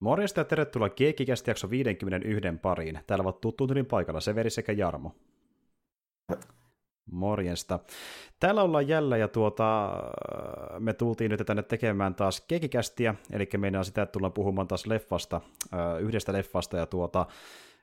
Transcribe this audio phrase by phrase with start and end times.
[0.00, 3.00] Morjesta ja tervetuloa Keekikästi jakso 51 pariin.
[3.06, 5.12] Täällä ovat tuttuun tylin paikalla Severi sekä Jarmo.
[7.10, 7.78] Morjesta.
[8.40, 9.92] Täällä ollaan jälleen ja tuota,
[10.78, 15.40] me tultiin nyt tänne tekemään taas Keekikästiä, eli meidän sitä, että tullaan puhumaan taas leffasta,
[16.00, 17.26] yhdestä leffasta ja tuota,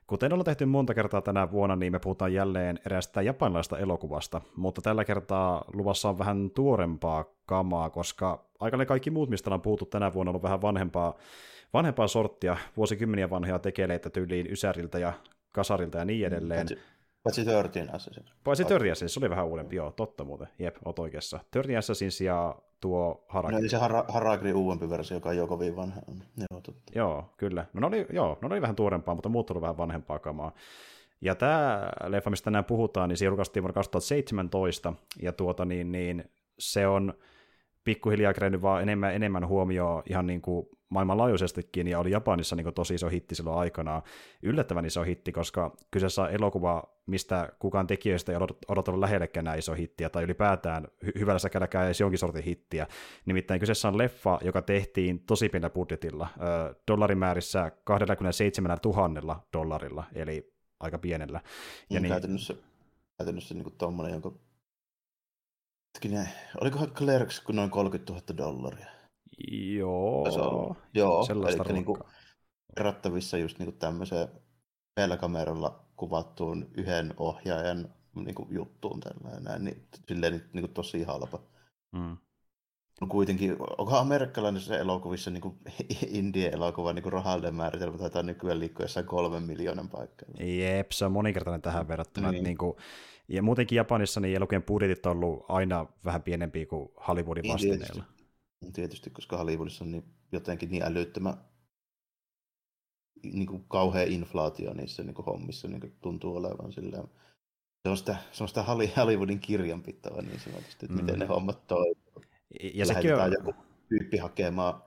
[0.06, 4.82] Kuten ollaan tehty monta kertaa tänä vuonna, niin me puhutaan jälleen erästä japanilaista elokuvasta, mutta
[4.82, 10.12] tällä kertaa luvassa on vähän tuorempaa kamaa, koska aika kaikki muut, mistä on puhuttu tänä
[10.12, 11.14] vuonna, on vähän vanhempaa
[11.74, 15.12] vanhempaa sorttia, vuosikymmeniä vanhoja tekeleitä tyyliin Ysäriltä ja
[15.52, 16.66] Kasarilta ja niin edelleen.
[17.22, 18.24] Paitsi Thirteen Assassin.
[18.44, 20.48] Paitsi Thirteen Assassin, se oli vähän uudempi, joo, totta muuten.
[20.58, 21.40] Jep, oot oikeassa.
[21.50, 23.62] Thirteen Assassin ja tuo Harakiri.
[23.62, 26.00] No, se Har- Harakiri uudempi versio, joka on jo kovin vanha.
[26.50, 26.92] Joo, totta.
[26.94, 27.66] joo, kyllä.
[27.72, 30.52] No, ne oli, joo, ne oli vähän tuorempaa, mutta muut oli vähän vanhempaa kamaa.
[31.20, 36.30] Ja tämä leffa, mistä tänään puhutaan, niin se julkaistiin vuonna 2017, ja tuota niin, niin
[36.58, 37.14] se on
[37.86, 42.94] pikkuhiljaa kerennyt vaan enemmän, enemmän huomioon ihan niin kuin maailmanlaajuisestikin, ja oli Japanissa niin tosi
[42.94, 44.02] iso hitti silloin aikanaan.
[44.42, 49.74] Yllättävän iso hitti, koska kyseessä on elokuva, mistä kukaan tekijöistä ei odotellut lähellekään näin iso
[49.74, 52.86] hittiä, tai ylipäätään hy- hyvällä säkälläkään edes jonkin sortin hittiä.
[53.26, 60.52] Nimittäin kyseessä on leffa, joka tehtiin tosi pienellä budjetilla, ö, dollarimäärissä 27 000 dollarilla, eli
[60.80, 61.40] aika pienellä.
[61.90, 62.54] Ja mm, niin, käytännössä,
[63.18, 64.32] käytännössä niin kuin tommonen, jonka
[65.96, 66.28] Hetkinen,
[66.60, 68.86] olikohan Clerks kuin noin 30 000 dollaria?
[69.76, 71.98] Joo, Joo, sellaista eli niin kuin
[72.76, 74.28] verrattavissa just niin kuin tämmöiseen
[74.94, 81.42] pelkameralla kuvattuun yhden ohjaajan niin kuin juttuun tällainen, niin silleen niin, niin kuin tosi halpa.
[81.92, 82.16] Mm.
[83.00, 85.60] No kuitenkin, onkohan amerikkalainen se elokuvissa niin
[86.08, 90.28] indie-elokuva niin rahallinen määritelmä taitaa nykyään liikkua jossain kolmen miljoonan paikkaa.
[90.38, 92.30] Jep, se on moninkertainen tähän verrattuna.
[92.30, 92.44] Niin.
[92.44, 92.76] Niin kuin,
[93.28, 98.04] ja muutenkin Japanissa niin elokuvien budjetit on ollut aina vähän pienempiä kuin Hollywoodin niin, vastineilla.
[98.04, 101.34] Tietysti, tietysti, koska Hollywoodissa on niin, jotenkin niin älyttömän
[103.22, 107.04] niin kuin kauhea inflaatio niissä niin kuin hommissa niin kuin tuntuu olevan silleen.
[107.82, 108.62] Se on sitä, se on sitä
[108.96, 111.00] Hollywoodin kirjanpitoa niin sanotusti, että mm.
[111.00, 111.28] miten ne mm.
[111.28, 112.26] hommat toimivat.
[112.74, 113.32] Ja sekin on...
[113.32, 113.54] joku
[113.88, 114.82] tyyppi hakemaan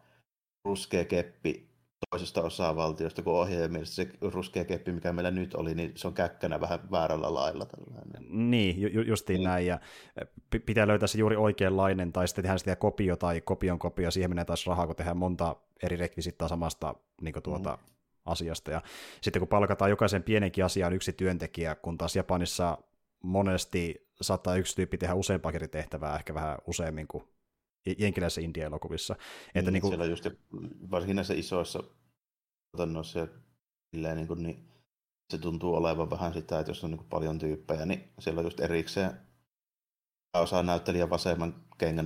[0.65, 1.68] ruskea keppi
[2.09, 6.13] toisesta osavaltiosta, kun ohjaajan mielestä se ruskea keppi, mikä meillä nyt oli, niin se on
[6.13, 7.65] käkkänä vähän väärällä lailla.
[7.65, 8.51] Tällainen.
[8.51, 9.47] Niin, ju- justiin niin.
[9.47, 9.79] näin, ja
[10.65, 14.45] pitää löytää se juuri oikeanlainen, tai sitten tehdään sitä kopio tai kopion kopio, siihen menee
[14.45, 17.93] taas rahaa, kun tehdään monta eri rekvisittaa samasta niin tuota, mm.
[18.25, 18.81] asiasta, ja
[19.21, 22.77] sitten kun palkataan jokaisen pienenkin asiaan yksi työntekijä, kun taas Japanissa
[23.23, 27.23] monesti saattaa yksi tyyppi tehdä useampaa tehtävää, ehkä vähän useammin kuin
[27.97, 29.15] jenkiläisissä India-elokuvissa.
[29.55, 29.91] Että niin, niin kuin...
[29.91, 30.27] Siellä just,
[30.91, 31.83] varsinkin näissä isoissa
[32.71, 33.27] tuotannoissa,
[34.15, 34.69] niin, kuin, niin
[35.29, 38.45] se tuntuu olevan vähän sitä, että jos on niin kuin paljon tyyppejä, niin siellä on
[38.45, 39.11] just erikseen
[40.33, 41.55] osaa näyttelijä vasemman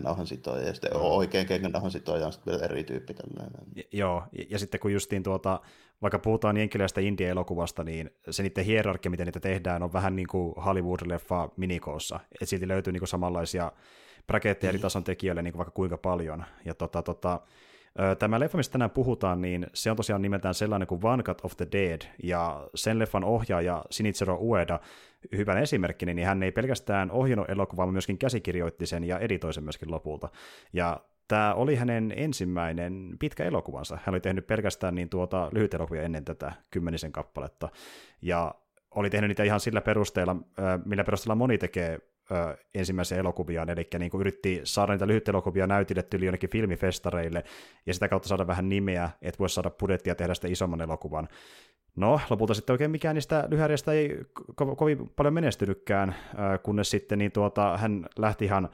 [0.03, 3.67] nauhan sitoja ja sitten oikein nauhan sitoja on sitten vielä eri tyyppi tällainen.
[3.75, 5.61] Ja, joo, ja, ja sitten kun justiin tuota,
[6.01, 10.53] vaikka puhutaan jenkkiläistä India-elokuvasta, niin se niiden hierarkia, miten niitä tehdään, on vähän niin kuin
[10.55, 12.19] Hollywood-leffa minikoossa.
[12.31, 13.71] Että silti löytyy niin kuin samanlaisia
[14.27, 16.43] braketteja eri tason tekijöille niin kuin vaikka kuinka paljon.
[16.65, 17.41] Ja tota, tota,
[18.19, 21.57] Tämä leffa, mistä tänään puhutaan, niin se on tosiaan nimeltään sellainen kuin One Cut of
[21.57, 24.79] the Dead, ja sen leffan ohjaaja Shinichiro Ueda,
[25.37, 29.63] hyvän esimerkki, niin hän ei pelkästään ohjannut elokuvaa, vaan myöskin käsikirjoitti sen ja editoi sen
[29.63, 30.29] myöskin lopulta.
[30.73, 33.97] Ja tämä oli hänen ensimmäinen pitkä elokuvansa.
[34.05, 37.69] Hän oli tehnyt pelkästään niin tuota lyhyt elokuvia ennen tätä kymmenisen kappaletta,
[38.21, 38.55] ja
[38.91, 40.35] oli tehnyt niitä ihan sillä perusteella,
[40.85, 41.99] millä perusteella moni tekee
[42.33, 47.43] ö, ensimmäisiä elokuviaan, eli niin kuin yritti saada niitä lyhyitä elokuvia näytille yli jonnekin filmifestareille,
[47.85, 51.27] ja sitä kautta saada vähän nimeä, että voisi saada budjettia tehdä sitä isomman elokuvan.
[51.95, 54.19] No, lopulta sitten oikein mikään niistä lyhäriästä ei
[54.61, 56.15] ko- kovin paljon menestynytkään,
[56.63, 58.69] kunnes sitten niin tuota, hän lähti ihan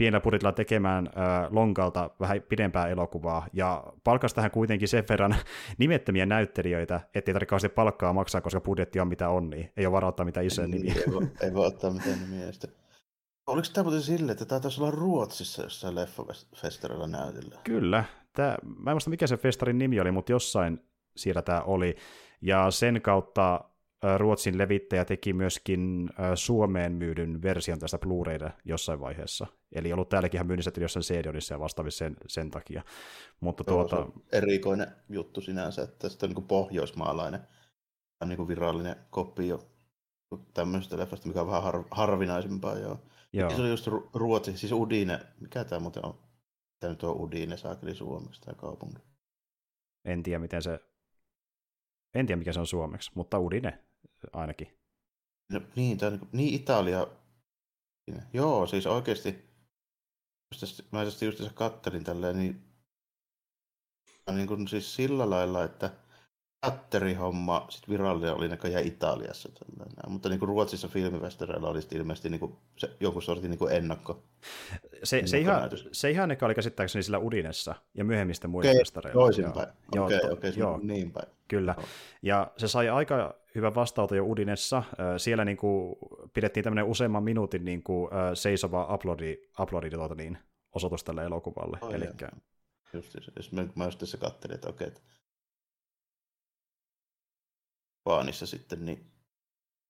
[0.00, 5.36] pienellä budjetilla tekemään äh, Lonkalta vähän pidempää elokuvaa, ja palkasi tähän kuitenkin sen verran
[5.78, 10.08] nimettömiä näyttelijöitä, ettei tarvitse palkkaa maksaa, koska budjetti on mitä on, niin ei ole varaa
[10.08, 10.94] ottaa mitään isoja nimiä.
[10.94, 12.52] Ei voi, ei voi ottaa mitään nimiä.
[12.52, 12.70] Sitten.
[13.50, 17.60] Oliko tämä muuten silleen, että tämä taisi olla Ruotsissa jossain leffafestarilla näytillä?
[17.64, 18.04] Kyllä.
[18.32, 20.80] Tämä, mä en muista mikä se festarin nimi oli, mutta jossain
[21.16, 21.96] siellä tämä oli.
[22.42, 23.64] Ja sen kautta
[24.16, 29.46] Ruotsin levittäjä teki myöskin Suomeen myydyn version tästä Blu-rayda jossain vaiheessa.
[29.72, 32.82] Eli ollut täälläkin ihan myynnissä jossain cd ja vastaavissa sen, sen takia.
[33.40, 34.04] Mutta Joo, tuota...
[34.04, 37.40] on erikoinen juttu sinänsä, että tästä on niin pohjoismaalainen
[38.26, 39.66] niin virallinen kopio
[40.54, 42.78] tämmöisestä leffasta, mikä on vähän har- harvinaisempaa.
[42.78, 42.98] Joo.
[43.32, 43.50] Joo.
[43.50, 45.20] se oli just Ruotsi, siis Udine.
[45.40, 46.18] Mikä tämä muuten on?
[46.80, 49.02] Tämä nyt on Udine, saakeli Suomeksi tämä kaupunki.
[50.04, 50.80] En tiedä, miten se...
[52.14, 53.84] En tiedä, mikä se on suomeksi, mutta Udine
[54.32, 54.78] ainakin.
[55.52, 57.06] No, niin, tämä on niin Italia.
[58.32, 59.50] Joo, siis oikeasti,
[60.92, 62.70] mä just just kattelin tälleen, niin
[64.32, 65.90] niin kuin siis sillä lailla, että
[66.60, 69.48] teatterihomma sit virallinen oli näköjään Italiassa.
[69.48, 70.12] Tällainen.
[70.12, 74.22] Mutta niin kuin Ruotsissa filmifestareilla oli ilmeisesti niin kuin se, joku sortin niin kuin ennakko.
[75.02, 79.22] Se, se, ihan, se ihan eka oli käsittääkseni sillä Udinessa ja myöhemmistä muilla okay, festareilla.
[79.22, 79.68] Toisinpäin.
[79.98, 81.28] Okei, okay, okay, joo, niin päin.
[81.48, 81.74] Kyllä.
[81.78, 81.82] No.
[82.22, 84.82] Ja se sai aika hyvä vastauta jo Udinessa.
[85.16, 85.96] Siellä niin kuin
[86.34, 90.38] pidettiin tämmöinen useamman minuutin niin kuin seisova uploadi, uploadi tuota niin,
[90.74, 91.78] osoitus tälle elokuvalle.
[91.80, 92.28] Oh, Elikkä...
[92.92, 95.00] Just, jos mä, mä just tässä katselin, että okei, että
[98.06, 99.10] Vaanissa sitten, niin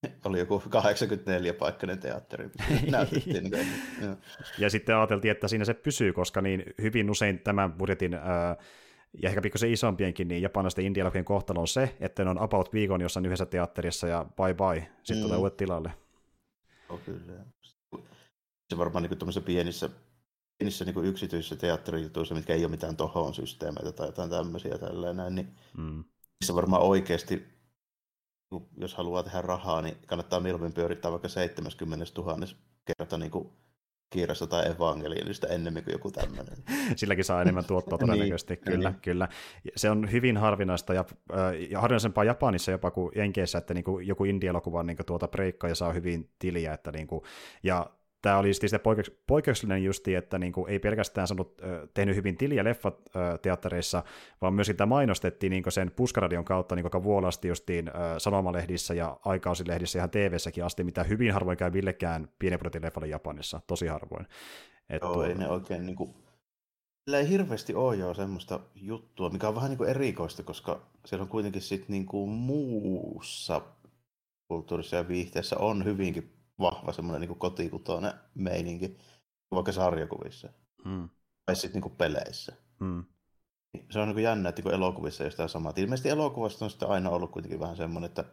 [0.25, 2.51] oli joku 84-paikkainen teatteri.
[2.91, 3.45] Näytettiin.
[3.51, 4.17] niin,
[4.59, 8.57] ja sitten ajateltiin, että siinä se pysyy, koska niin hyvin usein tämän budjetin ää,
[9.23, 13.01] ja ehkä pikkusen isompienkin, niin japanilaisten indialogien kohtalo on se, että ne on about viikon
[13.01, 15.23] jossain yhdessä teatterissa ja bye bye, sitten mm.
[15.23, 15.93] tulee uudet tilalle.
[16.89, 17.33] Oh, kyllä.
[18.71, 19.89] Se varmaan niin kuin pienissä,
[20.59, 25.35] pienissä niin kuin yksityisissä teatterijutuissa, mitkä ei ole mitään tohon systeemeitä tai jotain tämmöisiä tällainen,
[25.35, 26.05] niin mm.
[26.41, 27.60] missä varmaan oikeasti
[28.77, 32.47] jos haluaa tehdä rahaa, niin kannattaa mieluummin pyörittää vaikka 70 000
[32.85, 33.51] kerta niin kuin
[34.11, 36.57] kirjasta tai evankeliumista ennemmin kuin joku tämmöinen.
[36.97, 39.01] Silläkin saa enemmän tuottoa todennäköisesti, niin, kyllä, niin.
[39.01, 39.29] kyllä.
[39.77, 41.05] Se on hyvin harvinaista ja,
[41.71, 45.75] ja harvinaisempaa Japanissa jopa kuin Jenkeissä, että niin kuin joku indie-elokuva niin tuota breikkaa ja
[45.75, 47.23] saa hyvin tiliä, että niin kuin,
[47.63, 47.91] ja
[48.23, 51.61] tämä oli sitten poikkeuks- poikkeuksellinen justi, että niinku ei pelkästään sanonut,
[51.95, 54.03] tehnyt hyvin tiliä leffateattereissa,
[54.41, 59.99] vaan myöskin tämä mainostettiin niinku sen puskaradion kautta niinku aika vuolasti justiin sanomalehdissä ja aikausilehdissä
[59.99, 64.27] ja ihan TV-säkin asti, mitä hyvin harvoin käy millekään pienen leffalle Japanissa, tosi harvoin.
[64.91, 65.25] Et Joo, tuo...
[65.25, 66.15] ei ne oikein niinku...
[67.05, 71.29] Sillä ei hirveästi ole jo semmoista juttua, mikä on vähän niinku erikoista, koska siellä on
[71.29, 73.63] kuitenkin sitten niinku muussa
[74.49, 78.97] kulttuurissa ja viihteessä on hyvinkin vahva semmoinen niin kotikutoinen meininki,
[79.51, 80.49] vaikka sarjakuvissa.
[80.85, 81.09] Mm.
[81.47, 82.53] Tai sitten niin peleissä.
[82.81, 83.05] Mm.
[83.91, 85.73] Se on niin jännä, että niin elokuvissa ei ole samaa.
[85.77, 88.25] Ilmeisesti elokuvasta on sitten aina ollut kuitenkin vähän semmoinen, että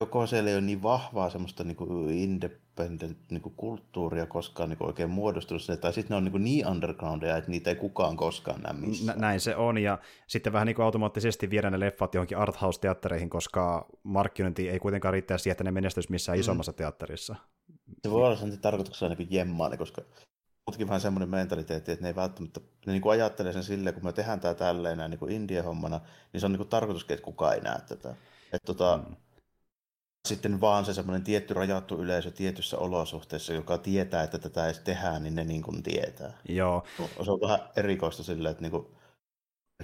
[0.00, 4.78] joko siellä ei ole niin vahvaa semmoista niin kuin independent niin kuin kulttuuria koskaan niin
[4.78, 7.76] kuin oikein muodostunut sinne, tai sitten ne on niin, kuin niin undergroundia, että niitä ei
[7.76, 9.20] kukaan koskaan näe missään.
[9.20, 13.88] Näin se on, ja sitten vähän niin kuin automaattisesti viedä ne leffat johonkin arthouse-teattereihin, koska
[14.02, 16.40] markkinointi ei kuitenkaan riittää siihen, että ne menestyisi missään mm.
[16.40, 17.36] isommassa teatterissa.
[18.02, 20.02] Se voi olla sen tarkoituksena niin jemmaani, koska
[20.66, 24.04] muutenkin vähän semmoinen mentaliteetti, että ne ei välttämättä, ne niin kuin ajattelee sen silleen, kun
[24.04, 26.00] me tehdään tämä tälleen näin niin indie-hommana,
[26.32, 28.14] niin se on niin kuin tarkoituskin, että kukaan ei näe tätä.
[28.52, 29.16] Että tota, mm
[30.28, 35.22] sitten vaan se semmoinen tietty rajattu yleisö tietyssä olosuhteessa, joka tietää, että tätä edes tehdään,
[35.22, 36.38] niin ne niin kuin tietää.
[36.48, 36.84] Joo.
[37.24, 38.86] Se on vähän erikoista silleen, että niin kuin,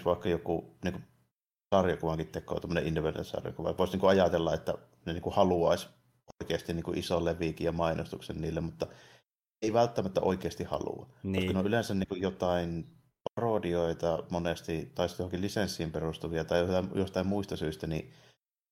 [0.05, 1.05] vaikka joku niin kuin
[1.75, 4.75] sarjakuvankin teko, tämmöinen independent sarjakuva, voisi niin kuin ajatella, että
[5.07, 5.89] ne niin kuin haluaisi
[6.43, 8.87] oikeasti niin kuin ison leviikin ja mainostuksen niille, mutta
[9.63, 11.07] ei välttämättä oikeasti halua.
[11.23, 11.35] Niin.
[11.35, 12.87] Koska ne on yleensä niin kuin jotain
[13.35, 16.61] parodioita monesti, tai sitten johonkin lisenssiin perustuvia tai
[16.95, 18.13] jostain muista syistä, niin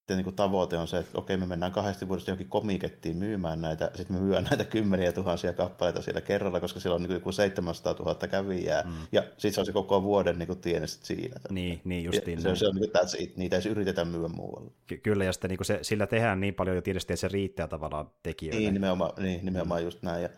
[0.08, 3.90] sitten niin tavoite on se, että okei, me mennään kahdesti vuodesta johonkin komikettiin myymään näitä,
[3.94, 7.92] sitten me myydään näitä kymmeniä tuhansia kappaleita siellä kerralla, koska siellä on niin joku 700
[7.92, 8.92] 000 kävijää, mm.
[9.12, 11.40] ja sitten se on se koko vuoden niin tienes siinä.
[11.50, 12.42] Niin, niin justiin.
[12.42, 13.36] Se, se on niin kuin, it.
[13.36, 14.70] niitä ei yritetä myydä muualle.
[14.86, 17.68] Ky- kyllä, ja sitten niin se, sillä tehdään niin paljon jo tietysti, että se riittää
[17.68, 18.60] tavallaan tekijöille.
[18.60, 20.28] Niin, nimenomaan, niin, nimenomaan just näin, ja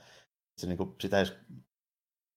[0.58, 1.26] se, niin kuin, sitä ei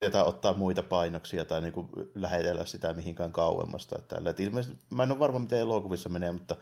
[0.01, 3.95] jotain ottaa muita painoksia tai niin kuin lähetellä sitä mihinkään kauemmasta.
[3.99, 6.55] Että, että ilmeisesti, mä en ole varma, miten elokuvissa menee, mutta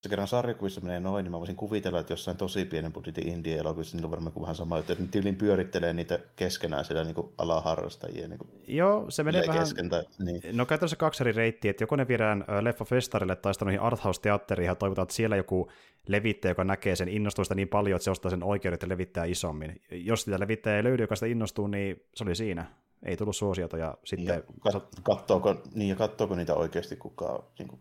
[0.00, 3.96] se kerran sarjakuvissa menee noin, niin mä voisin kuvitella, että jossain tosi pienen budjetin indie-elokuvissa
[3.96, 8.28] niillä on varmaan vähän sama että ne tyylin pyörittelee niitä keskenään siellä niin alaharrastajia.
[8.28, 9.62] Niin kuin Joo, se menee vähän...
[9.62, 10.42] Kesken, tai, niin.
[10.52, 14.74] No käytännössä kaksi eri reittiä, että joko ne viedään leffafestarille tai sitten noihin arthouse-teatteriin ja
[14.74, 15.70] toivotaan, että siellä joku
[16.08, 19.82] levittäjä, joka näkee sen innostuista niin paljon, että se ostaa sen oikeudet ja levittää isommin.
[19.90, 22.66] Jos sitä levittäjää ei löydy, joka sitä innostuu, niin se oli siinä.
[23.02, 24.26] Ei tullut suosiota ja sitten...
[24.26, 24.40] Ja
[24.72, 27.80] kat- katsoako, niin, ja katsoako niitä oikeasti kukaan niin kuin,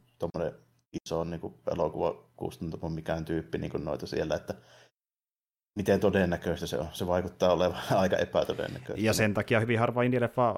[1.06, 4.54] iso niin kuin elokuvakustantamo mikään tyyppi niin kuin noita siellä, että
[5.76, 6.88] miten todennäköistä se on.
[6.92, 9.06] Se vaikuttaa olevan aika epätodennäköistä.
[9.06, 10.56] Ja sen takia hyvin harva indie-leffa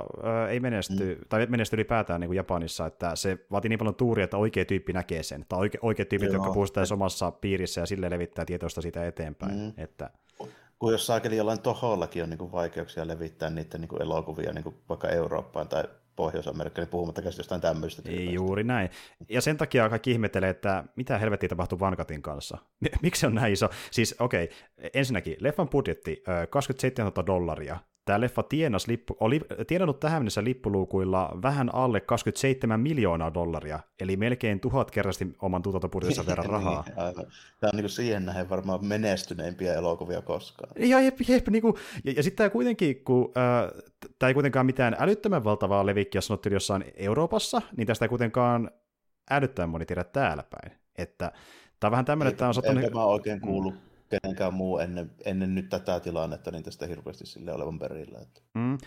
[0.49, 1.25] ei menesty, mm.
[1.29, 4.93] tai menesty ylipäätään niin kuin Japanissa, että se vaatii niin paljon tuuria, että oikea tyyppi
[4.93, 6.45] näkee sen, tai oike, oikeat tyypit, Joo.
[6.45, 9.55] jotka omassa piirissä ja sille levittää tietoista sitä eteenpäin.
[9.55, 9.73] Mm.
[9.77, 10.09] Että...
[10.79, 14.63] Kun jos saakeli jollain tohollakin on niin kuin vaikeuksia levittää niitä niin kuin elokuvia niin
[14.63, 15.83] kuin vaikka Eurooppaan tai
[16.15, 18.01] Pohjois-Amerikka, niin puhumattakaan jostain tämmöistä.
[18.05, 18.89] Ei juuri näin.
[19.29, 22.57] Ja sen takia kaikki ihmettelee, että mitä helvettiä tapahtuu Vankatin kanssa.
[23.03, 23.69] Miksi se on näin iso?
[23.91, 27.77] Siis okei, okay, ensinnäkin leffan budjetti 27 000 dollaria.
[28.11, 34.17] Tämä leffa tienas lippu, oli tienannut tähän mennessä lippuluukuilla vähän alle 27 miljoonaa dollaria, eli
[34.17, 36.83] melkein tuhat kerrasti oman tuotantopudjetinsa verran niin, rahaa.
[36.87, 36.95] niin.
[37.59, 40.73] Tämä on niin kuin siihen nähden varmaan menestyneimpiä elokuvia koskaan.
[40.75, 43.81] Ja, jep, jep, niin kuin, ja, ja sitten tämä kuitenkin, kun äh,
[44.19, 48.71] tämä ei kuitenkaan mitään älyttömän valtavaa levikkiä sanottu jossain Euroopassa, niin tästä ei kuitenkaan
[49.31, 50.79] älyttömän moni tiedä täällä päin.
[50.97, 51.31] Että
[51.79, 52.83] tämä on vähän tämmöinen, että tämä on sattunut...
[52.83, 57.25] En mä oikein kuullut mm kenenkään muu ennen, ennen nyt tätä tilannetta, niin tästä hirveästi
[57.25, 58.19] sille olevan perillä.
[58.19, 58.41] Että.
[58.53, 58.77] Mm.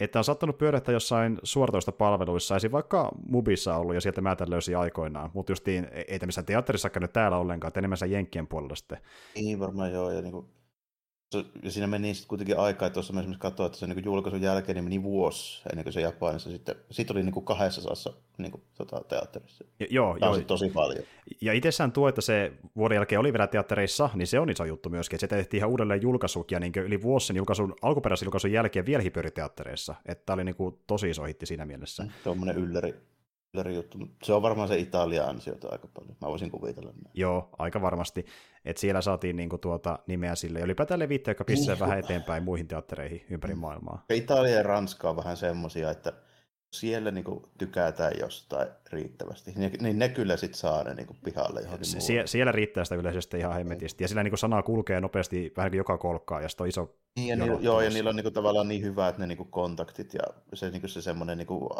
[0.00, 2.72] että on sattunut pyörähtää jossain suoratoista palveluissa, esim.
[2.72, 7.12] vaikka Mubissa ollut, ja sieltä mä tämän löysin aikoinaan, mutta justiin ei tämmöisessä teatterissa käynyt
[7.12, 8.98] täällä ollenkaan, että enemmän Jenkkien puolella sitten.
[9.34, 10.46] Niin varmaan joo, ja niin kuin,
[11.62, 14.42] ja siinä meni sitten kuitenkin aikaa, että tuossa mä esimerkiksi katsoin, että se niin julkaisun
[14.42, 18.12] jälkeen niin meni vuosi ennen kuin se Japanissa sitten, sitten oli niin kuin kahdessa saassa
[18.38, 19.64] niin kuin, tota, teatterissa.
[19.80, 20.40] Ja, joo, joo.
[20.40, 21.04] tosi paljon.
[21.40, 24.90] Ja itsessään tuo, että se vuoden jälkeen oli vielä teattereissa, niin se on iso juttu
[24.90, 28.52] myöskin, että se tehtiin ihan uudelleen julkaisut ja niin yli vuosi sen julkaisun, alkuperäisen julkaisun
[28.52, 32.02] jälkeen vielä pyöri teattereissa, että tämä oli niin kuin, tosi iso hitti siinä mielessä.
[32.02, 32.94] Mm, tuommoinen ylläri,
[33.74, 33.98] juttu.
[34.22, 36.16] Se on varmaan se Italia ansiota aika paljon.
[36.20, 37.10] Mä voisin kuvitella näin.
[37.14, 38.26] Joo, aika varmasti.
[38.64, 40.58] Että siellä saatiin niinku tuota nimeä sille.
[40.58, 44.04] Ja ylipäätään levittäjä, joka pissää vähän eteenpäin muihin teattereihin ympäri maailmaa.
[44.10, 46.12] Italia ja Ranska on vähän semmosia, että
[46.74, 51.86] siellä niinku tykätään jostain riittävästi, niin, niin ne kyllä sitten saa ne niinku pihalle johonkin
[52.00, 54.04] Sie- Siellä riittää sitä yleisesti ihan hemmetisti.
[54.04, 57.28] Ja sillä niinku sanaa kulkee nopeasti vähän kuin joka kolkkaa, ja sitten on iso niin,
[57.28, 60.22] ja niillä, joo, ja niillä on niinku tavallaan niin hyvät ne niinku kontaktit ja
[60.54, 61.70] se, niinku se semmoinen niinku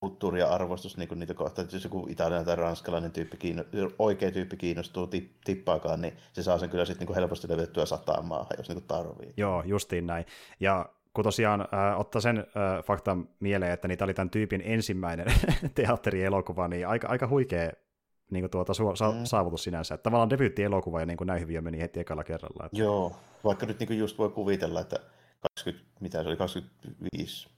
[0.00, 3.64] kulttuuri ja arvostus niinku niitä kohtaan, että jos joku italialainen tai ranskalainen tyyppi kiinno,
[3.98, 5.08] oikea tyyppi kiinnostuu
[5.44, 9.32] tippaakaan, niin se saa sen kyllä sitten niinku helposti levitettyä sataan maahan, jos niinku tarvii.
[9.36, 10.24] Joo, justiin näin.
[10.60, 15.26] Ja kun tosiaan äh, ottaa sen äh, faktan mieleen, että niitä oli tämän tyypin ensimmäinen
[15.74, 17.72] teatterielokuva, niin aika, aika huikea
[18.30, 19.24] niin kuin tuota, su- sa- mm.
[19.24, 19.94] saavutus sinänsä.
[19.94, 22.66] Että tavallaan debyyttielokuva ja niin kuin näin hyvin meni heti ekalla kerralla.
[22.66, 22.78] Että...
[22.78, 24.96] Joo, vaikka nyt niin kuin just voi kuvitella, että
[25.56, 27.48] 20, mitä se oli, 25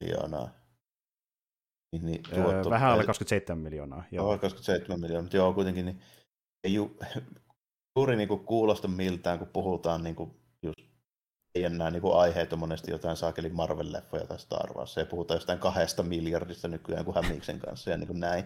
[0.00, 0.48] miljoonaa.
[1.92, 4.04] Niin, niin tuotto, öö, vähän alle 27 miljoonaa.
[4.10, 6.00] Joo, 27 miljoonaa, mutta joo, kuitenkin niin,
[6.64, 6.96] ei ju,
[7.96, 10.30] juuri niin kuin kuulosta miltään, kun puhutaan niin kuin
[10.62, 10.91] just
[11.54, 14.98] ei enää niin kuin aiheet on monesti jotain saakelin Marvel-leffoja tai Star Wars.
[14.98, 18.44] Ei puhuta jostain kahdesta miljardista nykyään kuin Hämmiksen kanssa ja niin kuin näin.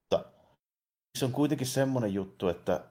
[0.00, 0.32] Mutta
[1.18, 2.84] se on kuitenkin semmoinen juttu, että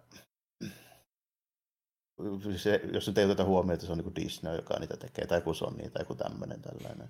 [2.58, 5.27] se, jos nyt ei oteta huomioon, että se on niin kuin Disney, joka niitä tekee,
[5.27, 7.10] tai joku Sony tai joku tämmöinen tällainen.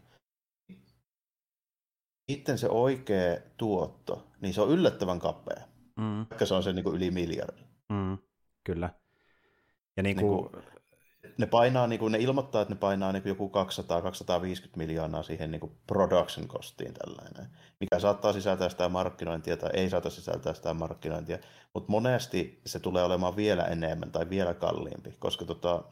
[2.31, 5.63] Sitten se oikea tuotto, niin se on yllättävän kapea,
[5.97, 6.25] mm.
[6.29, 7.61] vaikka se on se niin kuin yli miljardi.
[7.89, 8.17] Mm,
[8.63, 8.89] kyllä.
[9.97, 10.78] Ja niin kuin, niin kuin
[11.39, 13.51] ne painaa, niin kuin, ne ilmoittaa, että ne painaa niin kuin joku
[14.65, 17.47] 200-250 miljoonaa siihen niin kuin production costiin tällainen,
[17.79, 21.37] mikä saattaa sisältää sitä markkinointia tai ei saata sisältää sitä markkinointia,
[21.73, 25.83] mutta monesti se tulee olemaan vielä enemmän tai vielä kalliimpi, koska tota,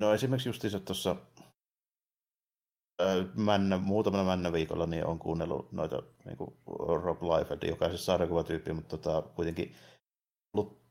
[0.00, 1.16] no esimerkiksi justiinsa tuossa
[3.34, 6.54] männä, muutamana männä viikolla niin on kuunnellut noita niin kuin
[7.02, 9.74] Rob Liefeld, jokaisessa sarjakuvatyyppi, mutta tota, kuitenkin
[10.54, 10.87] ollut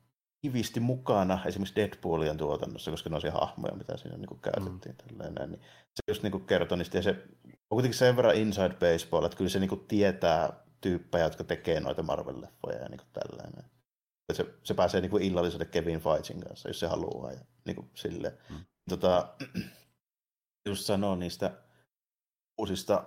[0.47, 4.95] kivisti mukana esimerkiksi Deadpoolien tuotannossa, koska ne on hahmoja, mitä siinä niin kuin käytettiin.
[5.11, 5.17] Mm.
[5.17, 7.09] Tälleen, niin se just niin kuin kertoi niistä, ja se
[7.43, 11.79] on kuitenkin sen verran inside baseball, että kyllä se niin kuin tietää tyyppejä, jotka tekee
[11.79, 13.63] noita Marvel-leffoja ja niin kuin tällainen.
[14.33, 17.31] Se, se pääsee niin kuin illalliselle Kevin Feigin kanssa, jos se haluaa.
[17.31, 18.37] Ja niin kuin sille.
[18.49, 18.65] Mm.
[18.89, 19.35] Tota,
[20.69, 21.51] just sanoo niistä
[22.57, 23.03] uusista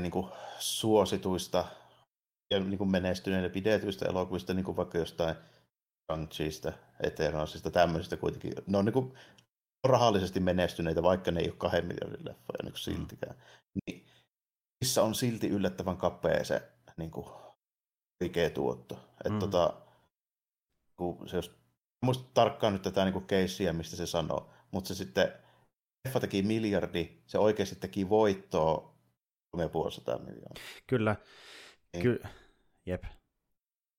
[0.00, 0.26] niin kuin
[0.58, 1.64] suosituista
[2.50, 5.36] ja niin kuin menestyneistä pidetyistä elokuvista, niin kuin vaikka jostain
[6.12, 8.52] Shang-Chista, Eternalsista, tämmöisistä kuitenkin.
[8.66, 9.14] Ne on niin kuin
[9.84, 12.96] rahallisesti menestyneitä, vaikka ne ei ole kahden miljardin leffoja niin kuin mm.
[12.96, 13.36] siltikään.
[13.36, 13.42] Mm.
[13.86, 14.06] Niin,
[14.80, 17.26] missä on silti yllättävän kapea se niin kuin,
[18.22, 19.08] oikea tuotto.
[19.24, 19.38] Et mm.
[19.38, 19.74] tota,
[20.96, 21.56] kun se jos,
[22.04, 25.32] muista tarkkaan nyt tätä niin keissiä, mistä se sanoo, mutta se sitten
[26.04, 28.94] leffa teki miljardi, se oikeasti teki voittoa
[29.56, 29.62] 3,5
[30.18, 30.64] miljoonaa.
[30.86, 31.16] Kyllä,
[31.92, 32.02] niin.
[32.02, 32.22] Ky-
[32.86, 33.04] jep.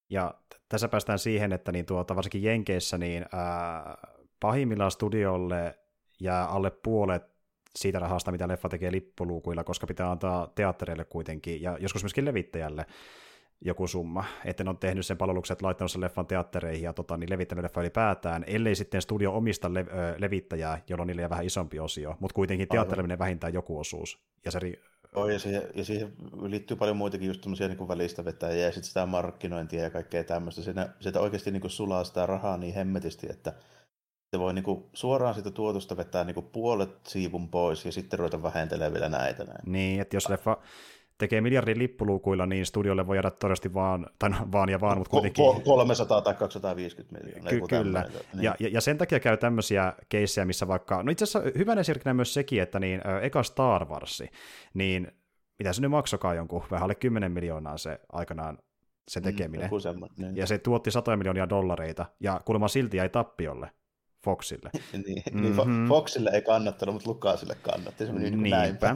[0.10, 3.98] Ja tässä päästään siihen, että niin tuota, varsinkin Jenkeissä niin, ää,
[4.40, 5.80] pahimmillaan studiolle
[6.20, 7.24] jää alle puolet
[7.76, 12.86] siitä rahasta, mitä leffa tekee lippuluukuilla, koska pitää antaa teattereille kuitenkin, ja joskus myöskin levittäjälle
[13.62, 17.18] joku summa, että ne on tehnyt sen palveluksen, että laittanut sen leffan teattereihin ja tota,
[17.18, 21.46] niin levittänyt leffa ylipäätään, ellei sitten studio omista le- ö, levittäjää, jolloin niille jää vähän
[21.46, 24.20] isompi osio, mutta kuitenkin teatterille menee vähintään joku osuus.
[24.46, 24.80] Ja se ri-
[25.18, 28.88] Joo, ja siihen, ja siihen liittyy paljon muitakin just tämmöisiä niin välistä vetäjiä ja sitten
[28.88, 30.62] sitä markkinointia ja kaikkea tämmöistä.
[30.62, 33.54] Siinä, sieltä oikeasti niin kuin sulaa sitä rahaa niin hemmetisti, että
[34.32, 38.20] se voi niin kuin suoraan sitä tuotosta vetää niin kuin puolet siivun pois ja sitten
[38.20, 39.44] ruveta vähentelemään vielä näitä.
[39.44, 39.60] Näin.
[39.66, 40.58] Niin, että jos leffa
[41.18, 45.12] tekee miljardin lippulukuilla, niin studiolle voi jäädä todennäköisesti vaan, tai no, vaan ja vaan, mutta
[45.12, 45.46] kuitenkin...
[45.64, 47.50] 300 tai 250 miljoonaa.
[47.50, 48.44] Ky- kyllä, niin.
[48.44, 52.14] ja, ja, ja, sen takia käy tämmöisiä keissejä, missä vaikka, no itse asiassa hyvänä esimerkkinä
[52.14, 54.24] myös sekin, että niin, ö, eka Star Wars,
[54.74, 55.12] niin
[55.60, 58.58] mitä se nyt maksokaan jonkun, vähän alle 10 miljoonaa se aikanaan
[59.08, 59.70] se mm, tekeminen.
[59.70, 60.38] Mm, niin.
[60.38, 63.72] Ja se tuotti satoja miljoonia dollareita, ja kuulemma silti jäi tappiolle.
[64.28, 64.70] Foxille.
[65.06, 65.88] niin, mm-hmm.
[65.88, 68.06] Foxille ei kannattanut, mutta Lukasille kannatti.
[68.06, 68.96] Se meni niin Niinpä.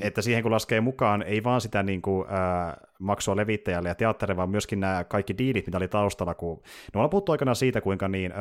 [0.00, 4.36] että siihen kun laskee mukaan ei vaan sitä niin kuin, äh, maksua levittäjälle ja teatterille,
[4.36, 6.34] vaan myöskin nämä kaikki diilit, mitä oli taustalla.
[6.34, 6.56] Kun...
[6.94, 8.38] No ollaan puhuttu aikanaan siitä, kuinka niin, äh,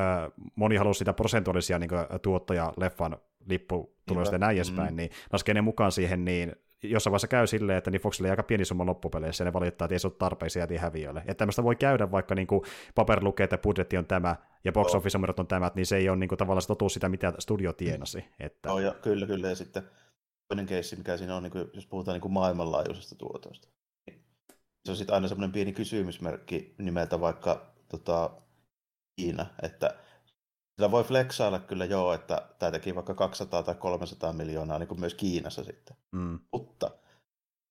[0.56, 1.89] moni halusi sitä prosentuaalisia niin
[2.22, 3.17] tuottoja leffan
[3.50, 4.58] lipputuloista ja näin mm.
[4.58, 8.43] edespäin, niin laskee ne mukaan siihen, niin jossain vaiheessa käy silleen, että niin Foxille aika
[8.43, 11.19] pieni summa loppupeleissä, ja ne valittaa, että ei se ole tarpeeksi jätiin häviölle.
[11.19, 12.62] Että tämmöistä voi käydä, vaikka niin kuin
[12.96, 16.10] paper lukee, että budjetti on tämä, ja box office numerot on tämä, niin se ei
[16.10, 18.25] ole niin kuin tavallaan se totuus sitä, mitä studio tienasi.
[18.39, 18.69] Että...
[18.69, 19.84] No, ja kyllä, kyllä, ja sitten
[20.48, 23.67] toinen keissi, mikä siinä on, niin kuin, jos puhutaan niin kuin maailmanlaajuisesta tuotosta,
[24.07, 24.24] niin
[24.86, 28.29] se on sitten aina semmoinen pieni kysymysmerkki nimeltä vaikka tota,
[29.15, 29.96] Kiina, että
[30.77, 35.00] sillä voi flexailla kyllä joo, että tämä teki vaikka 200 tai 300 miljoonaa niin kuin
[35.00, 35.98] myös Kiinassa sitten.
[36.12, 36.39] Mm.
[36.51, 36.91] Mutta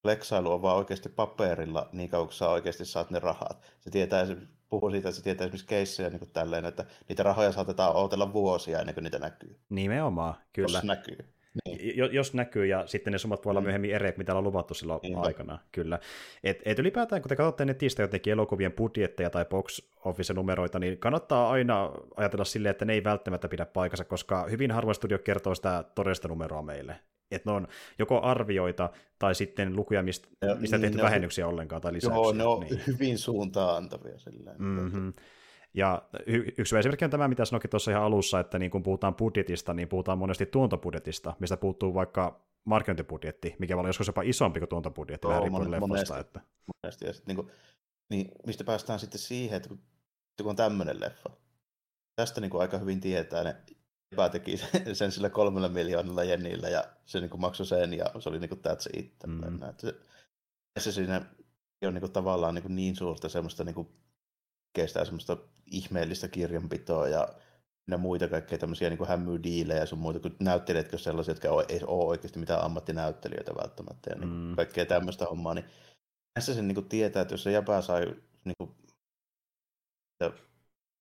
[0.02, 3.62] flexailu on vaan oikeasti paperilla niin kauan, kun sä oikeasti saat ne rahat.
[3.80, 4.36] Se tietää, se
[4.68, 8.80] puhuu siitä, että se tietää esimerkiksi keissejä niin tälleen, että niitä rahoja saatetaan odotella vuosia
[8.80, 9.60] ennen kuin niitä näkyy.
[9.68, 10.78] Nimenomaan, kyllä.
[10.78, 11.35] Jos näkyy.
[11.64, 12.12] Niin.
[12.12, 13.64] Jos näkyy, ja sitten ne summat voi olla mm.
[13.64, 15.98] myöhemmin eri, mitä on luvattu silloin niin, aikana, kyllä.
[16.44, 21.50] Et, et ylipäätään, kun te katsotte netistä jotenkin elokuvien budjetteja tai box office-numeroita, niin kannattaa
[21.50, 25.84] aina ajatella silleen, että ne ei välttämättä pidä paikansa, koska hyvin harvoin studio kertoo sitä
[25.94, 26.96] todellista numeroa meille.
[27.30, 31.52] Että ne on joko arvioita tai sitten lukuja, mistä, ja, mistä niin, tehty vähennyksiä on,
[31.52, 32.22] ollenkaan tai lisäyksiä.
[32.22, 32.80] Joo, ne on niin.
[32.86, 34.18] hyvin suuntaan antavia.
[34.18, 34.56] Silleen.
[34.58, 35.12] Mm-hmm.
[35.76, 39.14] Ja y- yksi esimerkki on tämä, mitä sanoikin tuossa ihan alussa, että niin kun puhutaan
[39.14, 44.68] budjetista, niin puhutaan monesti tuontobudjetista, mistä puuttuu vaikka markkinointibudjetti, mikä voi joskus jopa isompi kuin
[44.68, 46.18] tuontobudjetti, vähän riippuen leffasta.
[46.18, 46.40] Että...
[46.82, 47.06] monesti.
[47.06, 47.50] Ja sit, niin, kuin,
[48.10, 49.78] niin mistä päästään sitten siihen, että kun,
[50.42, 51.30] kun on tämmöinen leffa,
[52.16, 53.56] tästä niin kuin aika hyvin tietää, ne
[54.12, 54.60] Epä teki
[54.92, 58.48] sen sillä kolmella miljoonalla jennillä ja se niin kuin maksoi sen ja se oli niin
[58.48, 59.14] kuin that's it.
[59.26, 59.60] Mm.
[59.78, 59.94] Se,
[60.78, 61.22] se siinä
[61.86, 63.88] on niin kuin tavallaan niin, kuin niin suurta semmoista niin kuin
[64.76, 67.28] kestää semmoista ihmeellistä kirjanpitoa ja
[67.90, 72.06] ja muita kaikkea tämmöisiä niin hämydiilejä ja sun muita, kun näyttelijätkö sellaisia, jotka ei ole
[72.06, 74.56] oikeasti mitään ammattinäyttelijöitä välttämättä ja niin mm.
[74.56, 75.64] kaikkea tämmöistä hommaa, niin
[76.36, 78.14] näissä sen niin kuin tietää, että jos se jäpää sai
[78.44, 78.70] niin kuin,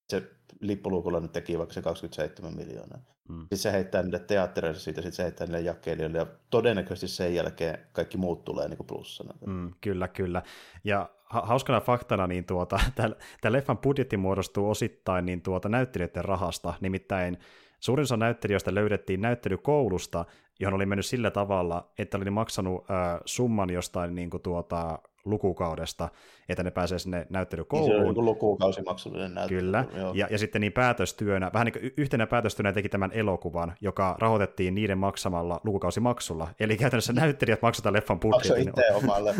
[0.10, 3.00] se lippuluukulla nyt teki vaikka se 27 miljoonaa.
[3.30, 3.40] Mm.
[3.40, 7.88] Sitten se heittää niille teattereille siitä, sitten se heittää niille jakeilijoille ja todennäköisesti sen jälkeen
[7.92, 9.34] kaikki muut tulee niin kuin plussana.
[9.46, 10.44] Mm, kyllä, kyllä.
[10.84, 17.38] Ja hauskana faktana, niin tuota, tämä leffan budjetti muodostuu osittain niin tuota näyttelijöiden rahasta, nimittäin
[17.80, 20.26] suurin osa näyttelijöistä löydettiin näyttelykoulusta,
[20.60, 26.10] johon oli mennyt sillä tavalla, että oli maksanut äh, summan jostain niin kuin tuota, lukukaudesta,
[26.50, 27.90] että ne pääsee sinne näyttelykouluun.
[27.90, 29.60] Niin se on niin lukukausimaksullinen näyttely.
[29.60, 34.16] Kyllä, ja, ja sitten niin päätöstyönä, vähän niin kuin yhtenä päätöstyönä teki tämän elokuvan, joka
[34.20, 36.48] rahoitettiin niiden maksamalla lukukausimaksulla.
[36.60, 38.70] Eli käytännössä näyttelijät maksavat leffan budjetin.
[38.70, 39.36] itse omalle.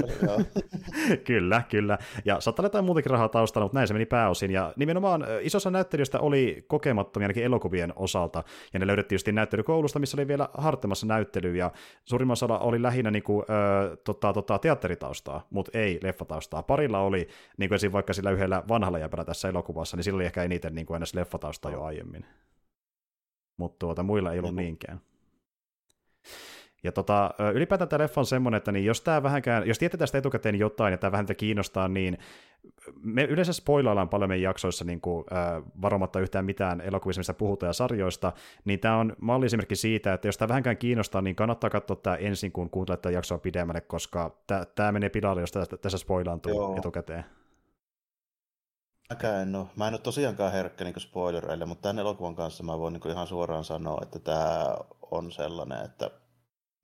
[1.28, 1.98] kyllä, kyllä.
[2.26, 4.52] Ja saattaa olla jotain muutakin rahaa taustalla, mutta näin se meni pääosin.
[4.52, 8.44] Ja nimenomaan isossa näyttelijöistä oli kokemattomia ainakin elokuvien osalta,
[8.74, 11.72] ja ne löydettiin just näyttelykoulusta, missä oli vielä hartemassa näyttely, ja
[12.06, 16.64] suurimmassa oli lähinnä niin kuin, ö, tota, tota, teatteritaustaa, mutta ei leffataustaa.
[16.64, 20.44] Parilla oli, niin kuin vaikka sillä yhdellä vanhalla jäpällä tässä elokuvassa, niin sillä oli ehkä
[20.44, 22.26] eniten niin kuin edes leffataustaa jo aiemmin.
[23.58, 25.02] Mutta tuota, muilla ei ollut niinkään.
[26.86, 30.18] Ja tota, ylipäätään tämä leffa on semmoinen, että niin jos, tämä vähänkään, jos tietää tästä
[30.18, 32.18] etukäteen jotain ja tämä vähän kiinnostaa, niin
[33.04, 37.70] me yleensä spoilaillaan paljon meidän jaksoissa niin kuin, äh, varomatta yhtään mitään elokuvista, mistä puhutaan
[37.70, 38.34] ja sarjoista,
[38.66, 42.52] niin tämä on malliesimerkki siitä, että jos tämä vähänkään kiinnostaa, niin kannattaa katsoa tämä ensin,
[42.52, 44.38] kun kuuntelet tätä jaksoa pidemmälle, koska
[44.76, 46.76] tämä menee pilalle, jos tästä, tässä spoilaantuu Joo.
[46.78, 47.26] etukäteen.
[49.10, 49.68] Mäkään en ole.
[49.76, 53.28] Mä en ole tosiaankaan herkkä niin spoilereille, mutta tämän elokuvan kanssa mä voin niin ihan
[53.28, 54.76] suoraan sanoa, että tämä
[55.12, 56.12] on sellainen, että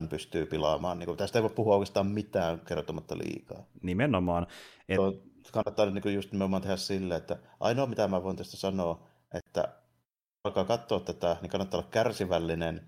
[0.07, 0.99] pystyy pilaamaan.
[0.99, 3.63] Niin kuin, tästä ei voi puhua oikeastaan mitään kertomatta liikaa.
[3.81, 4.47] Nimenomaan.
[4.89, 4.95] Et...
[4.95, 5.13] Tuo,
[5.51, 9.67] kannattaa niin kuin just nimenomaan tehdä sille, että ainoa mitä mä voin tästä sanoa, että
[10.43, 12.87] alkaa katsoa tätä, niin kannattaa olla kärsivällinen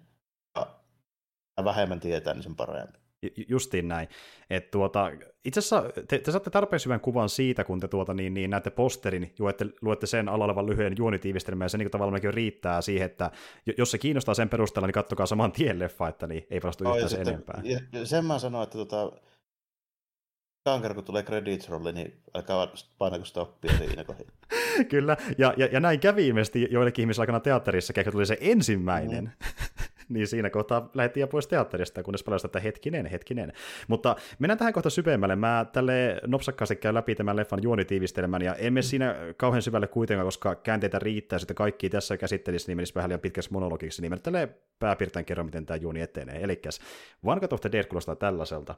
[1.58, 3.03] ja vähemmän tietää, niin sen parempi.
[3.48, 4.08] Justiin näin.
[4.50, 5.12] Et tuota,
[5.46, 8.70] itse asiassa te, te, saatte tarpeeksi hyvän kuvan siitä, kun te tuota, niin, niin näette
[8.70, 13.32] posterin, luette, luette sen alla olevan lyhyen juonitiivistelmän, ja se niin tavallaan riittää siihen, että
[13.78, 17.10] jos se kiinnostaa sen perusteella, niin kattokaa saman tien leffa, että niin ei päästä yhtään
[17.10, 17.62] sen enempää.
[17.64, 19.12] Ja, sen mä sanoin, että tota,
[20.64, 24.34] Kanker, kun tulee credits rolle, niin alkaa painako stoppia siinä kohdassa.
[24.90, 29.24] Kyllä, ja, ja, ja, näin kävi ilmeisesti joillekin ihmisille aikana teatterissa, kun tuli se ensimmäinen.
[29.24, 29.32] Mm.
[30.14, 33.54] Niin siinä kohtaa lähdettiin pois teatterista, kunnes paljastui, että hetkinen, hetkinen.
[33.88, 35.36] Mutta mennään tähän kohta syvemmälle.
[35.36, 40.56] Mä tälle nopsakkaasti käyn läpi tämän leffan juonitiivistelmän, ja emme siinä kauhean syvälle kuitenkaan, koska
[40.56, 44.50] käänteitä riittää, että kaikki tässä käsittelisi, niin menisi vähän liian pitkäksi monologiksi, niin tälle
[44.80, 46.44] pääpiirtein kerron, miten tämä juoni etenee.
[46.44, 46.62] Eli
[47.40, 48.76] Cut of the Dead kuulostaa tällaiselta.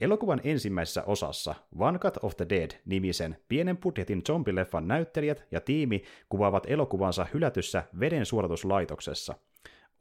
[0.00, 1.54] Elokuvan ensimmäisessä osassa
[1.98, 9.34] Cut of the Dead-nimisen pienen budjetin zombileffan näyttelijät ja tiimi kuvaavat elokuvansa hylätyssä veden suoratuslaitoksessa.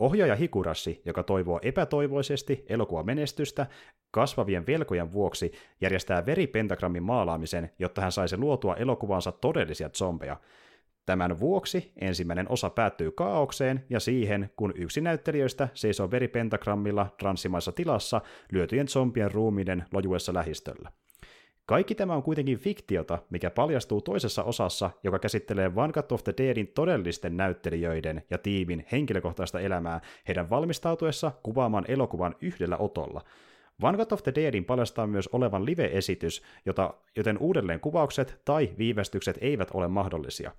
[0.01, 3.67] Ohjaaja Hikurashi, joka toivoo epätoivoisesti elokuvan menestystä,
[4.11, 10.37] kasvavien velkojen vuoksi järjestää veripentagrammin maalaamisen, jotta hän saisi luotua elokuvansa todellisia zombeja–
[11.05, 18.21] Tämän vuoksi ensimmäinen osa päättyy kaaukseen ja siihen, kun yksi näyttelijöistä seisoo veripentagrammilla transsimaissa tilassa
[18.51, 20.91] lyötyjen zombien ruumiiden lojuessa lähistöllä.
[21.65, 26.33] Kaikki tämä on kuitenkin fiktiota, mikä paljastuu toisessa osassa, joka käsittelee One Cut of the
[26.37, 33.21] Deadin todellisten näyttelijöiden ja tiimin henkilökohtaista elämää heidän valmistautuessa kuvaamaan elokuvan yhdellä otolla.
[33.81, 39.37] One Cut of the Deadin paljastaa myös olevan live-esitys, jota, joten uudelleen kuvaukset tai viivästykset
[39.41, 40.51] eivät ole mahdollisia.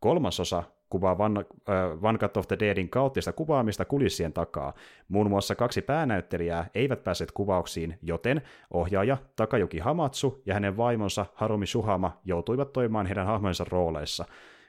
[0.00, 4.74] Kolmas osa kuvaa Van, äh, Cut of the Deadin kaoottista kuvaamista kulissien takaa.
[5.08, 11.66] Muun muassa kaksi päänäyttelijää eivät päässeet kuvauksiin, joten ohjaaja Takayuki Hamatsu ja hänen vaimonsa Harumi
[11.66, 14.24] Suhama joutuivat toimimaan heidän hahmojensa rooleissa.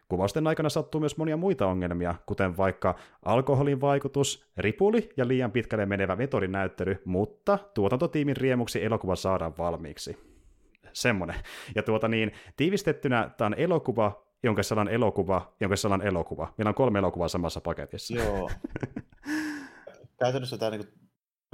[0.09, 5.85] Kuvausten aikana sattuu myös monia muita ongelmia, kuten vaikka alkoholin vaikutus, ripuli ja liian pitkälle
[5.85, 10.17] menevä metodinäyttely, mutta tuotantotiimin riemuksi elokuva saadaan valmiiksi.
[10.93, 11.35] Semmonen.
[11.75, 16.53] Ja tuota niin, tiivistettynä tämä on elokuva, jonka sanan elokuva, jonka sanan elokuva.
[16.57, 18.15] Meillä on kolme elokuvaa samassa paketissa.
[18.15, 18.49] Joo.
[20.19, 20.87] Käytännössä tämä niin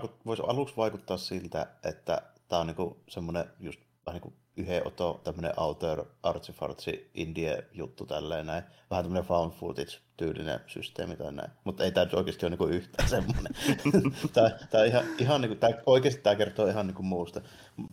[0.01, 4.87] kuin, voisi aluksi vaikuttaa siltä, että tämä on niin semmoinen just vähän niin kuin yhden
[4.87, 8.63] oto tämmöinen outer artsifartsi indie juttu tälleen näin.
[8.89, 11.51] Vähän tämmöinen found footage tyylinen systeemi tai näin.
[11.63, 13.53] Mutta ei tämä oikeasti ole niin yhtään semmoinen.
[14.33, 17.41] tämä, tämä, ihan, ihan niin kuin, tämä, oikeasti tämä kertoo ihan niin kuin muusta.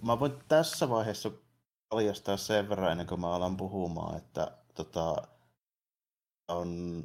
[0.02, 1.30] Mä voin tässä vaiheessa
[1.88, 5.16] paljastaa sen verran ennen kuin mä alan puhumaan, että tota,
[6.48, 7.02] on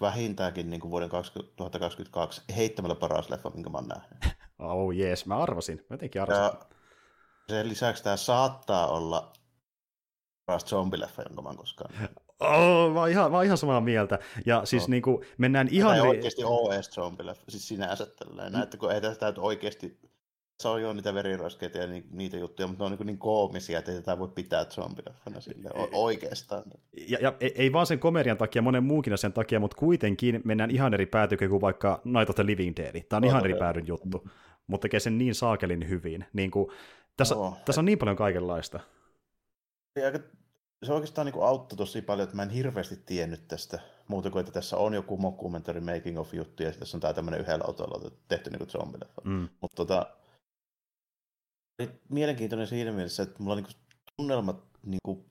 [0.00, 4.18] vähintäänkin niin kuin vuoden 2022 heittämällä paras leffa, minkä mä oon nähnyt.
[4.58, 5.76] Oh jees, mä arvasin.
[5.78, 6.44] Mä jotenkin arvasin.
[6.44, 6.66] Ja
[7.48, 9.32] sen lisäksi tämä saattaa olla
[10.46, 12.08] paras zombileffa, jonka mä oon koskaan
[12.40, 14.18] Oh, mä, oon ihan, mä oon ihan samaa mieltä.
[14.46, 14.88] Ja siis oh.
[14.88, 15.96] niin kuin, mennään ihan...
[15.96, 18.52] Tämä ei oikeasti OS zombileffa, siis sinänsä tällainen.
[18.52, 19.98] Näette, kun ei tästä oikeasti
[20.60, 23.78] se on jo niitä veriroskeita ja ni, niitä juttuja, mutta ne on niin, niin koomisia,
[23.78, 26.62] että ei tätä voi pitää zombileffana sille oikeastaan.
[27.08, 30.94] Ja, ja ei vaan sen komedian takia, monen muunkin sen takia, mutta kuitenkin mennään ihan
[30.94, 33.02] eri päätykin kuin vaikka Night of the Living Dead.
[33.02, 34.28] Tämä on no, ihan eri päädyn juttu,
[34.66, 36.24] mutta tekee sen niin saakelin hyvin.
[36.32, 36.70] Niin kuin,
[37.16, 37.56] tässä, no.
[37.64, 38.80] tässä on niin paljon kaikenlaista.
[39.96, 40.20] Ja
[40.82, 44.52] se oikeastaan niin auttoi tosi paljon, että mä en hirveästi tiennyt tästä muuta kuin, että
[44.52, 48.50] tässä on joku mockumentary making of juttu ja tässä on tämä tämmöinen yhdellä autolla tehty
[48.50, 49.22] niin zombileffa.
[49.24, 49.48] Mm.
[49.60, 50.06] Mutta tota,
[52.08, 53.70] mielenkiintoinen siinä mielessä, että mulla niinku
[54.16, 55.24] tunnelmat niinku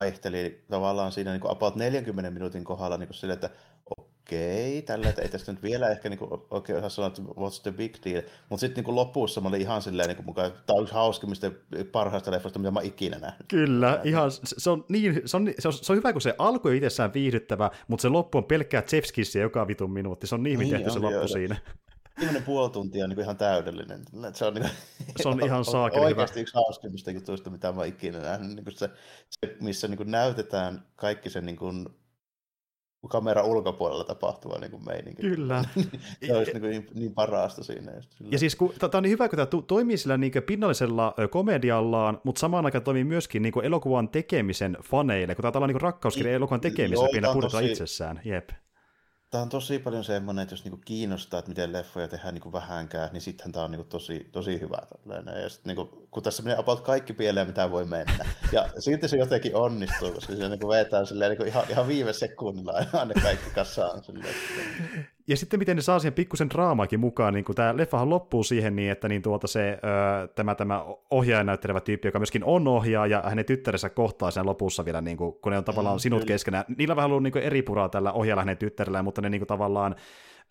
[0.00, 3.50] vaihteli tavallaan siinä niinku about 40 minuutin kohdalla niinku sille, että
[3.98, 7.72] okei, tällä, että ei tästä nyt vielä ehkä niinku, oikein osaa sanoa, että what's the
[7.72, 10.94] big deal, mutta sitten niinku lopussa mä olin ihan silleen, niinku, mukaan, tämä on yksi
[10.94, 11.50] hauskimmista
[11.92, 13.46] parhaista leffoista, mitä mä ikinä nähnyt.
[13.48, 16.68] Kyllä, ihan, se on, niin, se, on, se, on, se on hyvä, kun se alku
[16.68, 20.58] on itsessään viihdyttävä, mutta se loppu on pelkkää Chefskissiä joka vitun minuutti, se on niin
[20.58, 21.56] niin, tehty on, se loppu joo, siinä.
[22.18, 24.02] Viimeinen puoli tuntia on niin ihan täydellinen.
[24.32, 24.70] Se on, niin
[25.16, 28.56] se on ihan saakeli Oikeasti yksi hauskimmista jutuista, mitä mä ikinä nähnyt.
[28.56, 28.90] Niin se,
[29.28, 31.88] se, missä niin näytetään kaikki sen niin kuin,
[33.08, 35.22] kamera ulkopuolella tapahtuva niin kuin meininki.
[35.22, 35.64] Kyllä.
[36.26, 37.92] se olisi niin, niin, niin parasta siinä.
[37.96, 42.38] Just, ja siis tämä on niin hyvä, kun tämä toimii sillä niin pinnallisella komediallaan, mutta
[42.38, 47.08] samaan aikaan toimii myöskin niin elokuvan tekemisen faneille, kun tämä on niin rakkauskirja elokuvan tekemisellä
[47.12, 47.70] pienellä tosi...
[47.70, 48.20] itsessään.
[48.24, 48.50] Jep.
[49.32, 53.10] Tämä on tosi paljon semmoinen, että jos niinku kiinnostaa, että miten leffoja tehdään niinku vähänkään,
[53.12, 54.78] niin sittenhän tämä on niinku tosi, tosi hyvä.
[54.88, 55.42] Tällainen.
[55.42, 58.26] Ja sit niinku, kun tässä menee about kaikki pieleen, mitä voi mennä.
[58.52, 63.14] Ja silti se jotenkin onnistuu, koska se niinku vetää niinku ihan, ihan viime sekunnilla aina
[63.22, 63.50] kaikki.
[64.02, 64.34] Silleen.
[65.28, 68.76] Ja sitten miten ne saa siihen pikkusen draamaakin mukaan, niin kun tämä leffahan loppuu siihen
[68.76, 73.16] niin, että niin tuota se, öö, tämä, tämä ohjaaja näyttelevä tyyppi, joka myöskin on ohjaaja,
[73.16, 76.20] ja hänen tyttärensä kohtaa sen lopussa vielä, niin kuin, kun ne on tavallaan mm, sinut
[76.20, 76.28] kyllä.
[76.28, 76.64] keskenään.
[76.76, 79.48] Niillä on vähän ollut niin eri puraa tällä ohjaajalla hänen tyttärellään, mutta ne niin kuin,
[79.48, 79.94] tavallaan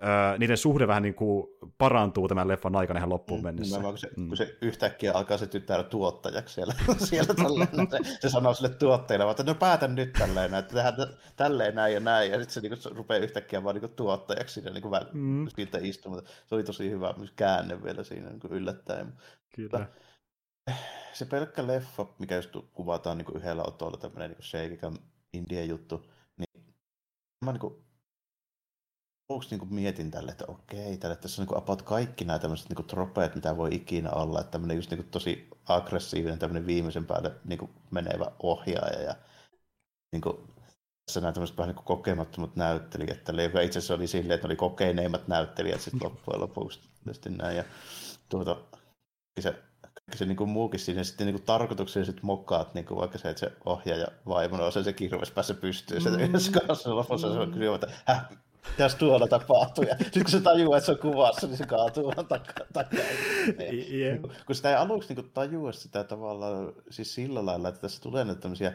[0.04, 3.80] öö, niiden suhde vähän niin kuin parantuu tämän leffan aikana ihan loppuun mm, mennessä.
[3.80, 4.28] Kun se, mm.
[4.28, 6.74] kun se yhtäkkiä alkaa se tyttär tuottajaksi siellä,
[7.10, 10.96] siellä tälleen, se, se sanoo sille tuottajille, että no päätä nyt tälleen, että tehdään
[11.36, 14.54] tälleen näin ja näin, ja sitten se niin kuin, rupeaa yhtäkkiä vaan niin kuin, tuottajaksi
[14.54, 15.48] siinä niin kuin, väl, mm.
[15.56, 16.24] siitä istumaan.
[16.46, 19.14] Se oli tosi hyvä myös käänne vielä siinä niin kuin yllättäen.
[19.56, 19.88] Kyllä.
[21.14, 24.98] Se pelkkä leffa, mikä just kuvataan niin kuin yhdellä otolla, tämmöinen niin shakikan
[25.34, 26.06] indie juttu,
[26.38, 26.66] niin
[27.46, 27.86] mä niin kuin,
[29.32, 32.88] aluksi niin mietin tälle, että okei, tälle tässä on niin about kaikki nämä tämmöiset niin
[32.88, 37.70] tropeet, mitä voi ikinä olla, että tämmöinen just niin tosi aggressiivinen, tämmöinen viimeisen päälle niin
[37.92, 39.16] menevä ohjaaja ja
[40.12, 40.38] niin kuin,
[41.06, 44.56] tässä nämä tämmöiset vähän niin kokemattomat näyttelijät, joka itse asiassa oli silleen, että ne oli
[44.56, 46.80] kokeneimmat näyttelijät sitten loppujen lopuksi.
[47.30, 47.64] Näin, ja
[48.30, 48.58] tuota,
[49.40, 49.56] se
[50.16, 51.04] se niin kuin muukin siinä.
[51.04, 54.84] Sitten niin kuin tarkoituksella sitten mokkaat, niin kuin vaikka se, että se ohjaaja vaimo nousee
[54.84, 56.40] se kirves päässä pystyy mm.
[56.40, 57.34] se kanssa lopussa mm.
[57.34, 58.30] se on kyllä, että häh,
[58.70, 62.08] mitäs tuolla tapahtuu, ja sitten kun se tajuaa, että se on kuvassa, niin se kaatuu
[62.08, 62.66] vaan takaa.
[62.74, 63.00] takaa.
[63.92, 64.20] Yeah.
[64.46, 68.42] Kun sitä ei aluksi niin tajua sitä tavallaan siis sillä lailla, että tässä tulee näitä
[68.42, 68.74] tämmöisiä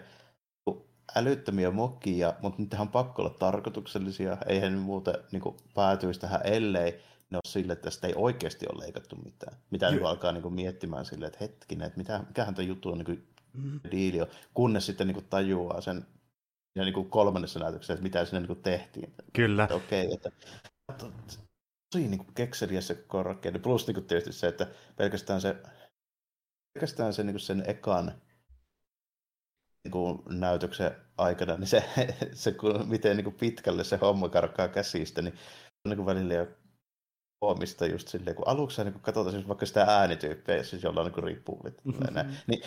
[1.16, 6.92] älyttömiä mokkia, mutta niitä on pakko olla tarkoituksellisia, eihän muuten niin kuin, päätyisi tähän ellei
[7.30, 9.56] ne ole sille, että tästä ei oikeasti ole leikattu mitään.
[9.70, 12.98] Mitä niin alkaa niin kuin, miettimään silleen, että hetkinen, että mitä, mikähän tuo juttu on
[12.98, 13.80] niin kuin, mm.
[13.90, 16.06] diili on, kunnes sitten niin kuin, tajuaa sen
[16.76, 19.14] ja niin kuin kolmannessa näytöksessä, että mitä sinne niin kuin, tehtiin.
[19.32, 19.64] Kyllä.
[19.64, 20.30] Että, okei, että
[20.96, 23.62] tosi niin kuin kekseliä se korkein.
[23.62, 25.56] Plus niin kuin, tietysti se, että pelkästään se,
[26.74, 28.12] pelkästään se, niin kuin sen ekan
[29.84, 31.84] niin kuin, näytöksen aikana, niin se,
[32.32, 35.34] se kun, miten niin kuin, pitkälle se homma karkaa käsistä, niin
[35.84, 36.46] on niin kuin, välillä jo
[37.40, 41.12] huomista just silleen, kun aluksi niin kun katsotaan siis vaikka sitä äänityyppiä, siis jolla on
[41.16, 42.30] niin riippuu, mm-hmm.
[42.46, 42.62] niin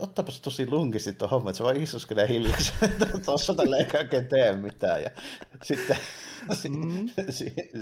[0.00, 4.28] ottaapas tosi lunkisti tuon homma, että se vaan isuskelee hiljaksi, että tuossa tällä eikä oikein
[4.28, 5.02] tee mitään.
[5.02, 5.10] Ja
[5.62, 5.96] sitten,
[6.68, 7.08] mm-hmm.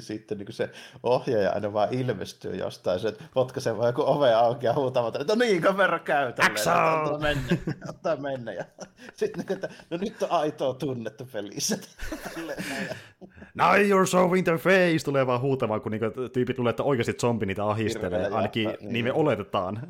[0.00, 0.70] sitten niin se
[1.02, 5.38] ohjaaja aina vaan ilmestyy jostain, se potkaisee vaan joku ove auki ja huutamaan, että no
[5.38, 8.52] niin, kamera käy tälleen, mennä, ottaa mennä.
[8.52, 8.64] Ja
[9.14, 11.78] sitten niin, että no nyt on aitoa tunnetta pelissä.
[13.54, 17.66] Now you're so face, tulee vaan huutamaan, kun niinku tyypit tulee, että oikeasti zombi niitä
[17.66, 19.88] ahistelee, Hirveä ainakin jäppä, niin, niin me oletetaan.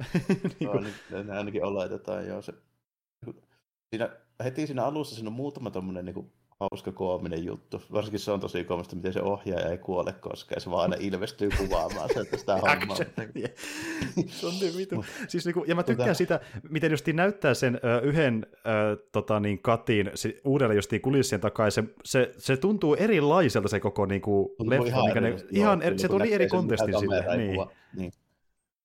[0.60, 0.70] niin
[1.10, 2.42] niin, ainakin oletetaan, joo.
[2.42, 2.52] Se,
[3.90, 4.10] siinä,
[4.44, 7.82] heti siinä alussa siinä on muutama tommonen niin hauska koominen juttu.
[7.92, 10.60] Varsinkin se on tosi koomista, miten se ohjaaja ei kuole koskaan.
[10.60, 12.96] Se vaan aina ilmestyy kuvaamaan että sitä hommaa.
[14.26, 15.04] se on niin vitu.
[15.28, 19.62] Siis niinku, ja mä tykkään sitä, miten just näyttää sen ö, yhden ö, tota, niin,
[19.62, 21.70] katin si, uudelle justiin kulissien takaa.
[21.70, 24.86] Se, se, se, tuntuu erilaiselta se koko niinku, leffa.
[24.86, 27.36] Ihan, mikä eri, ne, ihan eri, se tuli eri kontekstin sille.
[27.36, 27.66] Niin.
[27.96, 28.12] niin.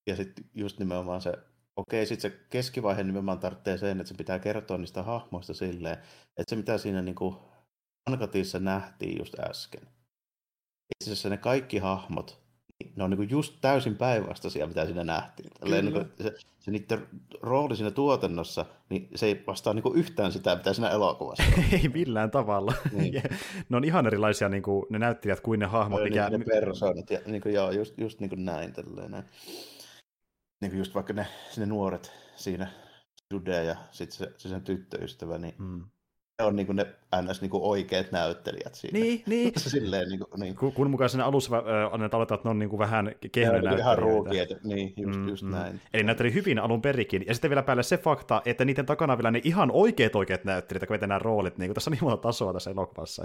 [0.06, 1.32] Ja sitten just nimenomaan se
[1.76, 5.98] okei, sitten se keskivaihe nimenomaan tarvitsee sen, että se pitää kertoa niistä hahmoista silleen,
[6.36, 7.49] että se mitä siinä niinku
[8.06, 9.82] Ankatissa nähtiin just äsken.
[9.82, 12.40] Itse asiassa ne kaikki hahmot,
[12.80, 15.50] niin ne on niin just täysin päinvastaisia, mitä siinä nähtiin.
[15.64, 17.06] Niin kuin se, se niiden
[17.40, 21.64] rooli siinä tuotannossa, niin se ei vastaa niin yhtään sitä, mitä siinä elokuvassa on.
[21.82, 22.74] ei millään tavalla.
[22.92, 23.22] Niin.
[23.68, 26.02] ne on ihan erilaisia niin kuin, ne näyttelijät kuin ne hahmot.
[26.02, 26.28] Mikä...
[26.28, 28.72] Niin, ne persoonat, ja niin kuin, joo, just, just niin kuin näin.
[28.72, 29.24] Tälleen, näin.
[30.60, 32.70] Niin kuin just vaikka ne, ne nuoret siinä,
[33.32, 35.84] Jude ja sitten se, se sen tyttöystävä, niin mm
[36.44, 36.86] on niin kuin ne
[37.22, 37.40] ns.
[37.40, 38.98] Niin kuin oikeat näyttelijät siinä.
[38.98, 39.52] Niin, niin.
[39.56, 40.56] Silleen, niin kuin, niin.
[40.56, 41.62] Kun, kun mukaan siinä alussa äh,
[41.94, 43.70] annetaan että ne on niin kuin vähän kehnönäyttelijöitä.
[43.70, 45.50] Niin ihan ruukiet, niin, just, mm, just mm.
[45.50, 45.80] näin.
[45.94, 47.24] Eli näytteli hyvin alun perikin.
[47.26, 50.88] Ja sitten vielä päälle se fakta, että niiden takana vielä ne ihan oikeat oikeat näyttelijät,
[50.88, 53.24] kun nämä roolit, niin kuin tässä on niin monta tasoa tässä elokuvassa.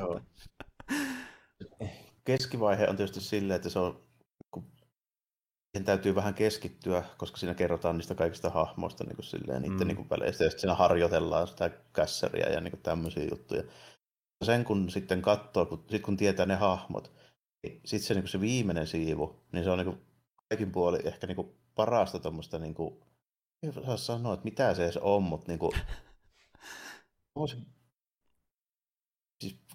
[1.62, 1.86] Että...
[2.26, 4.00] Keskivaihe on tietysti silleen, että se on
[5.76, 9.88] siihen täytyy vähän keskittyä, koska siinä kerrotaan niistä kaikista hahmoista niin kuin silleen, niiden mm.
[9.88, 13.64] niin kuin väleistä, ja sitten siinä harjoitellaan sitä kässäriä ja niin kuin tämmöisiä juttuja.
[14.44, 17.12] Sen kun sitten katsoo, kun, sit kun tietää ne hahmot,
[17.64, 20.02] niin sitten se, niin kuin se viimeinen siivu, niin se on niin kuin
[20.50, 23.04] kaikin puoli ehkä niin kuin parasta tuommoista, niin kuin,
[23.64, 25.72] ei saa sanoa, että mitä se edes on, mutta niin kuin,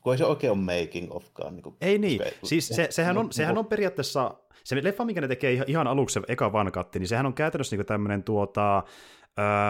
[0.01, 1.57] kun ei se oikein ole making ofkaan.
[1.57, 4.35] Niin ei niin, siis se, sehän, on, sehän on periaatteessa
[4.65, 7.87] se leffa, minkä ne tekee ihan aluksi, se eka vankatti, niin sehän on käytännössä niin
[7.87, 8.83] tämmöinen tuota,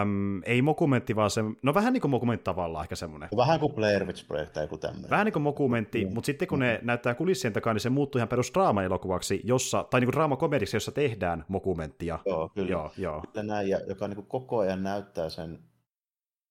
[0.01, 3.29] Öm, ei mokumentti, vaan se, no vähän niin kuin mokumentti tavallaan ehkä semmoinen.
[3.37, 5.09] Vähän kuin Blair Witch Project tai joku tämmöinen.
[5.09, 6.13] Vähän niin kuin mokumentti, mm.
[6.13, 6.63] mutta sitten kun mm.
[6.63, 10.75] ne näyttää kulissien takaa, niin se muuttuu ihan perus draama-elokuvaksi, jossa, tai niin kuin draamakomediksi,
[10.75, 12.19] jossa tehdään mokumenttia.
[12.25, 12.69] Joo, kyllä.
[12.69, 13.23] Joo, joo.
[13.33, 15.59] Kyllä näin, ja, joka niin kuin koko ajan näyttää sen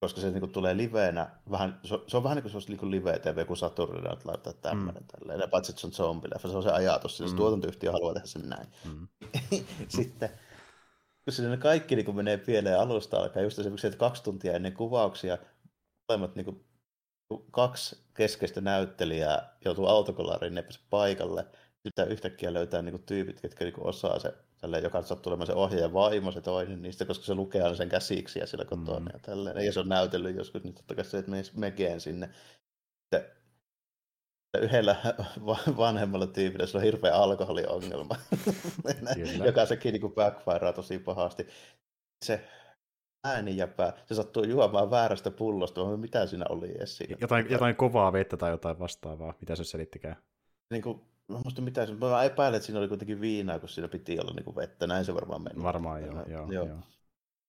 [0.01, 2.57] koska se niin kuin, tulee liveenä, vähän, se, on, se on vähän niin kuin se
[2.57, 5.03] olisi niin live-tv, kun Saturn laittaa tämmöinen.
[5.03, 5.07] Mm.
[5.07, 5.41] Tälleen.
[5.41, 7.37] Ja paitsi, että se on zombileffa, se on se ajatus, siis mm.
[7.37, 8.67] tuotantoyhtiö haluaa tehdä sen näin.
[8.85, 9.09] Mm.
[9.89, 10.31] Sitten,
[11.25, 14.73] kun se kaikki niin kuin menee pieleen alusta alkaa, just se, että kaksi tuntia ennen
[14.73, 15.39] kuvauksia,
[16.09, 16.65] molemmat niin kuin,
[17.51, 21.47] kaksi keskeistä näyttelijää joutuu autokolariin, ne paikalle,
[21.83, 25.47] sitten yhtäkkiä löytää niin kuin, tyypit, ketkä niin kuin, osaa se tälleen, joka sattuu olemaan
[25.47, 29.07] se ohjaajan vaimo, se toinen niistä, koska se lukee aina sen käsiksiä siellä kotona mm.
[29.13, 29.67] ja tälleen.
[29.67, 32.31] Ja se on näytellyt joskus, niin totta kai se, että mekeen sinne.
[33.01, 33.31] Sitten
[34.59, 34.97] yhdellä
[35.77, 38.17] vanhemmalla tyypillä se on hirveä alkoholiongelma,
[39.47, 41.47] joka sekin niin backfirea tosi pahasti.
[42.25, 42.49] Se
[43.55, 47.17] jäpää, se sattuu juomaan väärästä pullosta, mitä siinä oli edes siinä.
[47.21, 50.17] Jotain, jotain kovaa vettä tai jotain vastaavaa, mitä se selittikään?
[50.71, 54.21] Niin kuin mä muista mitä mä epäilen, että siinä oli kuitenkin viinaa, kun siinä piti
[54.21, 55.63] olla niin kuin vettä, näin se varmaan meni.
[55.63, 56.67] Varmaan joo, joo, joo.
[56.67, 56.79] joo.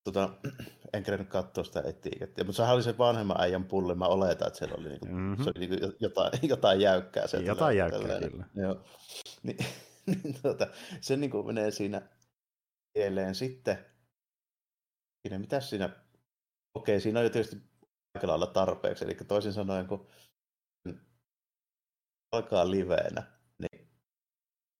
[0.03, 0.29] Tota,
[0.93, 4.57] en kerennyt katsoa sitä etikettiä, mutta sehän oli se vanhemman äijän pulli, mä oletan, että
[4.57, 5.43] siellä oli, niinku, mm-hmm.
[5.43, 7.27] se oli niinku jotain, jotain jäykkää.
[7.27, 8.45] Sieltä jotain jäykkää, kyllä.
[8.55, 8.85] Joo.
[9.43, 9.57] Ni,
[10.05, 10.67] niin, tota,
[11.01, 12.01] se niin kuin menee siinä
[12.95, 13.85] edelleen sitten.
[15.21, 15.89] Siinä, mitäs siinä,
[16.75, 17.57] okei, siinä on jo tietysti
[18.15, 20.07] aika lailla tarpeeksi, eli toisin sanoen, kun
[22.31, 23.23] alkaa liveenä,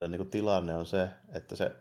[0.08, 1.72] niin, kuin tilanne on se, että se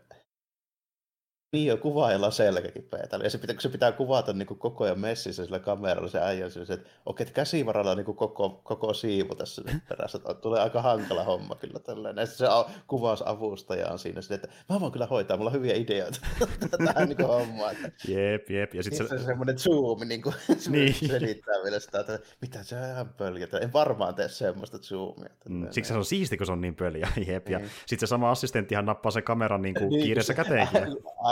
[1.51, 3.23] niin, kuvaajalla selkäkin peetali.
[3.23, 6.19] Ja se pitää, kun se pitää kuvata niin kuin koko ajan messissä sillä kameralla, se
[6.19, 10.19] äijä on se, että okei, että käsivaralla on niin kuin koko, koko siivu tässä perässä.
[10.41, 12.21] Tulee aika hankala homma kyllä tällainen.
[12.21, 12.45] Ja se
[12.87, 16.19] kuvausavustaja on siinä sille, että mä voin kyllä hoitaa, mulla on hyviä ideoita
[16.85, 17.75] tähän niin hommaan.
[18.07, 18.73] Jep, jep.
[18.73, 19.17] Ja sitten se...
[19.17, 20.35] se semmoinen zoom, niin kuin,
[20.69, 20.93] niin.
[20.93, 23.47] selittää vielä sitä, että mitä se on ihan pöljä.
[23.61, 25.29] En varmaan tee semmoista zoomia.
[25.49, 27.07] Mm, siksi se on siisti, kun se on niin pöljä.
[27.27, 27.49] Jep.
[27.49, 27.69] Ja niin.
[27.85, 30.81] sitten se sama assistenttihan nappaa sen kameran niin kuin niin, kiireessä käteenkin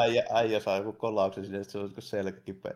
[0.09, 2.73] äijä, äijä saa joku kolauksen sinne, että se on niinku selkä kipeä.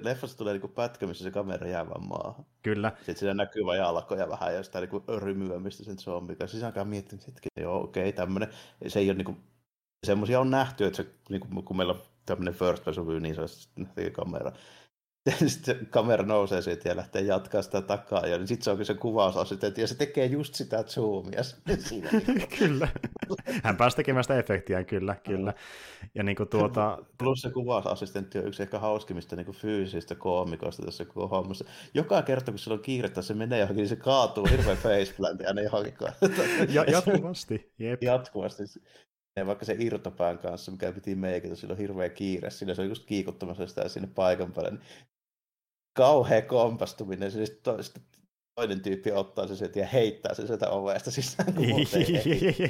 [0.00, 2.46] Leffassa tulee niinku pätkä, missä se kamera jää vaan maahan.
[2.62, 2.92] Kyllä.
[2.96, 6.52] Sitten siinä näkyy vaan jalkoja vähän ja sitä niinku rymyämistä sen zombi kanssa.
[6.52, 8.48] Siis alkaa miettiä, että joo okei, okay, tämmöinen.
[8.86, 9.36] Se ei ole niinku,
[10.06, 13.40] semmoisia on nähty, että se, niinku, kun meillä on tämmöinen first person view, niin se
[13.40, 14.52] on kamera.
[15.46, 18.94] sitten kamera nousee siitä ja lähtee jatkaa sitä takaa, ja niin sitten se onkin se
[18.94, 21.42] kuvausassistentti, ja se tekee just sitä zoomia
[21.88, 22.10] siinä.
[22.58, 22.88] kyllä.
[23.62, 25.54] Hän pääsi tekemään sitä efektiä, kyllä, kyllä.
[26.14, 26.98] Ja niin kuin tuota...
[27.18, 31.64] Plus se kuvausassistentti on yksi ehkä hauskimmista niin fyysisistä koomikoista tässä koko hommassa.
[31.94, 35.62] Joka kerta, kun sillä on kiirettä, se menee johonkin, niin se kaatuu hirveän faceplantiin aina
[35.62, 35.94] johonkin.
[36.68, 38.02] ja, jatkuvasti, jep.
[38.02, 38.62] Jatkuvasti.
[39.36, 42.88] Ja vaikka se irtopään kanssa, mikä piti meikitä, sillä on hirveä kiire, sillä se on
[42.88, 44.82] just kiikuttamassa sitä sinne paikan päälle, niin
[45.92, 47.76] kauhea kompastuminen, siis to,
[48.54, 51.54] toinen tyyppi ottaa sen sieltä ja heittää sen sieltä ovesta sisään.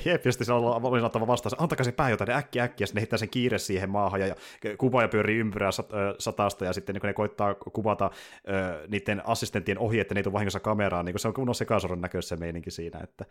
[0.04, 3.18] Jep, ja sitten on valmis ottava vastaan, antakaa se pääjotainen äkki äkki, ja sitten heittää
[3.18, 4.36] sen kiire siihen maahan, ja, ja
[4.78, 8.10] kuvaaja pyörii ympyrää sat, satasta, ja sitten niin ne koittaa kuvata
[8.48, 12.00] ö, niiden assistenttien ohi, että ne ei tule vahingossa kameraan, niin se on kunnon sekasoron
[12.00, 13.00] näköistä se meininki siinä.
[13.02, 13.24] Että,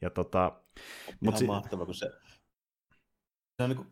[0.00, 0.52] ja tota,
[1.06, 2.10] Ihan mut si- mahtava, kun se,
[3.56, 3.86] se on niin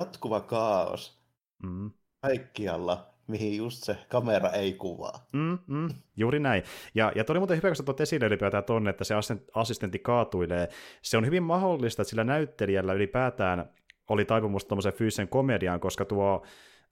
[0.00, 1.22] jatkuva kaos
[1.62, 1.90] mm.
[2.22, 5.26] kaikkialla, mihin just se kamera ei kuvaa.
[5.32, 6.62] Mm, mm, juuri näin.
[6.94, 9.14] Ja, ja toi muuten hyvä, kun sä tuot esille ylipäätään tonne, että se
[9.54, 10.68] assistentti kaatuilee.
[11.02, 13.70] Se on hyvin mahdollista, että sillä näyttelijällä ylipäätään
[14.08, 16.42] oli taipumus tuommoiseen fyysisen komediaan, koska tuo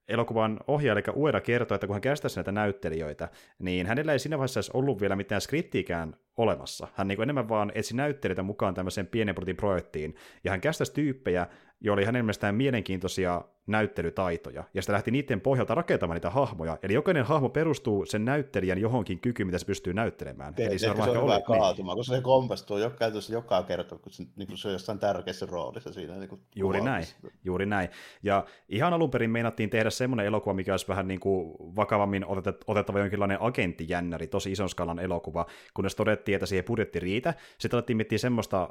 [0.09, 4.38] elokuvan ohjaaja, eli Ueda kertoi, että kun hän käsittäisi näitä näyttelijöitä, niin hänellä ei siinä
[4.38, 6.88] vaiheessa ollut vielä mitään skriptiikään olemassa.
[6.94, 11.47] Hän niin enemmän vaan etsi näyttelijöitä mukaan tämmöiseen pienen projektiin, ja hän käsittäisi tyyppejä,
[11.81, 16.79] joilla oli hänen mielestään mielenkiintoisia näyttelytaitoja, ja sitten lähti niiden pohjalta rakentamaan niitä hahmoja.
[16.83, 20.55] Eli jokainen hahmo perustuu sen näyttelijän johonkin kykyyn, mitä se pystyy näyttelemään.
[20.59, 21.44] Eli se on, se on hyvä niin.
[21.44, 21.98] kaatuma, niin.
[21.98, 25.92] koska se kompastuu joka, joka kerta, kun se, niin kuin se on jossain tärkeässä roolissa
[25.92, 26.14] siinä.
[26.14, 27.05] Niin kuin juuri näin,
[27.44, 27.88] juuri näin.
[28.22, 32.27] Ja ihan alun perin meinattiin tehdä semmoinen elokuva, mikä olisi vähän niin kuin vakavammin
[32.66, 37.35] otettava jonkinlainen agenttijännäri, tosi ison skalan elokuva, kunnes todettiin, että siihen budjetti riitä.
[37.59, 38.68] Sitten alettiin miettiä semmoista äh,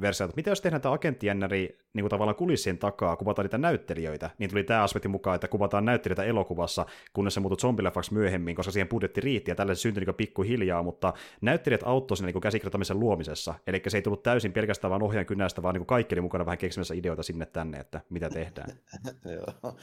[0.00, 4.30] versiota, että mitä jos tehdään tämä agenttijännäri niin kuin tavallaan kulissien takaa, kuvataan niitä näyttelijöitä,
[4.38, 8.72] niin tuli tämä aspekti mukaan, että kuvataan näyttelijöitä elokuvassa, kunnes se muuttui zombileffaksi myöhemmin, koska
[8.72, 13.00] siihen budjetti riitti ja tällä se syntyi niin pikkuhiljaa, mutta näyttelijät auttoi siinä niin käsikirjoittamisen
[13.00, 16.46] luomisessa, eli se ei tullut täysin pelkästään vaan ohjaan kynästä, vaan niin kaikki oli mukana
[16.46, 18.68] vähän keksimässä ideoita sinne tänne, että mitä tehdään.
[19.36, 19.76] Joo.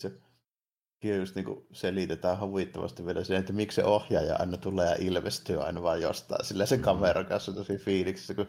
[0.00, 0.12] Se
[1.04, 5.62] just niin kuin selitetään huvittavasti vielä siihen, että miksi se ohjaaja aina tulee ja ilmestyy
[5.62, 6.44] aina vaan jostain.
[6.44, 8.46] Sillä se kamera kanssa tosi fiiliksissä, kun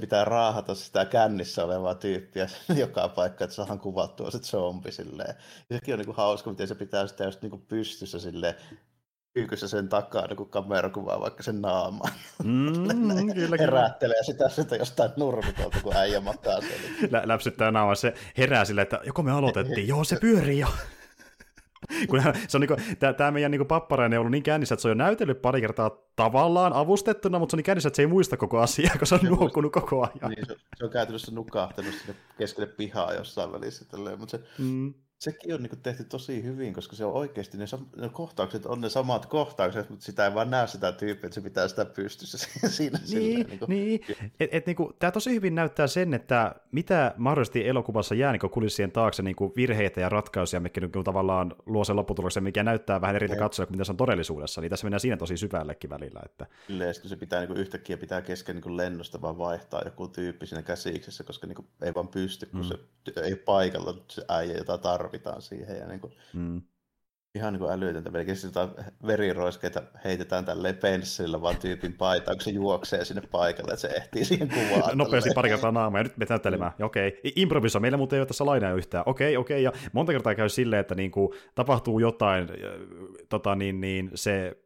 [0.00, 5.34] pitää raahata sitä kännissä olevaa tyyppiä joka paikka, että saadaan kuvattua se zombi silleen.
[5.70, 8.54] Ja sekin on niinku hauska, miten se pitää sitä just niinku pystyssä silleen
[9.34, 12.12] kyykyssä sen takana, kun kamera kuvaa vaikka sen naamaan.
[12.44, 17.12] Mm, kyllä, Herättelee sitä, sitä jostain nurmikolta, kun äijä makaa sen.
[17.12, 20.68] Lä, läpsyttää naamaa, se herää silleen, että joko me aloitettiin, joo se pyörii jo.
[22.08, 22.76] kun se on niinku,
[23.16, 25.90] tämä meidän niinku papparainen on ollut niin kännissä, että se on jo näytellyt pari kertaa
[26.16, 29.14] tavallaan avustettuna, mutta se on niin kännissä, että se ei muista koko asiaa, kun se
[29.14, 30.30] on nuokunut koko ajan.
[30.30, 33.84] Niin, se, se on käytännössä nukahtanut sinne keskelle pihaa jossain välissä.
[33.84, 37.64] Tälleen, mutta se, mm sekin on niin tehty tosi hyvin, koska se on oikeasti, ne,
[37.64, 41.34] sam- ne kohtaukset on ne samat kohtaukset, mutta sitä ei vaan näe sitä tyyppiä, että
[41.34, 42.98] se pitää sitä pystyssä siinä.
[42.98, 43.68] Niin, silleen, niin, kuin.
[43.68, 44.00] niin.
[44.40, 48.50] Et, et, niin kuin, tämä tosi hyvin näyttää sen, että mitä mahdollisesti elokuvassa jää niin
[48.50, 52.62] kulissien taakse niin kuin virheitä ja ratkaisuja, mikä niin kuin, tavallaan luo sen lopputuloksen, mikä
[52.62, 55.90] näyttää vähän eri katsoja kuin mitä se on todellisuudessa, niin tässä mennään siinä tosi syvällekin
[55.90, 56.20] välillä.
[56.24, 56.46] Että...
[56.66, 60.46] Kyllä, se pitää niin kuin, yhtäkkiä pitää kesken niin kuin lennosta vaan vaihtaa joku tyyppi
[60.46, 62.66] siinä käsiksessä, koska niin kuin, ei vaan pysty, kun mm.
[62.66, 62.78] se
[63.22, 64.78] ei paikalla se äijä, jota
[65.10, 65.78] tarvitaan siihen.
[65.78, 66.62] Ja niin kuin, mm.
[67.34, 68.10] ihan niin kuin älytöntä.
[68.10, 68.68] Melkein sitä
[69.06, 74.24] veriroiskeita heitetään tälleen penssillä vaan tyypin paitaan, kun se juoksee sinne paikalle, että se ehtii
[74.24, 74.98] siihen kuvaan.
[74.98, 76.72] Nopeasti pari kertaa naamaa ja nyt me näyttelemään.
[76.78, 76.84] Mm.
[76.84, 77.08] Okei.
[77.08, 77.32] Okay.
[77.36, 77.80] Improviso.
[77.80, 79.04] Meillä muuten ei ole tässä lainaa yhtään.
[79.06, 79.66] Okei, okay, okei.
[79.66, 79.80] Okay.
[79.82, 82.48] Ja monta kertaa käy silleen, että niin kuin tapahtuu jotain,
[83.28, 84.56] tota, niin, niin se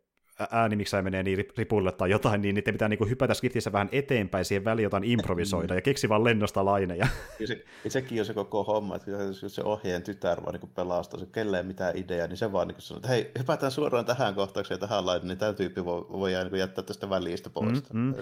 [0.51, 4.45] ääni, miksi menee niin ripuille tai jotain, niin niiden pitää niinku hypätä skriptissä vähän eteenpäin
[4.45, 7.07] siihen väliin jotain improvisoida ja keksi vaan lennosta laineja.
[7.41, 11.21] Ja se, sekin on se koko homma, että jos se ohjeen tytär vaan niin pelastaa,
[11.21, 14.35] se kelle ei mitään ideaa, niin se vaan niin sanoo, että hei, hypätään suoraan tähän
[14.35, 17.93] kohtaukseen ja tähän laineen, niin tämä tyyppi voi, voi niin jättää tästä välistä pois.
[17.93, 18.15] Mm, mm.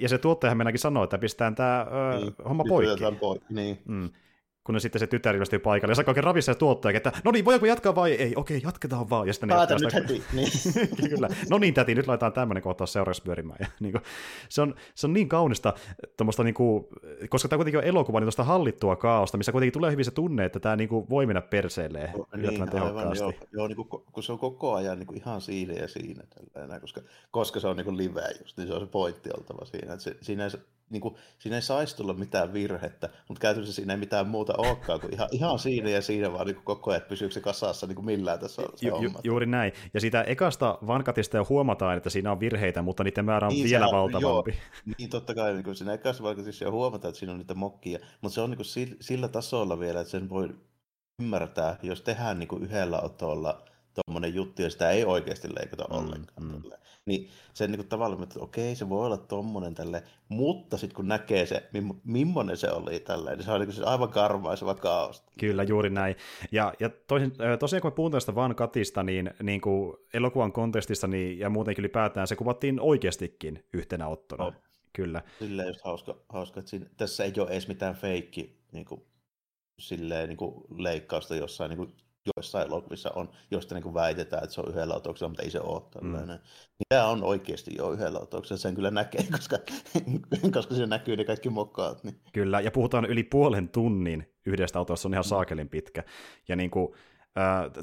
[0.00, 1.86] Ja se tuottajahan mennäkin sanoo, että pistetään tämä
[2.20, 3.04] niin, homma poikki.
[3.20, 3.54] poikki.
[3.54, 3.78] Niin.
[3.84, 4.10] Mm
[4.66, 7.44] kun sitten se tytär ilmestyy paikalle, ja sä oikein ravissa ja tuottaja, että no niin,
[7.44, 8.32] voidaanko jatkaa vai ei?
[8.36, 9.26] Okei, jatketaan vaan.
[9.26, 9.94] Ja sitten Päätä nyt sitä...
[9.94, 10.22] heti.
[10.32, 10.48] Niin.
[11.10, 11.28] Kyllä.
[11.50, 13.58] No niin, täti, nyt laitetaan tämmöinen kohtaus seuraavaksi pyörimään.
[13.60, 14.02] Ja, niin kuin,
[14.48, 15.74] se, on, se on niin kaunista,
[16.44, 16.86] niin kuin,
[17.28, 20.44] koska tämä kuitenkin on elokuva, niin tuosta hallittua kaaosta, missä kuitenkin tulee hyvin se tunne,
[20.44, 23.24] että tämä niin kuin, voi mennä perseelleen no, niin, tehokkaasti.
[23.24, 25.88] Aivan, joo, joo niin kuin, kun se on koko ajan niin kuin ihan siinä ja
[25.88, 27.00] siinä, tällainen, koska,
[27.30, 29.92] koska se on niin kuin live just, niin se on se pointti oltava siinä.
[29.92, 30.48] Että se, siinä
[30.90, 35.00] niin kuin, siinä ei saisi tulla mitään virhettä, mutta käytännössä siinä ei mitään muuta olekaan
[35.00, 37.96] kuin ihan, ihan siinä ja siinä vaan niin koko ajan, että pysyykö se kasassa niin
[37.96, 39.72] kuin millään tässä se ju, ju, Juuri näin.
[39.94, 43.64] Ja sitä ekasta vankatista jo huomataan, että siinä on virheitä, mutta niiden määrä on niin,
[43.64, 44.50] vielä valtavampi.
[44.50, 44.60] Joo,
[44.98, 47.98] niin totta kai niin kuin siinä ekasta vankatista jo huomataan, että siinä on niitä mokkia,
[48.20, 50.48] mutta se on niin kuin sillä, sillä tasolla vielä, että sen voi
[51.22, 53.64] ymmärtää, jos tehdään niin kuin yhdellä otolla
[54.04, 56.42] tuommoinen juttu, ja sitä ei oikeasti leikata mm, ollenkaan.
[56.42, 56.62] Mm.
[57.06, 61.08] Niin se niin kuin tavallaan, että okei, se voi olla tuommoinen tälle, mutta sitten kun
[61.08, 61.70] näkee se,
[62.04, 65.24] millainen se oli tällä, niin se on niin kuin aivan karmaiseva kaos.
[65.38, 66.16] Kyllä, juuri näin.
[66.52, 71.06] Ja, ja toisin, tosiaan kun me puhutaan tästä Van Katista, niin, niin kuin elokuvan kontekstista
[71.06, 74.44] niin, ja muutenkin ylipäätään, se kuvattiin oikeastikin yhtenä ottona.
[74.44, 74.54] Oh.
[74.92, 75.22] Kyllä.
[75.38, 79.02] Silleen just hauska, hauska että siinä, tässä ei ole edes mitään feikki niin kuin,
[79.78, 81.92] silleen, niin kuin leikkausta jossain niin kuin
[82.36, 85.82] joissain elokuvissa on, joista niin väitetään, että se on yhdellä otoksella, mutta ei se ole
[85.90, 86.36] tällainen.
[86.36, 86.84] Mm.
[86.88, 89.58] Tämä on oikeasti jo yhdellä otoksella, sen kyllä näkee, koska,
[90.52, 92.04] koska se näkyy ne kaikki mokkaat.
[92.04, 92.20] Niin.
[92.32, 95.28] Kyllä, ja puhutaan yli puolen tunnin yhdestä otosta, on ihan mm.
[95.28, 96.04] saakelin pitkä.
[96.48, 96.94] Ja niin kuin,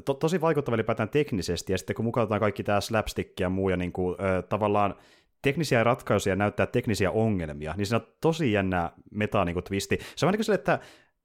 [0.04, 3.76] to, tosi vaikuttava ylipäätään teknisesti, ja sitten kun mukaan kaikki tämä slapstick ja muu, ja
[3.76, 4.16] niin kuin,
[4.48, 4.94] tavallaan
[5.42, 9.98] teknisiä ratkaisuja näyttää teknisiä ongelmia, niin siinä on tosi jännä meta niin kuin, twisti.
[10.16, 10.78] Se on niin kuin sille, että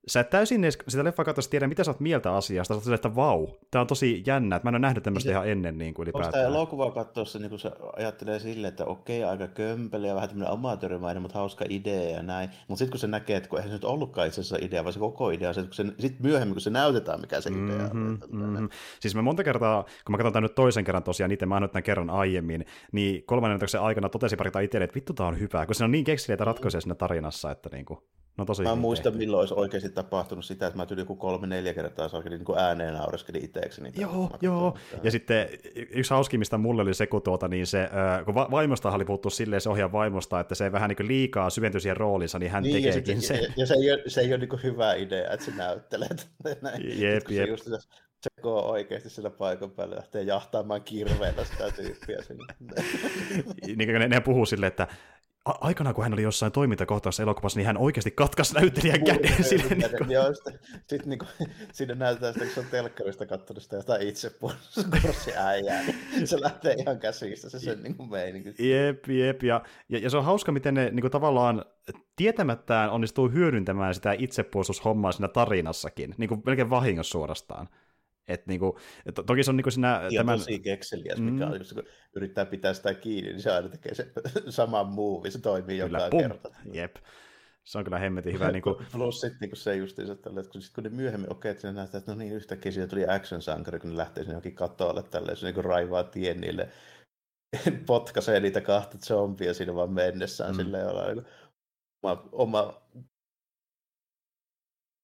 [0.08, 2.74] sä et täysin edes sitä leffaa katsoessa tiedä, mitä sä oot mieltä asiasta.
[2.74, 5.50] Sä oot että vau, tää on tosi jännä, että mä en ole nähnyt tämmöistä ihan
[5.50, 6.46] ennen niin kuin ylipäätään.
[6.46, 10.54] Onko elokuvaa katsoessa, niin kun se ajattelee silleen, että okei, aika kömpeli ja vähän tämmöinen
[10.54, 12.50] amatöörimäinen, mutta hauska idea ja näin.
[12.68, 14.94] Mutta sitten kun se näkee, että kun eihän se nyt ollutkaan itse asiassa idea, vaan
[14.94, 18.40] se koko idea, se, se, sit myöhemmin kun se näytetään, mikä se idea mm-hmm, on.
[18.50, 18.70] Mm-hmm.
[19.00, 21.70] Siis mä monta kertaa, kun mä katson tämän nyt toisen kerran tosiaan, itse mä oon
[21.70, 25.76] tämän kerran aiemmin, niin kolmannen aikana totesin parita itselle, että vittu tää on hyvä, kun
[25.76, 28.00] se on niin keksiliä ratkaisuja siinä tarinassa, että niin kuin...
[28.40, 32.10] No tosi mä muistan, milloin olisi oikeasti tapahtunut sitä, että mä tyyli joku kolme-neljä kertaa
[32.10, 33.92] saakin niin ääneen naureskeli itsekseni.
[33.96, 34.78] Joo, joo.
[35.04, 37.90] Ja sitten yksi hauskimmista mulle oli se, kun, tuota, niin se,
[38.26, 41.98] kun vaimosta oli puhuttu silleen se ohjaa vaimosta, että se vähän niin liikaa syventyy siihen
[41.98, 43.48] roolinsa, niin hän niin, tekeekin ja se.
[43.58, 46.30] Ja se ei ole, se ei ole niin hyvä idea, että se näyttelet.
[46.62, 47.02] Näin.
[47.02, 47.50] Jep, jep.
[47.50, 47.68] Just,
[48.22, 52.54] se koo oikeasti sillä paikan päällä lähtee jahtaamaan kirveellä sitä tyyppiä sinne.
[53.78, 54.88] niin ne, ne puhuu silleen, että
[55.62, 59.44] aikana, kun hän oli jossain toimintakohtaisessa elokuvassa, niin hän oikeasti katkaisi näyttelijän käden.
[59.44, 60.12] Sille, niin kuin...
[60.12, 61.30] Joo, sitten, sitten niin kuin,
[61.74, 65.82] siinä näytetään sitä, kun se on telkkarista katsonut sitä jotain itsepuolustuskurssi äijää,
[66.16, 68.50] niin se lähtee ihan käsistä se sen niin kuin meininki.
[68.50, 71.66] Jep, jep, ja, ja, ja, se on hauska, miten ne niin kuin, tavallaan
[72.16, 77.70] tietämättään onnistuu hyödyntämään sitä itsepuolustushommaa siinä tarinassakin, niin kuin melkein vahingossa suorastaan.
[78.30, 78.80] Et niinku,
[79.14, 80.08] to, toki se on niinku siinä...
[80.10, 80.40] Ja tämän...
[80.40, 81.52] tosi kekseliäs, mikä mm.
[81.52, 81.84] on, kun
[82.16, 84.12] yrittää pitää sitä kiinni, niin se aina tekee se
[84.50, 86.22] saman muuvin, se toimii kyllä, joka pum.
[86.22, 86.50] kerta.
[86.74, 86.96] Jep.
[87.64, 88.52] Se on kyllä hemmetin hyvä.
[88.52, 88.76] niin kuin...
[88.92, 92.12] Plus sitten niin se justiinsa että kun, sit, kun ne myöhemmin, okei, että näyttää, että
[92.12, 95.66] no niin, yhtäkkiä siitä tuli action-sankari, kun ne lähtee sinne johonkin katoalle tälleen, se niin
[95.66, 96.70] raivaa tien niille,
[97.86, 100.58] potkaisee niitä kahta zombia siinä vaan mennessään mm.
[100.58, 101.24] silleen, jolla
[102.04, 102.82] oma, oma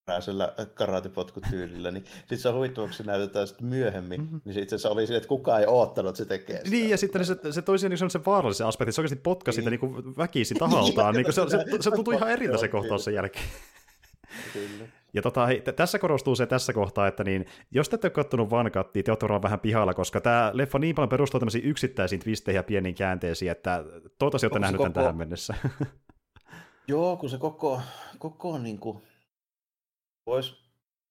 [0.05, 4.41] peräisellä karatepotkut-tyylillä, niin sitten se on se näytetään sitten myöhemmin, mm-hmm.
[4.45, 6.69] niin sitten se oli sille, että kukaan ei oottanut, että se tekee sitä.
[6.69, 9.79] Niin, ja sitten se, se toisi niin se vaarallisen aspekti, se oikeasti potkasi niin.
[9.79, 13.45] sitä niin väkisin tahaltaan, niin, se, se, se, tuntui ihan eriltä se kohtaus sen jälkeen.
[14.53, 14.85] Kyllä.
[15.13, 18.11] Ja tota, hei, t- tässä korostuu se tässä kohtaa, että niin, jos te ette ole
[18.11, 22.21] katsonut Van Cuttia, te olette vähän pihalla, koska tämä leffa niin paljon perustuu tämmöisiin yksittäisiin
[22.21, 23.83] twisteihin ja pieniin käänteisiin, että
[24.19, 24.89] toivottavasti olette nähnyt koko...
[24.89, 25.55] tämän tähän mennessä.
[26.87, 27.81] Joo, kun se koko,
[28.19, 29.01] koko niin kuin,
[30.25, 30.65] vois,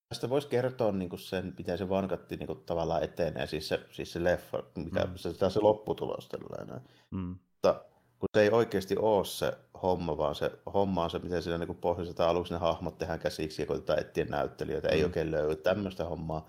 [0.08, 3.80] tästä voisi kertoa niin kuin sen, miten se vankatti niin kuin, tavallaan etenee, siis se,
[3.90, 5.16] siis se leffa, mikä mm.
[5.16, 6.80] se, se, se lopputulos tällainen.
[7.10, 7.36] Mm.
[7.52, 7.84] Mutta
[8.18, 9.52] kun se ei oikeasti ole se
[9.82, 13.62] homma, vaan se homma on se, miten siinä niin pohjustetaan aluksi ne hahmot tehdään käsiksi
[13.62, 14.94] ja koitetaan etsiä näyttelijöitä, mm.
[14.94, 16.48] ei oikein löydy tämmöistä hommaa.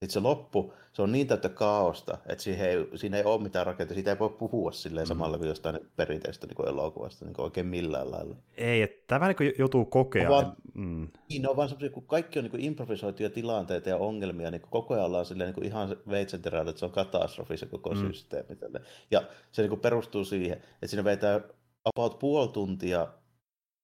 [0.00, 3.66] Sitten se loppu, se on niin täyttä kaaosta, että siihen ei, siinä ei ole mitään
[3.66, 5.08] rakenteita, siitä ei voi puhua silleen mm.
[5.08, 8.36] samalla kuin jostain perinteistä niin elokuvasta niin oikein millään lailla.
[8.56, 10.30] Ei, että tämä niin joutuu kokea.
[10.30, 11.08] vaan, mm.
[11.28, 15.06] Niin, on vaan semmoisia, kun kaikki on niin improvisoituja tilanteita ja ongelmia, niin koko ajan
[15.06, 18.00] ollaan silleen, niin ihan veitsenterällä, että se on katastrofi se koko mm.
[18.00, 18.56] systeemi.
[18.56, 18.80] Tälle.
[19.10, 19.22] Ja
[19.52, 21.40] se niin perustuu siihen, että siinä vetää
[21.84, 23.08] about puoli tuntia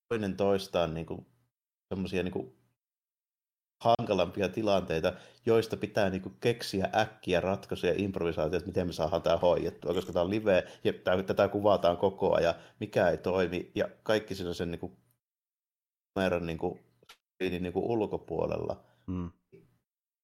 [0.09, 1.07] toinen toistaan niin
[1.95, 2.56] semmoisia niin
[3.79, 5.13] hankalampia tilanteita,
[5.47, 10.23] joista pitää niinku keksiä äkkiä ratkaisuja ja improvisaatioita, miten me saadaan tämä hoidettua, koska tämä
[10.23, 10.93] on live ja
[11.27, 14.97] tätä kuvataan koko ajan, mikä ei toimi ja kaikki siinä sen niinku,
[16.15, 16.79] kameran niinku,
[17.41, 18.85] niinku ulkopuolella.
[19.07, 19.31] Mm.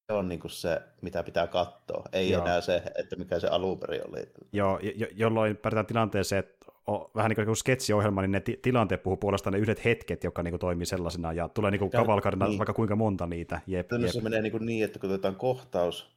[0.07, 2.45] Se on niinku se, mitä pitää katsoa, ei Joo.
[2.45, 4.23] enää se, että mikä se alun perin oli.
[4.53, 9.03] Joo, jo- jolloin päätetään tilanteeseen, että on vähän niin kuin sketsiohjelma, niin ne ti- tilanteet
[9.03, 12.47] puhuu puolestaan ne yhdet hetket, jotka niin kuin toimii sellaisena, ja tulee niin kuin kavalkarina
[12.47, 12.59] niin.
[12.59, 13.61] vaikka kuinka monta niitä.
[13.67, 14.11] Jep, jep.
[14.11, 16.13] se menee niin, kuin niin, että kun otetaan kohtaus,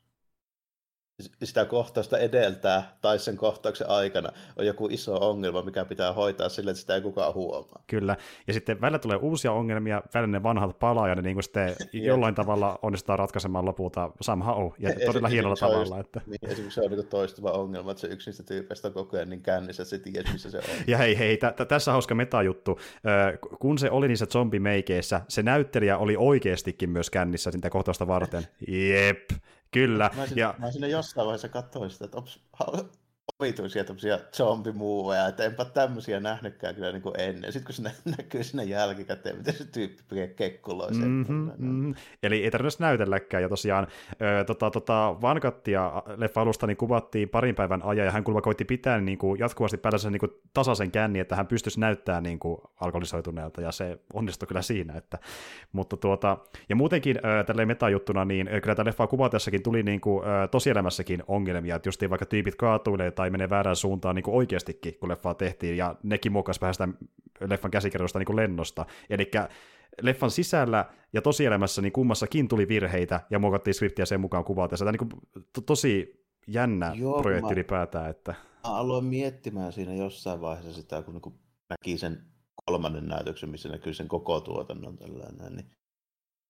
[1.43, 6.71] sitä kohtausta edeltää tai sen kohtauksen aikana on joku iso ongelma, mikä pitää hoitaa sille,
[6.71, 7.83] että sitä ei kukaan huomaa.
[7.87, 11.43] Kyllä, ja sitten välillä tulee uusia ongelmia, välillä ne vanhat palaa, ja ne niin kuin
[11.43, 15.99] sitten jollain tavalla onnistutaan ratkaisemaan lopulta somehow, ja todella hienolla tavalla.
[15.99, 16.21] Että...
[16.25, 19.29] Niin, esimerkiksi se on niin toistuva ongelma, että se yksi niistä tyypeistä on koko ajan
[19.29, 20.63] niin kännissä, että se tiedät, missä se on.
[20.87, 22.79] Ja hei, hei, t- t- tässä on hauska metajuttu.
[23.59, 28.43] Kun se oli niissä zombimeikeissä, se näyttelijä oli oikeastikin myös kännissä sitä kohtausta varten.
[28.67, 29.29] Jep,
[29.75, 30.11] Kyllä.
[30.15, 30.55] Mä, sinne, ja...
[30.57, 32.39] mä sinne jossain vaiheessa katsoin sitä, että ops,
[33.39, 37.53] omituisia tämmöisiä zombimuoveja, että enpä tämmöisiä nähnytkään kyllä niin kuin ennen.
[37.53, 41.07] Sitten kun se näkyy sinne jälkikäteen, miten se tyyppi kekkuloi sen.
[41.07, 41.95] Mm-hmm, mm-hmm.
[42.23, 43.87] Eli ei tarvitse näytelläkään, ja tosiaan
[44.21, 48.65] ö, tota, tota, Vankattia leffa alusta niin kuvattiin parin päivän ajan, ja hän kuulemma koitti
[48.65, 52.57] pitää niin kuin, jatkuvasti päällä niin kuin, tasaisen känni, että hän pystyisi näyttämään niin kuin,
[52.81, 54.93] alkoholisoituneelta, ja se onnistui kyllä siinä.
[54.97, 55.17] Että,
[55.71, 56.37] mutta tuota,
[56.69, 61.23] ja muutenkin ö, tälleen metajuttuna, niin kyllä tämä leffa kuvatessakin tuli niin kuin, ö, tosielämässäkin
[61.27, 65.33] ongelmia, että justiin vaikka tyypit kaatuilee tai menee väärään suuntaan niin kuin oikeastikin, kun leffaa
[65.33, 66.87] tehtiin, ja nekin muokkasi vähän sitä
[67.41, 68.85] leffan käsikirjoitusta niin kuin lennosta.
[69.09, 69.31] Eli
[70.01, 74.77] leffan sisällä ja tosielämässä niin kummassakin tuli virheitä, ja muokattiin skriptiä sen mukaan kuvata.
[74.77, 75.11] Tämä niin kuin,
[75.53, 78.09] to- tosi jännä Joo, projekti mä, ylipäätään.
[78.09, 78.35] Että...
[78.63, 82.25] Mä aloin miettimään siinä jossain vaiheessa sitä, kun niin näki sen
[82.65, 85.71] kolmannen näytöksen, missä näkyy sen koko tuotannon tällainen, niin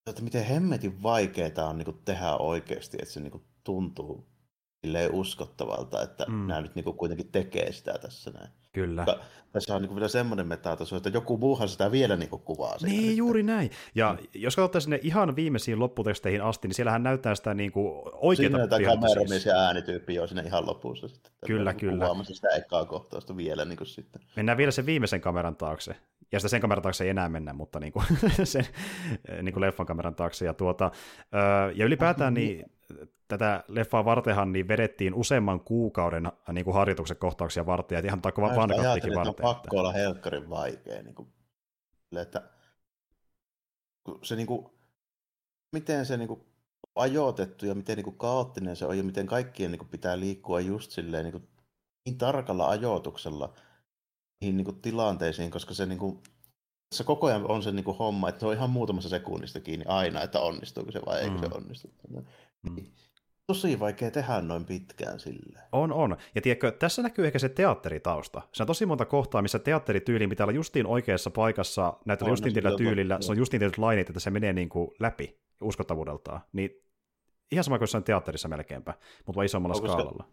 [0.09, 4.27] että miten hemmetin vaikeaa on niin tehdä oikeasti, että se niin tuntuu
[5.11, 6.47] uskottavalta, että mm.
[6.47, 8.49] nämä nyt niin kuin kuitenkin tekee sitä tässä näin.
[8.73, 9.05] Kyllä.
[9.05, 12.77] Mutta tässä on niin vielä semmoinen metataso, että joku muuhan sitä vielä niin kuin kuvaa.
[12.81, 13.17] Niin, sitten.
[13.17, 13.71] juuri näin.
[13.95, 14.27] Ja mm.
[14.33, 18.95] jos katsotaan sinne ihan viimeisiin lopputeksteihin asti, niin siellähän näyttää sitä niin kuin oikeata Siinä
[18.95, 19.45] kameramies siis.
[19.45, 21.07] ja äänityyppi jo sinne ihan lopussa.
[21.07, 21.93] Sitten, kyllä, niin kyllä.
[21.93, 24.21] Kuvaamassa sitä ekaa kohtausta vielä niin kuin sitten.
[24.35, 25.95] Mennään vielä sen viimeisen kameran taakse.
[26.31, 28.05] Ja sitä sen kameran taakse ei enää mennä, mutta niin kuin,
[28.43, 28.65] sen
[29.41, 30.45] niin kuin leffan kameran taakse.
[30.45, 30.91] Ja, tuota,
[31.75, 32.65] ja ylipäätään niin
[33.27, 38.43] tätä leffaa vartenhan niin vedettiin useamman kuukauden niin kuin harjoituksen kohtauksia varten, ja ihan takia
[38.43, 39.31] vankattikin varten.
[39.31, 41.03] Että on pakko olla helkkarin vaikea.
[41.03, 41.27] Niin kuin,
[42.21, 42.49] että
[44.23, 44.65] se niin kuin,
[45.71, 46.41] miten se niin kuin,
[46.95, 50.59] ajoitettu ja miten niin kuin, kaoottinen se on ja miten kaikkien niin kuin, pitää liikkua
[50.59, 51.47] just silleen niin, kuin,
[52.05, 53.53] niin tarkalla ajoituksella
[54.41, 56.23] niihin niin kuin, tilanteisiin, koska se niin kuin,
[56.95, 59.85] se koko ajan on se niin kuin, homma, että se on ihan muutamassa sekunnista kiinni
[59.87, 61.39] aina, että onnistuuko se vai eikö mm.
[61.39, 61.87] se onnistu.
[62.69, 62.85] Mm
[63.47, 65.59] tosi vaikea tehdä noin pitkään sille.
[65.71, 66.17] On, on.
[66.35, 68.41] Ja tiedätkö, tässä näkyy ehkä se teatteritausta.
[68.51, 72.77] Se on tosi monta kohtaa, missä teatterityyli pitää olla justiin oikeassa paikassa, näytellä justiin tietyllä
[72.77, 76.41] tyylillä, se on justiin tietyt lainit, että se menee niin kuin läpi uskottavuudeltaan.
[76.53, 76.71] Niin
[77.51, 78.93] ihan sama kuin jossain teatterissa melkeinpä,
[79.25, 80.27] mutta vaan isommalla Onko skaalalla.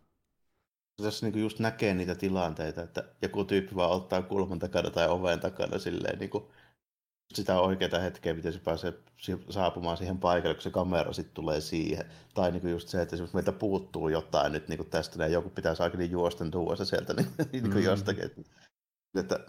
[1.02, 5.40] Tässä niin just näkee niitä tilanteita, että joku tyyppi vaan ottaa kulman takana tai oven
[5.40, 6.44] takana silleen niin kuin
[7.36, 8.92] sitä oikeaa hetkeä, miten se pääsee
[9.50, 12.06] saapumaan siihen paikalle, kun se kamera sitten tulee siihen.
[12.34, 16.04] Tai niin just se, että meiltä puuttuu jotain nyt niin tästä, ja joku pitää saada
[16.04, 17.82] juosten tuossa sieltä niin, niin mm.
[17.82, 18.24] jostakin.
[18.24, 18.42] Että,
[19.18, 19.40] että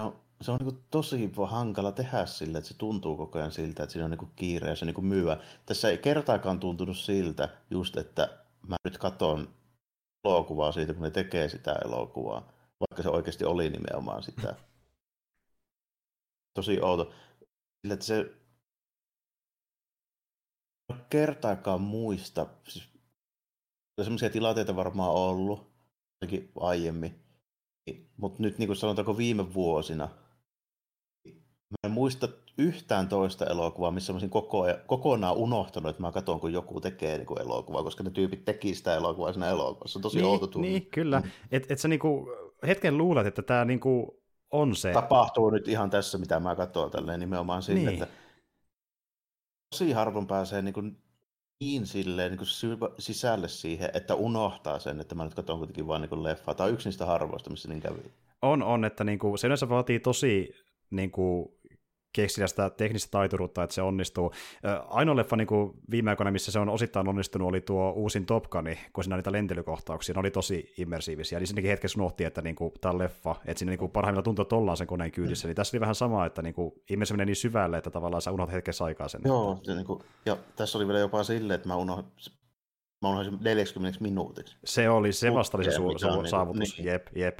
[0.00, 3.92] no, se on niin tosi hankala tehdä sille, että se tuntuu koko ajan siltä, että
[3.92, 5.36] siinä on niin kiire ja se niin myyä.
[5.66, 8.38] Tässä ei kertaakaan tuntunut siltä just, että
[8.68, 9.48] mä nyt katson
[10.24, 14.54] elokuvaa siitä, kun ne tekee sitä elokuvaa, vaikka se oikeasti oli nimenomaan sitä
[16.56, 17.12] tosi outo.
[17.80, 18.34] Sillä että se
[21.10, 22.46] kertaakaan muista.
[22.68, 22.88] Siis,
[24.02, 25.66] sellaisia tilanteita varmaan ollut
[26.20, 27.14] ainakin aiemmin.
[28.16, 30.08] Mutta nyt niin kuin sanotaanko viime vuosina,
[31.70, 32.28] mä en muista
[32.58, 37.16] yhtään toista elokuvaa, missä mä olisin koko, kokonaan unohtanut, että mä katson, kun joku tekee
[37.16, 39.92] niin kuin elokuvaa, koska ne tyypit teki sitä elokuvaa siinä elokuvassa.
[39.92, 40.68] Se on tosi niin, outo tunne.
[40.68, 41.20] Niin, kyllä.
[41.20, 41.30] Mm.
[41.52, 42.28] Et, et sä niinku
[42.66, 44.92] hetken luulet, että tämä niinku on se.
[44.92, 48.02] Tapahtuu nyt ihan tässä, mitä mä katson tälleen nimenomaan sille, niin.
[48.02, 48.14] että
[49.70, 50.96] tosi harvoin pääsee niin kuin
[51.60, 56.00] niin silleen niin kuin sisälle siihen, että unohtaa sen, että mä nyt katson kuitenkin vaan
[56.00, 56.54] niin leffaa.
[56.54, 58.12] Tämä on yksi niistä harvoista, missä niin kävi.
[58.42, 60.54] On, on, että niin kuin, se yleensä vaatii tosi
[60.90, 61.48] niin kuin,
[62.16, 64.32] keksiä sitä teknistä taituruutta, että se onnistuu.
[64.88, 68.44] Ainoa leffa niin kuin viime aikoina, missä se on osittain onnistunut, oli tuo uusin Top
[68.44, 71.38] Gun, kun siinä niitä lentelykohtauksia, ne oli tosi immersiivisiä.
[71.38, 74.24] Niin sinnekin hetkessä unohti, että niin kuin, tämä on leffa, että siinä niin kuin, parhaimmillaan
[74.24, 75.46] tuntuu, että ollaan sen koneen kyydissä.
[75.46, 75.48] Mm.
[75.48, 78.30] Niin tässä oli vähän sama, että niin kuin, ihmisen menee niin syvälle, että tavallaan sä
[78.32, 79.20] unohdat hetkessä aikaa sen.
[79.24, 82.04] Joo, se, niin kuin, ja tässä oli vielä jopa silleen, että mä unohdin,
[83.02, 84.56] mä unohdin 40 minuutiksi.
[84.64, 86.86] Se oli, se vasta oli se su- su- niinku- saavutus, niin.
[86.86, 87.38] jep, jep.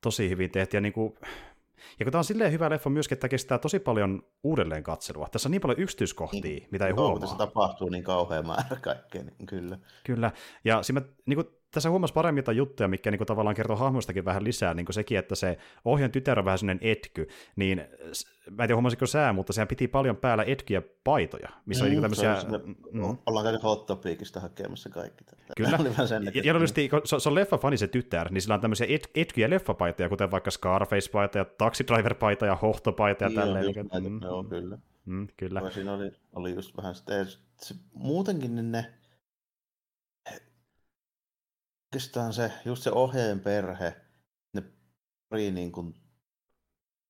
[0.00, 1.14] Tosi hyvin tehty, ja niin kuin,
[2.02, 5.28] ja kun tämä on silleen hyvä leffa myöskin, että kestää tosi paljon uudelleen katselua.
[5.28, 7.20] Tässä on niin paljon yksityiskohtia, niin, mitä ei huomaa.
[7.20, 9.78] Tässä tapahtuu niin kauhean määrä kaikkea, niin kyllä.
[10.04, 10.30] Kyllä,
[10.64, 14.24] ja siinä, niin kuin, tässä huomasi paremmin jotain juttuja, mikä niin kuin, tavallaan kertoo hahmoistakin
[14.24, 17.78] vähän lisää, niin kuin sekin, että se ohjaajan tytär on vähän sellainen etky, niin
[18.50, 21.90] mä en tiedä huomasiko sää, mutta sehän piti paljon päällä etkyjä paitoja, missä mm, oli
[21.90, 22.40] niin tämmöisiä...
[22.40, 22.46] Se,
[22.92, 23.16] mm.
[23.26, 25.24] Ollaan käynyt Hot Topicista hakemassa kaikki.
[25.56, 26.66] Kyllä, oli vähän sen ja, ja
[27.04, 30.50] se, se on leffa-fani se tytär, niin sillä on tämmöisiä et, etkyjä leffapaitoja, kuten vaikka
[30.50, 33.66] Scarface-paita ja Taxi Driver-paita ja Hohto-paita ja niin, tälleen.
[33.66, 34.78] Niin, mm, joo, kyllä.
[35.06, 35.70] Mm, kyllä.
[35.70, 37.24] Siinä oli, oli just vähän sitä,
[37.56, 38.86] se, muutenkin niin ne
[41.92, 44.00] oikeastaan se, just se ohjeen perhe,
[44.52, 44.62] ne
[45.28, 45.94] pari niin kuin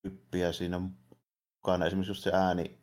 [0.03, 2.79] tyyppiä siinä mukana, esimerkiksi just se ääni,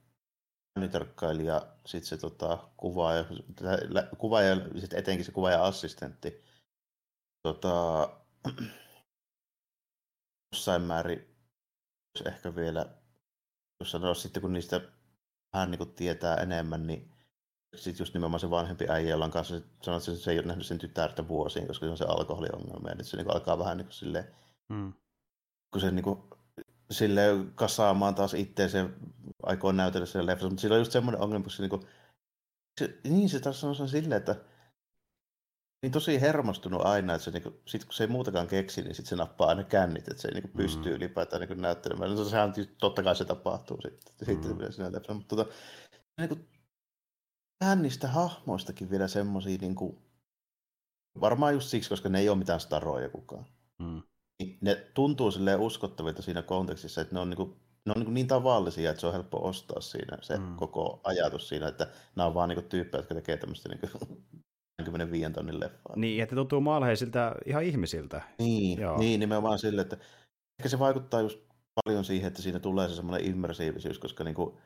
[0.76, 3.26] äänitarkkailija, sitten se tota, kuvaaja,
[4.18, 6.44] kuvaaja, sit etenkin se kuvaaja-assistentti,
[7.44, 8.10] tota,
[10.54, 11.36] jossain määrin
[12.26, 12.86] ehkä vielä,
[13.80, 14.82] jos sanoa sitten kun niistä
[15.54, 17.19] vähän niin kuin tietää enemmän, niin
[17.76, 20.66] sitten just nimenomaan se vanhempi äijä, jolla on kanssa sanoo, että se ei ole nähnyt
[20.66, 22.90] sen tytärtä vuosiin, koska se on se alkoholiongelma.
[22.90, 24.28] Ja nyt se niin alkaa vähän niin kuin silleen,
[24.70, 24.94] mm.
[25.72, 26.24] kun se niin kuin,
[26.92, 27.22] sille
[27.56, 28.90] kasaamaan taas itse se
[29.44, 31.82] aikoo näytellä sen leffassa, mutta sillä on just semmoinen ongelma, kun se, niin, kuin,
[32.80, 34.36] se, niin se taas on silleen, että
[35.82, 38.96] niin tosi hermostunut aina, että se, niin kuin, sit kun se ei muutakaan keksi, niin
[38.96, 40.96] sitten se nappaa aina kännit, että se ei niin kuin, pystyy mm.
[40.96, 42.16] ylipäätään niin näyttelemään.
[42.16, 44.26] No, sehän totta kai se tapahtuu sitten, mm.
[44.26, 45.52] sitten siinä leffassa, mutta tota,
[46.18, 46.48] niin kuin,
[47.62, 49.98] vähän niistä hahmoistakin vielä semmosia niin kuin,
[51.22, 53.46] varmaan just siksi, koska ne ei ole mitään staroja kukaan.
[53.80, 54.02] Mm.
[54.62, 57.56] Ne tuntuu silleen uskottavilta siinä kontekstissa, että ne on, niin kuin,
[57.86, 60.56] ne on niin, niin tavallisia, että se on helppo ostaa siinä se mm.
[60.56, 63.80] koko ajatus siinä, että nämä on vaan niin tyyppejä, jotka tekee tämmöistä niin
[64.78, 65.96] 25 tonnin leffaa.
[65.96, 68.22] Niin, että tuntuu maalheisiltä ihan ihmisiltä.
[68.40, 68.98] Niin, Joo.
[68.98, 69.98] niin nimenomaan sille, että
[70.60, 71.40] ehkä se vaikuttaa just
[71.86, 74.58] paljon siihen, että siinä tulee se semmoinen immersiivisyys, koska niin kuin,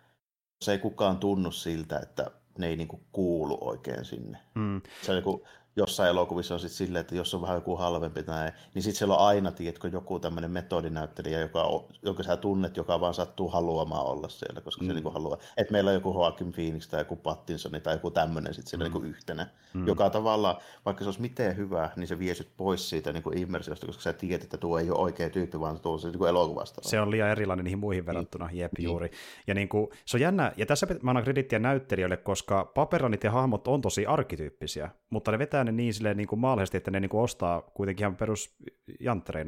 [0.63, 4.37] se ei kukaan tunnu siltä, että ne ei niinku kuulu oikein sinne.
[4.55, 4.81] Mm.
[5.01, 5.45] Se on joku
[5.75, 9.15] jossain elokuvissa on sitten silleen, että jos on vähän joku halvempi näin, niin sitten siellä
[9.15, 14.05] on aina, tiedätkö, joku tämmöinen metodinäyttelijä, joka on, jonka sä tunnet, joka vaan sattuu haluamaan
[14.05, 14.87] olla siellä, koska mm.
[14.87, 15.37] se niinku haluaa.
[15.57, 18.93] Että meillä on joku Joaquin Phoenix tai joku Pattinson tai joku tämmöinen sitten siellä mm.
[18.93, 19.87] niinku yhtenä, mm.
[19.87, 20.55] joka tavallaan,
[20.85, 24.43] vaikka se olisi miten hyvä, niin se vie pois siitä niinku immersiosta, koska sä tiedät,
[24.43, 26.81] että tuo ei ole oikea tyyppi, vaan tuo se niinku elokuvasta.
[26.83, 28.57] Se on liian erilainen niihin muihin verrattuna, mm.
[28.57, 28.83] jep niin.
[28.83, 29.11] juuri.
[29.47, 33.67] Ja niinku, se on jännä, ja tässä mä annan kredittiä näyttelijöille, koska paperonit ja hahmot
[33.67, 37.09] on tosi arkityyppisiä, mutta ne vetää ne niin silleen niin kuin maalisesti, että ne niin
[37.09, 38.55] kuin ostaa kuitenkin ihan perus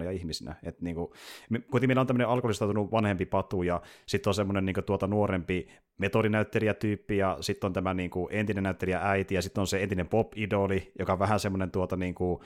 [0.03, 0.55] ja ihmisinä.
[0.63, 1.11] Et niin kuin,
[1.49, 5.68] kuitenkin meillä on tämmöinen alkoholistautunut vanhempi patu ja sitten on semmoinen niin kuin, tuota nuorempi
[5.97, 10.07] metodinäyttelijätyyppi ja sitten on tämä niin kuin, entinen näyttelijä äiti ja sitten on se entinen
[10.07, 12.39] pop-idoli, joka on vähän semmoinen tuota niin kuin,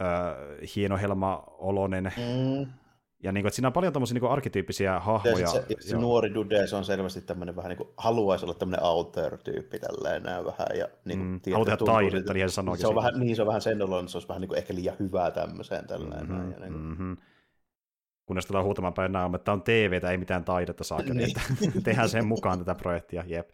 [0.00, 2.12] äh, hienohelma-olonen.
[2.16, 2.83] Mm
[3.24, 5.46] ja niin kuin, että siinä on paljon tämmöisiä niin arkkityyppisiä hahmoja.
[5.46, 8.84] se, se, se nuori Dude, se on selvästi tämmöinen vähän niin kuin, haluaisi olla tämmöinen
[8.84, 10.66] auteur-tyyppi tälleen näin vähän.
[10.78, 12.76] Ja, niin kuin, mm, haluaa tehdä taidetta, niin se sanoo.
[12.76, 14.74] Se on vähän, niin, se on vähän sen oloinen, se olisi vähän niin kuin, ehkä
[14.74, 16.20] liian hyvää tämmöiseen tälleen.
[16.20, 16.84] Mm-hmm, näin, ja, niin kuin.
[16.84, 17.16] mm-hmm.
[18.26, 21.20] Kunnes tullaan huutamaan päin naamme, että tämä on TVtä, ei mitään taidetta saa, niin.
[21.20, 21.40] että
[21.84, 23.48] tehdään sen mukaan tätä projektia, jep.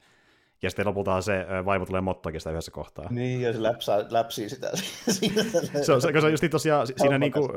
[0.62, 3.06] Ja sitten lopulta se vaimo tulee mottoakin sitä yhdessä kohtaa.
[3.10, 4.70] Niin, ja se läpsää, läpsii sitä.
[5.82, 7.48] se, on, se, se on just tosiaan siinä niin kuin,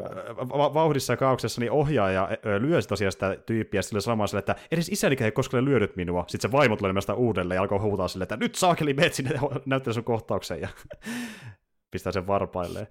[0.50, 2.30] vauhdissa ja kaauksessa niin ohjaaja
[2.60, 6.26] lyö tosiaan sitä tyyppiä, ja sitten samaa sille, että edes isänikä ei koskaan lyönyt minua.
[6.28, 9.40] Sitten se vaimo tulee sitä uudelleen ja alkoi huutaa sille, että nyt saakeli meet sinne
[9.66, 10.70] näyttää sun kohtauksen ja
[11.92, 12.88] pistää sen varpailleen.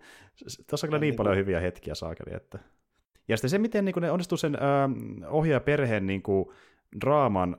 [0.67, 2.59] Tässä on kyllä niin, niin paljon hyviä hetkiä saakeli, että...
[3.29, 6.49] Ja sitten se, miten niin ne onnistuu sen äh, ohjaajaperheen niin kuin,
[7.01, 7.57] draaman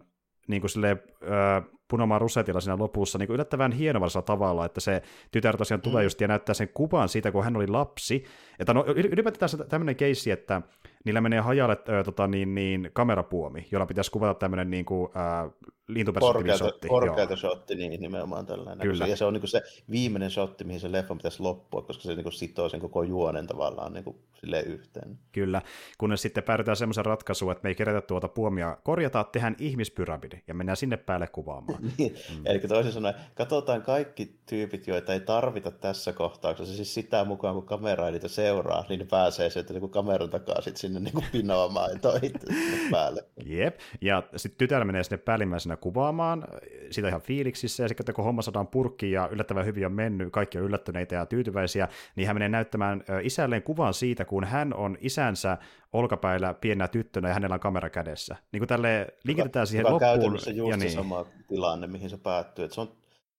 [0.47, 5.01] niin kuin silleen, äh, punomaan rusetilla siinä lopussa niin kuin yllättävän hienovarsella tavalla, että se
[5.31, 6.05] tytär tosiaan tulee mm.
[6.05, 8.23] just ja näyttää sen kuvan siitä, kun hän oli lapsi.
[8.59, 10.61] Että no, ylipäätään tämmöinen keissi, että
[11.05, 15.51] niillä menee hajalle äh, tota, niin, niin, kamerapuomi, jolla pitäisi kuvata tämmöinen niin kuin, äh,
[15.93, 16.87] lintuperspektiivisotti.
[16.87, 18.87] Korkeata shotti, niin nimenomaan tällainen.
[18.87, 19.07] Kyllä.
[19.07, 22.15] Ja se on niin kuin se viimeinen shotti, mihin se leffa pitäisi loppua, koska se
[22.15, 24.17] niin kuin sitoo sen koko juonen tavallaan niin kuin
[24.65, 25.19] yhteen.
[25.31, 25.61] Kyllä,
[25.97, 30.53] kunnes sitten päädytään semmoisen ratkaisuun, että me ei kerätä tuota puomia korjata, tehdään ihmispyramidi ja
[30.53, 31.83] mennään sinne päälle kuvaamaan.
[31.97, 32.41] niin, mm.
[32.45, 37.65] Eli toisin sanoen, katsotaan kaikki tyypit, joita ei tarvita tässä kohtauksessa, siis sitä mukaan kun
[37.65, 41.99] kamera niitä seuraa, niin ne pääsee sieltä niin kameran takaa sit sinne niin pinoamaan ja
[42.91, 43.25] päälle.
[43.45, 46.43] Jep, ja sitten tytär menee sinne päällimmäisenä kuvaamaan,
[46.91, 50.57] sitä ihan fiiliksissä, ja sitten kun homma saadaan purkkiin ja yllättävän hyvin on mennyt, kaikki
[50.57, 55.57] on yllättyneitä ja tyytyväisiä, niin hän menee näyttämään isälleen kuvan siitä, kun hän on isänsä
[55.93, 58.35] olkapäillä pienenä tyttönä ja hänellä on kamera kädessä.
[58.51, 59.99] Niin kuin tälle linkitetään siihen loppuun.
[59.99, 60.91] käytännössä just ja niin.
[60.91, 62.65] sama tilanne, mihin se päättyy.
[62.65, 62.91] Että se on,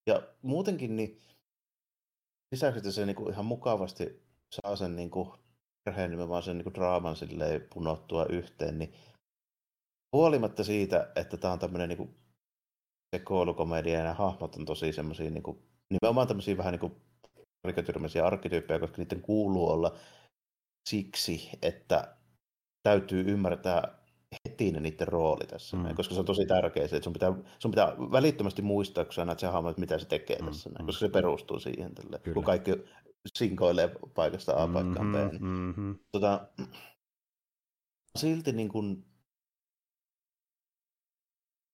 [0.06, 1.20] ja muutenkin niin
[2.52, 5.30] lisäksi, että se niin kuin ihan mukavasti saa sen niin kuin,
[5.84, 8.92] perheen nimenomaan sen niin kuin draaman silleen punottua yhteen, niin
[10.12, 12.14] huolimatta siitä, että tämä on tämmöinen niin
[13.14, 15.58] sekoilukomedia ja hahmot on tosi semmoisia niin kuin,
[15.90, 16.92] nimenomaan tämmöisiä vähän niin kuin
[17.62, 19.96] karikatyrmäisiä arkkityyppejä, koska niiden kuuluu olla
[20.88, 22.16] siksi, että
[22.82, 23.98] täytyy ymmärtää
[24.48, 25.94] heti ne niiden rooli tässä, mm.
[25.94, 29.38] koska se on tosi tärkeää, että sun pitää, sun pitää välittömästi muistaa, kun sä näet
[29.38, 30.46] sen hahmon, mitä se tekee mm.
[30.46, 32.72] tässä, näin, koska se perustuu siihen, tälle, kun kaikki
[33.38, 35.14] sinkoilee paikasta A paikkaan B.
[35.14, 35.98] Mm-hmm, mm-hmm.
[36.12, 36.48] Tota,
[38.18, 39.04] silti niin kuin,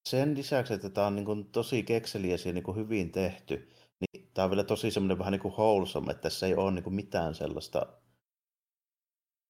[0.08, 3.68] sen lisäksi, että tämä on niin kuin, tosi kekseliäs ja niin kuin, hyvin tehty,
[4.00, 6.84] niin tämä on vielä tosi semmoinen vähän niin kuin wholesome, että tässä ei ole niin
[6.84, 7.86] kuin, mitään sellaista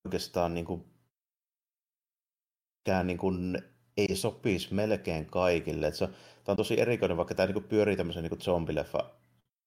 [0.05, 0.85] oikeastaan niin kuin,
[3.05, 3.59] niin kuin,
[3.97, 5.87] ei sopisi melkein kaikille.
[5.87, 9.11] Että se, tämä on tosi erikoinen, vaikka tämä niin kuin pyörii tämmöisen niin zombileffa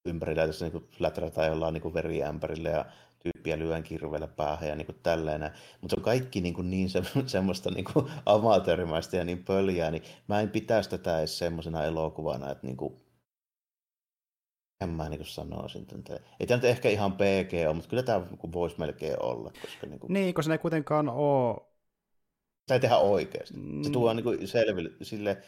[0.05, 2.85] ympärillä, tässä niin fläträtään jollain niin veriämpärillä ja
[3.19, 5.51] tyyppiä lyön kirveellä päähän ja niin kuin tällainen.
[5.81, 9.91] Mutta se on kaikki niin, kuin niin se, semmoista niin kuin amatöörimäistä ja niin pöljää,
[9.91, 12.93] niin mä en pitäisi tätä edes semmoisena elokuvana, että niin kuin,
[14.81, 15.87] en mä niin sanoisin.
[15.97, 19.51] Että ei tämä nyt ehkä ihan PG ole, mutta kyllä tämä voisi melkein olla.
[19.61, 20.13] Koska niin, kuin...
[20.13, 21.73] niin, koska se ei kuitenkaan ole
[22.71, 23.53] ei tehdä oikeasti.
[23.53, 23.91] Se mm.
[23.91, 25.43] tuo niin kuin selville sille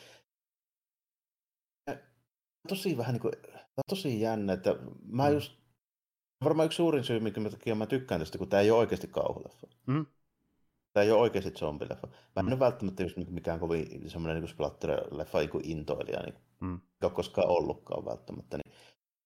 [2.68, 3.34] tosi vähän niin kuin,
[3.78, 4.76] on tosi jännä, että
[5.08, 5.34] mä mm.
[5.34, 5.54] just,
[6.44, 9.68] varmaan yksi suurin syy, minkä takia mä tykkään tästä, kun tämä ei ole oikeasti kauhuleffa.
[9.86, 10.06] Mm.
[10.94, 12.08] Tämä ei ole oikeasti zombileffa.
[12.08, 12.52] Mä en mm.
[12.52, 16.80] ole välttämättä just mikään kovin semmoinen niin splatter-leffa niin intoilija, niin, mm.
[17.04, 18.58] ole koskaan ollutkaan välttämättä.
[18.58, 18.76] Niin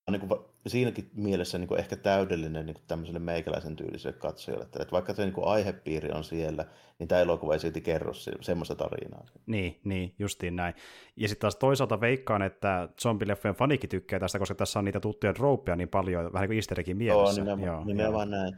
[0.10, 4.64] on niin kuin, siinäkin mielessä niin kuin ehkä täydellinen niin kuin tämmöiselle meikäläisen tyyliselle katsojalle.
[4.64, 6.66] Että, että vaikka se niin kuin aihepiiri on siellä,
[6.99, 9.26] niin tämä elokuva ei silti kerro semmoista tarinaa.
[9.45, 10.74] Niin, niin, justiin näin.
[11.16, 15.34] Ja sitten taas toisaalta veikkaan, että zombileffojen fanikin tykkää tästä, koska tässä on niitä tuttuja
[15.34, 17.41] trooppeja niin paljon, vähän niin kuin easter mielessä.
[17.41, 18.41] Joo, nimenomaan, joo, nimenomaan joo.
[18.41, 18.57] näin.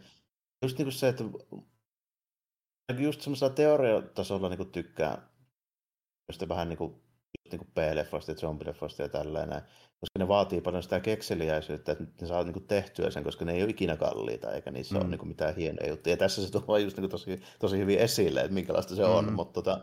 [0.61, 1.23] Just niin kuin se, että
[2.99, 5.21] just semmoisella teoriatasolla niin kuin tykkää,
[6.27, 7.01] just vähän niin kuin,
[7.51, 9.61] niin kuin P-leffoista ja zombileffoista ja tällainen
[10.01, 13.63] koska ne vaatii paljon sitä kekseliäisyyttä, että ne saa niin tehtyä sen, koska ne ei
[13.63, 15.01] ole ikinä kalliita, eikä niissä mm.
[15.01, 16.13] ole niin mitään hienoja juttuja.
[16.13, 19.33] Ja tässä se tuo just niin tosi, tosi hyvin esille, että minkälaista se on, mm.
[19.33, 19.79] mutta tota,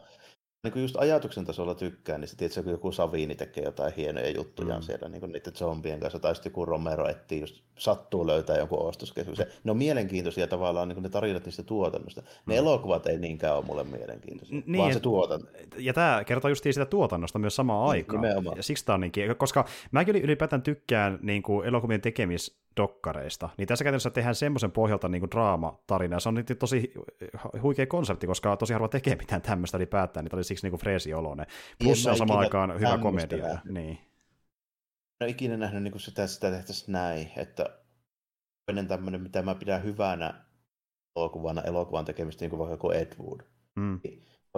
[0.63, 4.77] niin kuin just ajatuksen tasolla tykkään, niin sitten kun joku Saviini tekee jotain hienoja juttuja
[4.77, 4.83] mm.
[4.83, 8.79] siellä niin kuin niiden zombien kanssa, tai sitten joku Romero etsii, just sattuu löytää jonkun
[8.79, 9.47] ostoskeskuksen.
[9.65, 12.23] Ne on mielenkiintoisia tavallaan niin kuin ne tarinat niistä tuotannosta.
[12.47, 12.59] Ne mm.
[12.59, 15.47] elokuvat ei niinkään ole mulle mielenkiintoisia, niin, vaan se tuotanto.
[15.77, 18.23] Ja tämä kertoo just sitä tuotannosta myös samaan niin, aikaan.
[18.23, 18.57] Nimenomaan.
[18.57, 23.68] Ja siksi tämä on niin, koska mäkin ylipäätään tykkään niin kuin elokuvien tekemis dokkareista, niin
[23.68, 26.93] tässä käytännössä tehdään semmoisen pohjalta niin kuin draamatarina, se on nyt tosi
[27.62, 31.14] huikea konsepti, koska tosi harva tekee mitään tämmöistä ylipäätään, niin tämä oli siksi niin freesi
[31.14, 31.47] oloinen.
[31.85, 33.59] Plus se on samaan aikaan hyvä komedia.
[33.64, 33.99] Niin.
[35.20, 37.64] En ole ikinä nähnyt niin sitä, että sitä tehtäisiin näin, että
[38.68, 40.35] ennen tämmöinen, mitä mä pidän hyvänä
[41.16, 43.41] elokuvana, elokuvan tekemistä, niin kuin vaikka kuin Ed Wood.
[43.76, 44.01] Mm.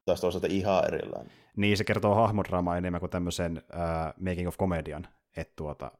[0.05, 1.33] Taas toisaalta ihan erilainen.
[1.57, 5.07] Niin, se kertoo hahmodraamaa enemmän kuin tämmöisen uh, making of comedian,
[5.37, 5.93] että tuota,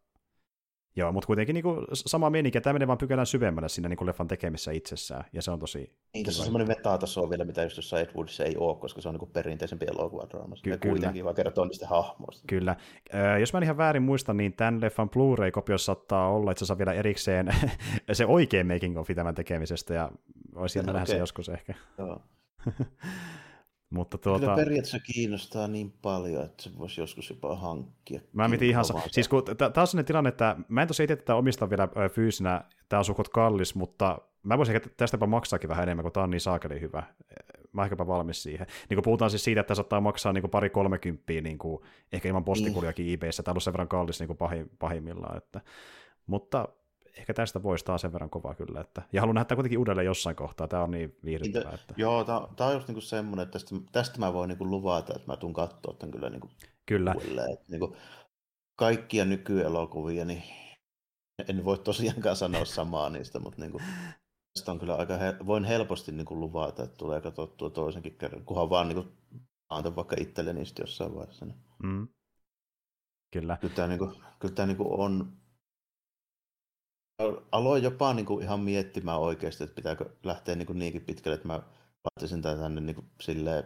[0.97, 3.97] Joo, mutta kuitenkin niin kuin, sama meininki, että tämä menee vaan pykälän syvemmälle siinä niin
[3.97, 5.93] kuin leffan tekemisessä itsessään, ja se on tosi...
[6.15, 9.09] Niin, tässä on semmoinen metataso vielä, mitä just jossain Ed Woodissa ei ole, koska se
[9.09, 10.55] on niin kuin perinteisempi elokuvadraama.
[10.55, 10.93] Ky- kyllä.
[10.93, 12.45] kuitenkin vaan kertoo niistä hahmoista.
[12.47, 12.77] Kyllä.
[13.15, 16.79] Äh, jos mä en ihan väärin muista, niin tämän leffan Blu-ray-kopiossa saattaa olla itse asiassa
[16.79, 17.55] vielä erikseen
[18.13, 20.11] se oikein making of tämän tekemisestä, ja
[20.55, 21.01] olisi jännä okay.
[21.01, 21.75] nähdä se joskus ehkä.
[21.99, 22.23] Joo.
[23.91, 24.41] Mutta tuota...
[24.41, 28.21] Kyllä periaatteessa kiinnostaa niin paljon, että se voisi joskus jopa hankkia.
[28.33, 31.35] Mä mietin ihan, siis kun tämä on sellainen tilanne, että mä en tosiaan itse tätä
[31.35, 35.83] omista vielä fyysinä, tämä on suhkot kallis, mutta mä voisin ehkä tästä jopa maksaakin vähän
[35.83, 37.03] enemmän, kun tämä on niin saakeli hyvä.
[37.73, 38.67] Mä ehkäpä valmis siihen.
[38.89, 41.83] Niin kun puhutaan siis siitä, että saattaa maksaa niin pari kolmekymppiä, niin kuin,
[42.13, 43.15] ehkä ilman postikuljakin niin.
[43.15, 45.37] eBayssä, tämä on ollut sen verran kallis niin kuin pahimmillaan.
[45.37, 45.61] Että,
[46.27, 46.69] mutta
[47.19, 48.81] ehkä tästä voisi taas sen verran kovaa kyllä.
[48.81, 51.75] Että, ja haluan nähdä kuitenkin uudelleen jossain kohtaa, tämä on niin viihdyttävää.
[51.75, 51.95] Että...
[51.97, 55.37] Joo, tämä on just niinku semmoinen, että tästä, tästä mä voin niinku luvata, että mä
[55.37, 56.51] tuun katsoa tämän kyllä, niinku
[56.87, 57.13] kyllä.
[57.17, 57.53] uudelleen.
[57.53, 57.97] Että niinku,
[58.77, 60.43] kaikkia nykyelokuvia, niin
[61.49, 63.81] en voi tosiaankaan sanoa samaa niistä, mutta niinku,
[64.55, 68.71] tästä on kyllä aika, he, voin helposti niinku luvata, että tulee katsottua toisenkin kerran, kunhan
[68.71, 69.13] vaan niinku,
[69.69, 71.47] antan vaikka itselleni jossain vaiheessa.
[71.47, 71.59] Niin.
[71.83, 72.09] Mm.
[73.33, 73.57] Kyllä.
[73.61, 73.99] Kyllä tämä, niin
[74.39, 75.40] kyllä tämä niin kuin on...
[77.53, 81.49] Aloin jopa niin kuin ihan miettimään oikeasti, että pitääkö lähteä niin kuin niinkin pitkälle, että
[81.49, 81.63] mä
[82.05, 83.65] laittaisin tätä tänne niin kuin silleen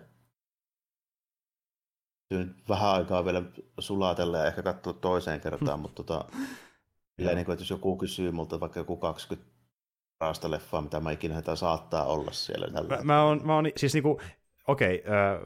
[2.69, 3.43] vähän aikaa vielä
[3.79, 6.25] sulatella ja ehkä katsoa toiseen kertaan, mutta tota,
[7.17, 9.51] Silleen, niin kuin, että jos joku kysyy multa vaikka joku 20
[10.19, 12.67] parasta leffaa, mitä mä ikinä saattaa olla siellä.
[12.71, 14.21] Tällä mä, mä, oon, mä oon, siis niinku,
[14.69, 15.41] okei, okay, äh,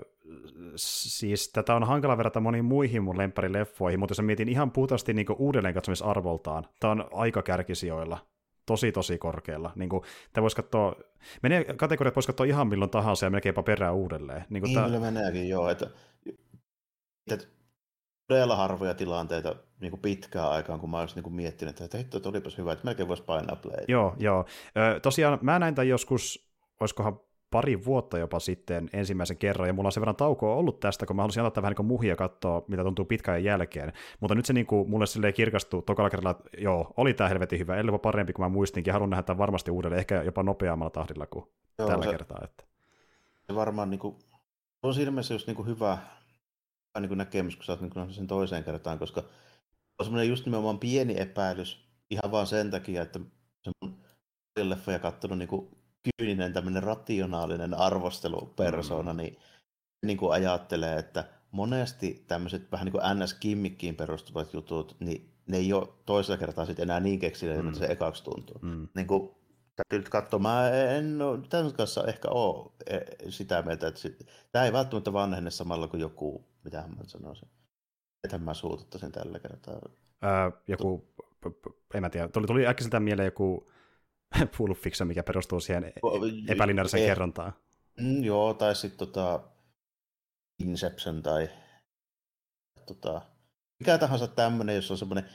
[0.77, 5.27] siis tätä on hankala verrata moniin muihin mun lempparileffoihin, mutta jos mietin ihan puhtaasti niin
[5.39, 8.19] uudelleen katsomisarvoltaan, tämä on aika kärkisijoilla,
[8.67, 9.73] tosi tosi korkealla.
[9.77, 10.03] Niin kuin,
[10.33, 10.97] tämä voisi katsoa,
[11.43, 14.45] menee kategoriat voisi katsoa ihan milloin tahansa ja melkeinpä perään uudelleen.
[14.51, 15.01] Niin, kuin niin tämä...
[15.01, 15.69] meneekin, joo.
[15.69, 15.91] Että,
[17.31, 17.47] että
[18.27, 22.17] todella harvoja tilanteita niin kuin pitkään aikaan, kun mä olisin niin kuin miettinyt, että hitto,
[22.17, 23.85] että olipas hyvä, että melkein voisi painaa play.
[23.89, 24.45] Joo, joo.
[24.77, 26.49] Ö, tosiaan mä näin tämän joskus,
[26.81, 27.21] olisikohan
[27.51, 31.17] pari vuotta jopa sitten ensimmäisen kerran, ja mulla on sen verran taukoa ollut tästä, kun
[31.17, 33.93] mä halusin antaa vähän niin muhia katsoa, mitä tuntuu pitkään jälkeen.
[34.21, 37.59] Mutta nyt se niin kuin, mulle silleen kirkastuu tokalla kerralla, että joo, oli tämä helvetin
[37.59, 41.27] hyvä, ellei parempi kuin mä muistinkin, haluan nähdä tämän varmasti uudelleen, ehkä jopa nopeammalla tahdilla
[41.27, 41.45] kuin
[41.79, 42.41] joo, tällä se, kertaa.
[42.45, 42.65] Että.
[43.47, 44.17] Se varmaan niin kuin,
[44.83, 45.99] on siinä mielessä just niin kuin hyvä,
[47.01, 49.23] niin kuin näkemys, kun sä oot niin sen toiseen kertaan, koska
[49.99, 53.21] on semmoinen just nimenomaan pieni epäilys ihan vaan sen takia, että
[53.63, 53.99] se mun
[54.93, 55.78] ja katsonut niin kuin
[56.17, 59.17] kyyninen tämmöinen rationaalinen arvostelupersona, mm.
[59.17, 59.39] niin,
[60.03, 65.73] niin kuin ajattelee, että monesti tämmöiset vähän niin kuin NS-kimmikkiin perustuvat jutut, niin ne ei
[65.73, 67.69] ole toisella kertaa sitten enää niin keksille, mm.
[67.69, 68.59] että se ekaksi tuntuu.
[68.63, 68.89] Mm.
[68.95, 69.31] Niin kuin,
[69.77, 72.73] täytyy nyt katsoa, mä en ole tämän kanssa ehkä ole
[73.29, 77.49] sitä mieltä, että sit, tämä ei välttämättä vanhenne samalla kuin joku, mitä mä sanoisin,
[78.25, 79.81] että mä suututtaisin tällä kertaa.
[80.23, 81.09] Ää, joku,
[81.95, 83.71] en mä tiedä, tuli, tuli äkkiseltään mieleen joku
[84.59, 85.93] Pulp Fiction, mikä perustuu siihen
[86.49, 87.53] epälineaariseen eh, kerrontaan.
[88.01, 89.41] Mm, joo, tai sitten tota
[90.59, 91.49] Inception tai
[92.87, 93.23] tota,
[93.81, 95.29] mikä tahansa tämmöinen, jos on semmoinen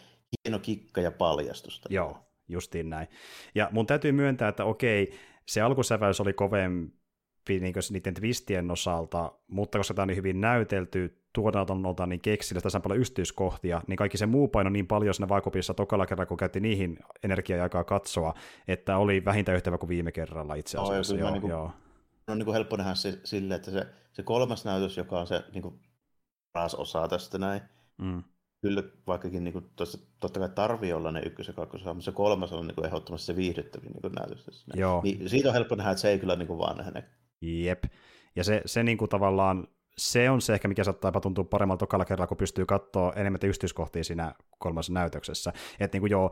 [0.45, 1.89] hieno kikka ja paljastusta.
[1.91, 2.17] Joo,
[2.47, 3.07] justiin näin.
[3.55, 7.02] Ja mun täytyy myöntää, että okei, se alkusäväys oli kovempi
[7.49, 12.77] niin niiden twistien osalta, mutta koska tämä on niin hyvin näytelty, tuotannolta niin keksillä tässä
[12.77, 16.37] on paljon yksityiskohtia, niin kaikki se muu paino niin paljon siinä vaakupissa tokalla kerralla, kun
[16.37, 18.33] käytti niihin energiaa ja aikaa katsoa,
[18.67, 21.13] että oli vähintään yhtä kuin viime kerralla itse asiassa.
[21.13, 21.71] No, joo, niin kuin, joo.
[22.27, 25.43] on niin kuin helppo nähdä se, sille, että se, se kolmas näytös, joka on se
[25.53, 25.79] niin kuin
[26.53, 27.61] paras osa tästä näin,
[27.97, 28.23] mm.
[28.61, 32.11] kyllä vaikkakin niin kuin, tossa, totta kai tarvii olla ne ykkös- ja kakkos, mutta se
[32.11, 34.65] kolmas on niin kuin ehdottomasti se viihdyttävin niin kuin näytös tässä.
[34.75, 35.01] Joo.
[35.03, 37.03] Niin, siitä on helppo nähdä, että se ei kyllä niin kuin vaan nähne.
[37.43, 37.83] Jep.
[38.35, 39.67] Ja se, se niin kuin tavallaan
[39.97, 44.03] se on se ehkä, mikä saattaa tuntua paremmalta tokalla kerralla, kun pystyy katsoa enemmän yksityiskohtia
[44.03, 45.53] siinä kolmassa näytöksessä.
[45.79, 46.31] Että niin kuin joo,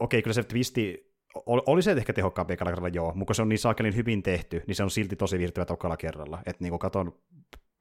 [0.00, 3.58] okei, kyllä se twisti oli se ehkä tehokkaampi ekalla kerralla, joo, mutta se on niin
[3.58, 6.38] saakelin hyvin tehty, niin se on silti tosi viihdyttävä tokalla kerralla.
[6.46, 7.12] Että niin katon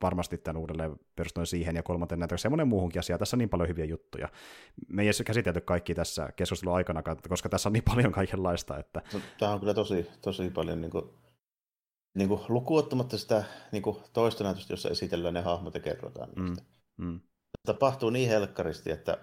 [0.02, 3.20] varmasti tämän uudelleen perustuen siihen ja kolmanteen näytökseen ja monen muuhunkin asiaan.
[3.20, 4.30] Tässä on niin paljon hyviä juttuja.
[4.88, 8.78] Me ei edes käsitelty kaikki tässä keskustelun aikana, koska tässä on niin paljon kaikenlaista.
[8.78, 9.02] Että...
[9.40, 11.06] Tämä on kyllä tosi, tosi paljon niin kuin
[12.16, 16.64] niin kuin, lukuottamatta sitä niin kuin, toista näytöstä, jossa esitellään ne hahmot ja kerrotaan niistä.
[16.98, 17.20] Mm, mm.
[17.66, 19.18] Tapahtuu niin helkkaristi, että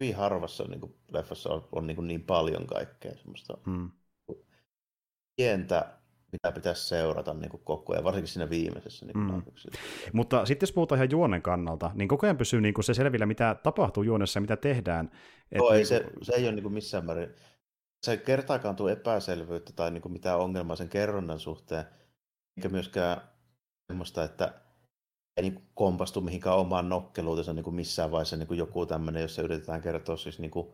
[0.00, 3.90] hyvin harvassa niin kuin, leffassa on, on niin, kuin, niin paljon kaikkea semmoista mm.
[5.36, 5.92] pientä,
[6.32, 9.06] mitä pitäisi seurata niin kuin koko ajan, varsinkin siinä viimeisessä.
[9.06, 9.42] Niin mm.
[10.12, 13.26] Mutta sitten jos puhutaan ihan juonen kannalta, niin koko ajan pysyy niin kuin se selvillä,
[13.26, 15.10] mitä tapahtuu juonessa ja mitä tehdään.
[15.54, 16.24] Joo, ei, niin kuin...
[16.24, 17.34] se, se ei ole niin kuin missään määrin
[18.02, 21.84] se kertaakaan tuo epäselvyyttä tai niin kuin mitään ongelmaa sen kerronnan suhteen,
[22.56, 23.20] eikä myöskään
[23.86, 24.60] semmoista, että
[25.36, 29.42] ei niin kompastu mihinkään omaan nokkeluutensa niin kuin missään vaiheessa niin kuin joku tämmöinen, jossa
[29.42, 30.68] yritetään kertoa siis niin kuin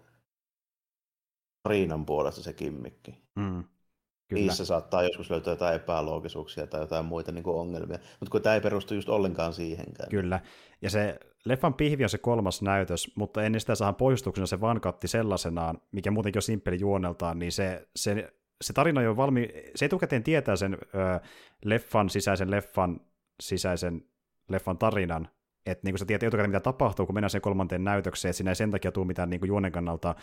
[1.62, 3.22] tarinan puolesta se kimmikki.
[3.34, 3.64] Mm.
[4.28, 4.42] Kyllä.
[4.42, 8.54] Niissä saattaa joskus löytää jotain epäloogisuuksia tai jotain muita niin kuin ongelmia, mutta kun tämä
[8.54, 10.08] ei perustu just ollenkaan siihenkään.
[10.10, 10.40] Kyllä,
[10.82, 15.08] ja se leffan pihvi on se kolmas näytös, mutta ennen sitä saadaan poistuksena se vankatti
[15.08, 20.22] sellaisenaan, mikä muutenkin on simppeli juoneltaan, niin se, se, se tarina jo valmi, se etukäteen
[20.22, 21.20] tietää sen ö,
[21.64, 23.00] leffan sisäisen leffan
[23.40, 24.02] sisäisen
[24.48, 25.28] leffan tarinan,
[25.66, 28.54] että niin sä tiedät etukäteen, mitä tapahtuu, kun mennään sen kolmanteen näytökseen, että siinä ei
[28.54, 30.14] sen takia tule mitään niin kuin juonen kannalta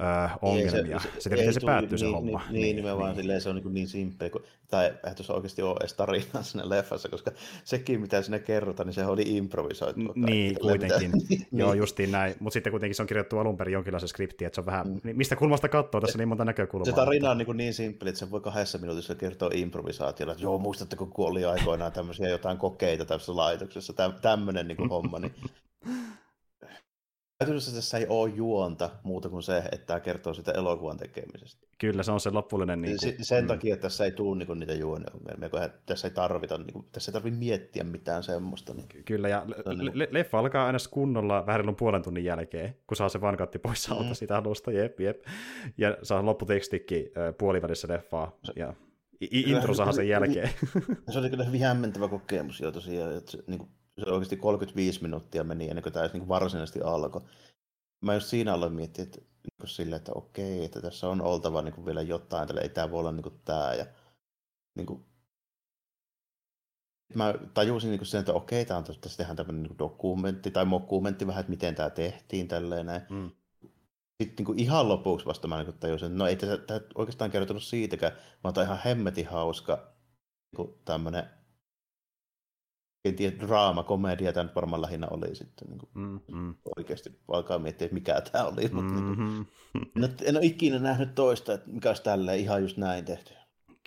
[0.00, 0.98] äh, ongelmia.
[0.98, 2.38] Se, se, se, miten se päättyy se niin, homma.
[2.38, 3.16] Niin, niin, niin nimenomaan niin.
[3.16, 6.68] Silleen, se on niin, niin simppeli, kun, tai eihän tuossa oikeasti ole edes tarinaa siinä
[6.68, 7.30] leffassa, koska
[7.64, 10.00] sekin, mitä sinne kerrotaan, niin se oli improvisoitu.
[10.14, 11.10] Niin, kuitenkin.
[11.28, 11.44] Mitä...
[11.52, 12.34] Joo, justiin näin.
[12.40, 15.00] Mutta sitten kuitenkin se on kirjoittu alun perin jonkinlaisen skriptiin, että se on vähän, mm.
[15.04, 16.84] Niin mistä kulmasta katsoo, tässä niin monta näkökulmaa.
[16.84, 20.58] Se tarina on niin, niin simppeli, että se voi kahdessa minuutissa kertoa improvisaatiolla, että joo,
[20.58, 25.34] muistatteko, kun oli aikoinaan tämmöisiä jotain kokeita tässä laitoksessa, tämmöinen niin homma, niin
[27.42, 31.66] Käytännössä tässä ei ole juonta muuta kuin se, että tämä kertoo sitä elokuvan tekemisestä.
[31.78, 32.80] Kyllä, se on se loppullinen...
[32.80, 33.48] Niin kuin, sen mm.
[33.48, 37.12] takia tässä ei tule niin niitä juoniongelmia, kun tässä ei tarvita, niin kuin, tässä ei
[37.12, 38.74] tarvitse miettiä mitään semmoista.
[38.74, 38.88] Niin.
[39.04, 43.08] Kyllä, ja le- niin le- leffa alkaa aina kunnolla vähän puolen tunnin jälkeen, kun saa
[43.08, 44.14] se vankatti pois alta mm.
[44.14, 45.22] siitä alusta, jep, jep.
[45.78, 48.74] Ja saa lopputekstikin puolivälissä leffaa, ja
[49.30, 50.50] intro saa sen jälkeen.
[51.10, 53.70] Se oli kyllä hyvin hämmentävä kokemus jo tosiaan, että niin kuin,
[54.00, 57.22] se oikeasti 35 minuuttia meni ennen kuin tämä edes niin varsinaisesti alkoi.
[58.00, 61.74] Mä just siinä aloin miettiä, että niin sille, että okei, että tässä on oltava niin
[61.74, 63.74] kuin vielä jotain, että ei tämä voi olla niin kuin tämä.
[63.74, 63.86] Ja,
[64.74, 65.04] niin kuin,
[67.14, 70.64] mä tajusin niin kuin sen, että okei, tämä on tässä tehdään tämmöinen niin dokumentti tai
[70.64, 73.02] mokumentti vähän, että miten tämä tehtiin tälleen näin.
[73.10, 73.30] Mm.
[74.22, 77.62] Sitten niin kuin ihan lopuksi vasta mä niin tajusin, että no ei tämä oikeastaan kertonut
[77.62, 78.12] siitäkään,
[78.44, 79.92] vaan tämä on ihan hemmetin hauska
[80.58, 81.41] niin tämmöinen
[83.04, 85.68] en tiedä, draama, komedia tämä nyt varmaan lähinnä oli sitten.
[85.68, 86.54] Niin kuin, mm-hmm.
[86.76, 88.62] Oikeasti alkaa miettiä, että mikä tämä oli.
[88.62, 88.76] Mm-hmm.
[88.76, 92.76] Mutta niin kuin, en, en ole ikinä nähnyt toista, että mikä olisi tälleen ihan just
[92.76, 93.34] näin tehty.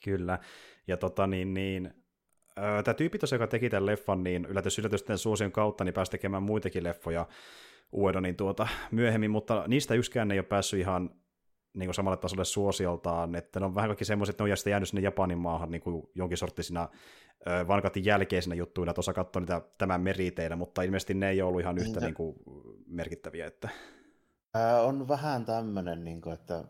[0.03, 0.39] Kyllä.
[0.87, 1.93] Ja tota niin, niin
[2.55, 6.43] tämä tyyppi tosiaan, joka teki tämän leffan, niin yllätys yllätysten suosion kautta, niin pääsi tekemään
[6.43, 7.27] muitakin leffoja
[7.93, 11.09] Uedonin tuota, myöhemmin, mutta niistä yksikään ei ole päässyt ihan
[11.75, 14.71] niin kuin samalle tasolle suosioltaan, että ne on vähän kaikki semmoiset, että ne on sitten
[14.71, 16.89] jäänyt sinne Japanin maahan niin kuin jonkin sorttisina
[17.67, 21.99] vankatin jälkeisinä juttuina, tuossa katsoin niitä tämän meriteillä, mutta ilmeisesti ne ei ollut ihan yhtä
[21.99, 22.35] niin, niin kuin,
[22.87, 23.47] merkittäviä.
[23.47, 23.69] Että...
[24.53, 26.63] Ää, on vähän tämmöinen, niin kuin, että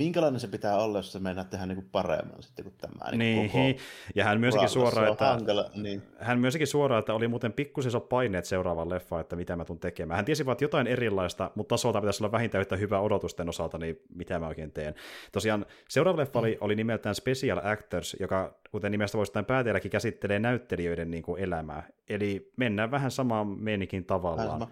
[0.00, 3.10] minkälainen se pitää olla, jos se meinaa tehdä niin kuin paremmin sitten kuin tämä.
[3.10, 3.76] Niin, niin
[4.14, 6.02] ja hän myöskin suoraan, että, hankala, niin.
[6.18, 10.16] hän myöskin suoraan, että oli muuten pikkusen paineet seuraavaan leffaan, että mitä mä tuun tekemään.
[10.16, 13.78] Hän tiesi vaan, että jotain erilaista, mutta tasolta pitäisi olla vähintään yhtä hyvä odotusten osalta,
[13.78, 14.94] niin mitä mä oikein teen.
[15.32, 21.10] Tosiaan seuraava leffa oli, oli nimeltään Special Actors, joka kuten nimestä voisi päätelläkin, käsittelee näyttelijöiden
[21.10, 21.88] niin kuin elämää.
[22.08, 24.66] Eli mennään vähän samaan meenikin tavallaan.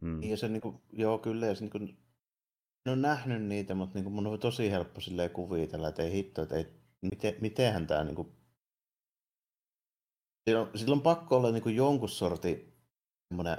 [0.00, 0.22] Mm.
[0.22, 1.96] Ja se, niin kuin, joo, kyllä, ja se, niin kuin,
[2.86, 6.12] en ole nähnyt niitä, mutta niin kuin mun on tosi helppo silleen kuvitella, että ei
[6.12, 6.66] hitto, että ei,
[7.02, 8.32] miten, mitenhän tämä niin kuin...
[10.50, 12.74] Silloin, silloin on pakko olla niin kuin jonkun sorti
[13.28, 13.56] semmoinen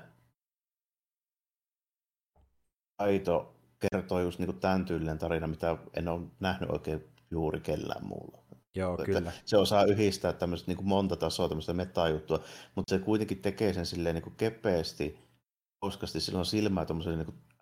[2.98, 8.08] aito kertoo just niin kuin tämän tyylinen tarina, mitä en ole nähnyt oikein juuri kellään
[8.08, 8.46] muulla.
[8.76, 9.32] Joo, että kyllä.
[9.46, 12.44] Se osaa yhdistää tämmöistä niin kuin monta tasoa, tämmöistä metajuttua,
[12.76, 15.20] mutta se kuitenkin tekee sen silleen niin kuin kepeästi,
[15.80, 17.55] koska sillä on silmää tuommoiselle niin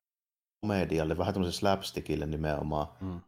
[0.64, 2.88] komedialle, vähän tämmöiselle slapstickille nimenomaan.
[3.02, 3.22] Mm.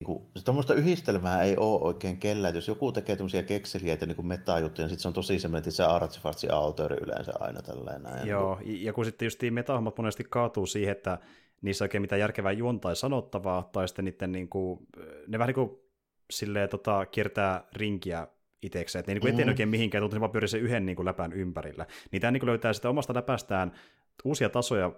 [0.00, 2.54] Niin kuin, se tuommoista yhdistelmää ei ole oikein kellään.
[2.54, 5.84] Jos joku tekee tämmöisiä kekseliäitä niin metajuttuja, niin sitten se on tosi semmoinen, että se
[5.84, 8.02] artsifartsi autori yleensä aina tällainen.
[8.02, 8.28] Näin.
[8.28, 11.18] Joo, ja kun sitten just metahommat monesti kaatuu siihen, että
[11.62, 14.80] niissä oikein mitään järkevää juonta tai sanottavaa, tai sitten niiden niin kuin,
[15.28, 15.70] ne vähän niin kuin
[16.30, 18.28] silleen, tota, kiertää rinkiä
[18.62, 19.48] itsekseen, että ne niin mm.
[19.48, 21.86] oikein mihinkään, tuntuu, vaan pyörii sen yhden niin kuin läpän ympärillä.
[22.12, 23.72] Niin tämä niin löytää sitä omasta läpästään
[24.24, 24.92] uusia tasoja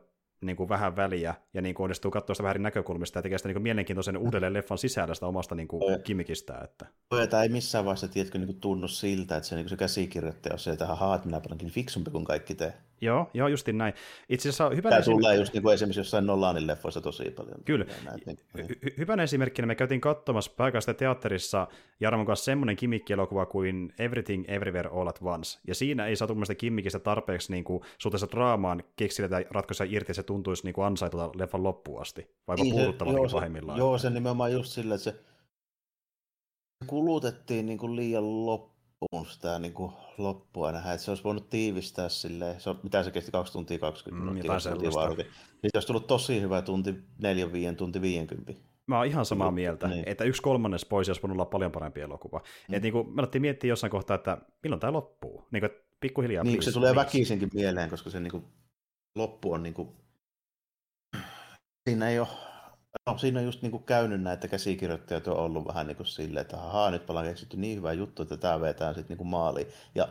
[0.47, 3.49] niin kuin vähän väliä, ja niin kuin onnistuu katsoa sitä vähän näkökulmista, ja tekee sitä
[3.49, 6.59] niin kuin mielenkiintoisen uudelleen leffan sisällä sitä omasta niin kuin kimmikistä.
[6.65, 6.87] Että...
[7.31, 10.53] Tämä ei missään vaiheessa, tiedätkö, niin kuin tunnu siltä, että se, niin kuin se käsikirjoittaja
[10.53, 12.73] on se, että ahaa, että minä olenkin fiksumpi kuin kaikki te.
[13.05, 13.95] Joo, joo, justin näin.
[14.29, 15.13] Itse asiassa hyvä Tämä esim...
[15.13, 17.65] tulee just niin kuin esimerkiksi jossain Nolanin leffoissa tosi paljon.
[17.65, 17.87] Kyllä.
[18.05, 18.69] Näet, niin, niin.
[18.69, 21.67] Hy- hyvänä esimerkkinä me käytiin katsomassa pääkästä teatterissa
[22.01, 25.61] Jarmon kanssa semmoinen kimmikki-elokuva kuin Everything Everywhere All at Once.
[25.67, 30.05] Ja siinä ei saatu mielestäni kimmikistä tarpeeksi niin kuin, suhteessa draamaan keksillä tai ratkaisuja irti,
[30.05, 32.31] että se tuntuisi niin kuin ansaitulta leffan loppuun asti.
[32.47, 33.79] Vai niin puhuttavaltakin pahimmillaan.
[33.79, 35.15] Joo, se nimenomaan just sillä, että se
[36.87, 38.74] kulutettiin niin kuin liian loppuun
[39.13, 43.03] loppuun sitä niin kuin loppua nähdä, että se olisi voinut tiivistää silleen, se on, mitä
[43.03, 44.73] se kesti, 2 tuntia 20 mm, minuuttia,
[45.63, 48.53] Niin olisi tullut tosi hyvä tunti 4 5 tunti 50.
[48.87, 50.05] Mä oon ihan samaa mieltä, niin.
[50.07, 52.43] että yksi kolmannes pois olisi voinut olla paljon parempi elokuva.
[52.69, 52.75] Mm.
[52.75, 55.49] Et niin kuin, me alettiin miettiä jossain kohtaa, että milloin tämä loppuu.
[55.51, 56.45] Niin kuin, pikkuhiljaa.
[56.45, 57.07] Niin, please, se tulee please.
[57.07, 58.45] väkisinkin mieleen, koska se niin kuin,
[59.17, 59.89] loppu on niin kuin,
[61.89, 62.29] siinä ei ole
[63.07, 66.43] No, siinä on just niin kuin käynyt näitä käsikirjoittajat on ollut vähän niin kuin silleen,
[66.43, 69.67] että ahaa, nyt ollaan keksitty niin hyvä juttu, että tämä vetää sitten niin kuin maaliin.
[69.95, 70.09] Ja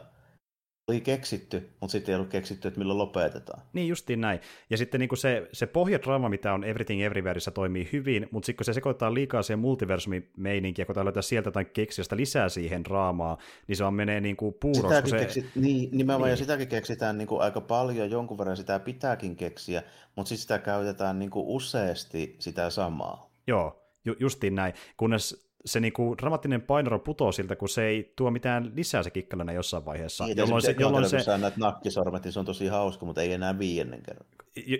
[0.88, 3.62] oli keksitty, mutta sitten ei ollut keksitty, että milloin lopetetaan.
[3.74, 4.40] Niin justiin näin.
[4.70, 8.58] Ja sitten niin kuin se, se pohjadraama, mitä on Everything Everywhereissä, toimii hyvin, mutta sitten
[8.58, 13.76] kun se sekoittaa liikaa siihen multiversumi-meininkiä, kun löytää sieltä jotain keksiästä lisää siihen draamaan, niin
[13.76, 15.10] se vaan menee niin kuin puuroksi.
[15.10, 15.20] Se...
[15.20, 16.32] Keksit, niin, nimenomaan, niin.
[16.32, 19.84] ja sitäkin keksitään niin kuin aika paljon, jonkun verran sitä pitääkin keksiä,
[20.16, 23.30] mutta sitten sitä käytetään niin kuin useasti sitä samaa.
[23.48, 24.74] Joo, ju- justiin näin.
[24.98, 29.56] Kunnes se niinku dramaattinen painoro putoo siltä, kun se ei tuo mitään lisää se kikkalainen
[29.56, 30.26] jossain vaiheessa.
[30.26, 33.34] Niin, jolloin se, jolloin se, kun näet nakkisormet, niin se on tosi hauska, mutta ei
[33.34, 34.28] enää viiennen kerran.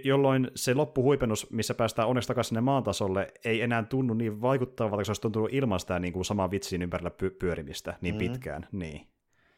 [0.04, 5.06] Jolloin se loppuhuipennus, missä päästään onneksi takaisin sinne maantasolle, ei enää tunnu niin vaikuttavalta, kun
[5.06, 8.32] se olisi tuntunut ilman sitä niin kuin samaa vitsin ympärillä py- pyörimistä niin mm-hmm.
[8.32, 8.68] pitkään.
[8.72, 9.08] Niin.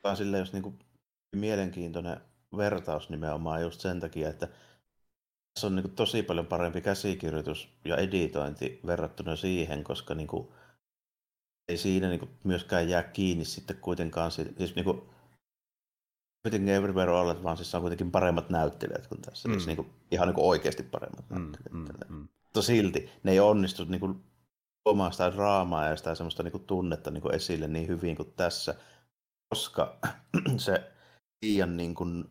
[0.03, 0.79] Vaan silleen, jos niin kuin
[1.35, 2.17] mielenkiintoinen
[2.57, 4.47] vertaus nimenomaan just sen takia, että
[5.53, 10.47] tässä on niin kuin tosi paljon parempi käsikirjoitus ja editointi verrattuna siihen, koska niin kuin,
[11.67, 14.31] ei siinä niin kuin myöskään jää kiinni sitten kuitenkaan.
[14.31, 15.01] Siis niin kuin,
[16.45, 19.47] Everything Everywhere All at Onceissa on kuitenkin paremmat näyttelijät kuin tässä.
[19.47, 19.53] Mm.
[19.53, 22.09] Siis niin kuin, ihan niin kuin oikeasti paremmat mm, näyttelijät.
[22.09, 22.27] Mm, mm.
[22.43, 24.23] Mutta silti ne ei onnistu niin kuin,
[24.83, 28.33] tuomaan sitä draamaa ja sitä semmoista niin kuin, tunnetta niin kuin esille niin hyvin kuin
[28.35, 28.75] tässä,
[29.49, 29.99] koska
[30.57, 30.91] se
[31.41, 32.25] liian niin kuin,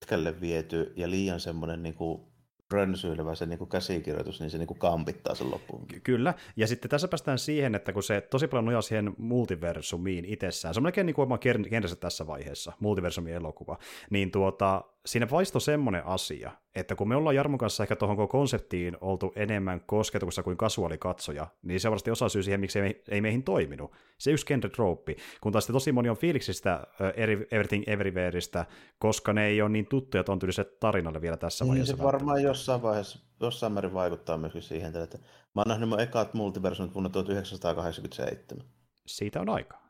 [0.00, 2.33] pitkälle viety ja liian semmoinen niin kuin,
[2.70, 5.86] rönsyilevä se niin kuin käsikirjoitus, niin se niin kuin kampittaa sen loppuun.
[5.86, 10.24] Ky- kyllä, ja sitten tässä päästään siihen, että kun se tosi paljon nojaa siihen multiversumiin
[10.24, 13.78] itsessään, se on melkein niin kuin oma kentässä tässä vaiheessa, multiversumin elokuva,
[14.10, 18.96] niin tuota, siinä vaisto semmoinen asia, että kun me ollaan Jarmon kanssa ehkä tuohon konseptiin
[19.00, 23.42] oltu enemmän kosketuksessa kuin kasuaalikatsoja, niin se varmasti osa syy siihen, miksi ei, ei meihin
[23.42, 23.92] toiminut.
[24.18, 26.86] Se yksi genre trooppi, kun taas tosi moni on fiiliksistä
[27.50, 28.64] Everything Everywhereista,
[28.98, 31.96] koska ne ei ole niin tuttuja tuon tyyliset tarinalle vielä tässä niin, vaiheessa.
[31.96, 35.18] Se varmaan jossain vaiheessa, jossain määrin vaikuttaa myöskin siihen, että
[35.54, 38.66] mä oon nähnyt mun ekat multiversumit vuonna 1987.
[39.06, 39.83] Siitä on aikaa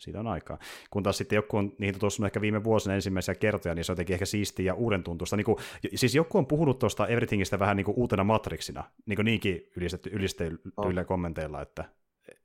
[0.00, 0.58] siitä on aikaa.
[0.90, 3.94] Kun taas sitten joku on niitä tuossa ehkä viime vuosina ensimmäisiä kertoja, niin se on
[3.94, 5.36] jotenkin ehkä siistiä ja uuden tuntusta.
[5.36, 5.56] Niin kuin,
[5.94, 10.10] siis joku on puhunut tuosta Everythingistä vähän niin kuin uutena Matrixina, niin kuin niinkin ylistetty,
[10.12, 11.06] ylistetyillä oh.
[11.06, 11.84] kommenteilla, että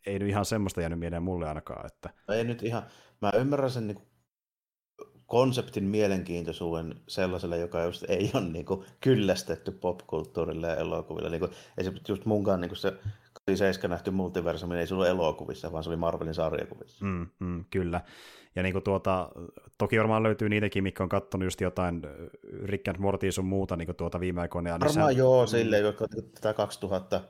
[0.05, 1.85] ei nyt ihan semmoista jäänyt mieleen mulle ainakaan.
[1.85, 2.09] Että...
[2.29, 2.83] Ei nyt ihan,
[3.21, 4.07] mä ymmärrän sen niin kuin
[5.25, 11.29] konseptin mielenkiintoisuuden sellaiselle, joka just ei ole niin kuin kyllästetty popkulttuurille ja elokuville.
[11.29, 12.93] Niin kuin, esimerkiksi just munkaan niin kuin se
[13.45, 17.05] 87 nähty multiversumi ei se ollut elokuvissa, vaan se oli Marvelin sarjakuvissa.
[17.05, 18.01] Mm, mm, kyllä.
[18.55, 19.29] Ja niin kuin tuota,
[19.77, 22.01] toki varmaan löytyy niitäkin, mikä on katsonut just jotain
[22.63, 24.69] Rick and Morty sun muuta niin kuin tuota viime aikoina.
[24.69, 25.11] Varmaan niissä...
[25.11, 27.21] joo, silleen, jotka tätä 2000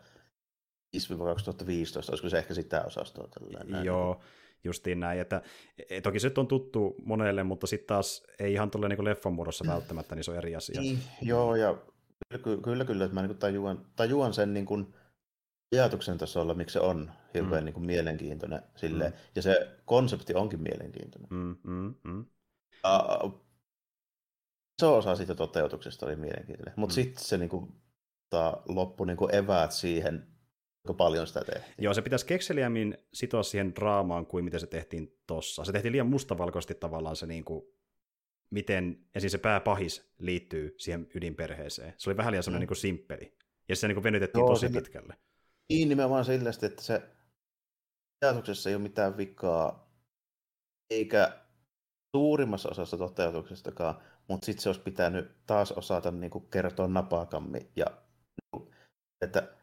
[1.26, 3.28] 2015, olisiko se ehkä sitä osastoa.
[3.28, 3.86] Tällainen.
[3.86, 4.22] Joo,
[4.64, 5.20] justiin näin.
[5.20, 5.42] Että,
[5.90, 9.66] e, toki se on tuttu monelle, mutta sitten taas ei ihan tule niin leffan muodossa
[9.68, 10.82] välttämättä, niin se on eri asia.
[10.82, 11.78] Niin, joo, ja
[12.44, 14.96] kyllä, kyllä, kyllä että mä niin tajuan, tajuan sen niin kuin,
[15.72, 17.66] ajatuksen tasolla, miksi se on hirveän mm.
[17.66, 18.62] niin kuin mielenkiintoinen.
[18.76, 19.12] Silleen.
[19.12, 19.18] Mm.
[19.36, 21.30] Ja se konsepti onkin mielenkiintoinen.
[21.32, 22.26] Mm, mm, mm.
[23.24, 23.46] Uh,
[24.82, 26.96] iso osa siitä toteutuksesta oli mielenkiintoinen, mutta mm.
[26.96, 27.72] sitten se niin kuin,
[28.30, 30.28] ta, loppui niin kuin eväät siihen,
[30.86, 31.76] kuinka paljon sitä tehtiin.
[31.78, 35.66] Joo, se pitäisi kekseliämmin sitoa siihen draamaan kuin miten se tehtiin tossa.
[35.66, 37.66] Se tehtiin liian mustavalkoisesti tavallaan se, niin kuin,
[38.50, 41.94] miten ensin se pääpahis liittyy siihen ydinperheeseen.
[41.98, 42.72] Se oli vähän liian sellainen mm.
[42.72, 43.38] niin simppeli.
[43.70, 45.18] Ja se niin kuin venytettiin Joo, tosi pitkälle.
[45.70, 47.02] Niin nimenomaan sillä, että se
[48.22, 49.90] ajatuksessa ei ole mitään vikaa,
[50.90, 51.40] eikä
[52.16, 57.86] suurimmassa osassa toteutuksestakaan, mutta sitten se olisi pitänyt taas osata niin kuin kertoa napakammin ja
[58.56, 58.72] niin
[59.22, 59.56] että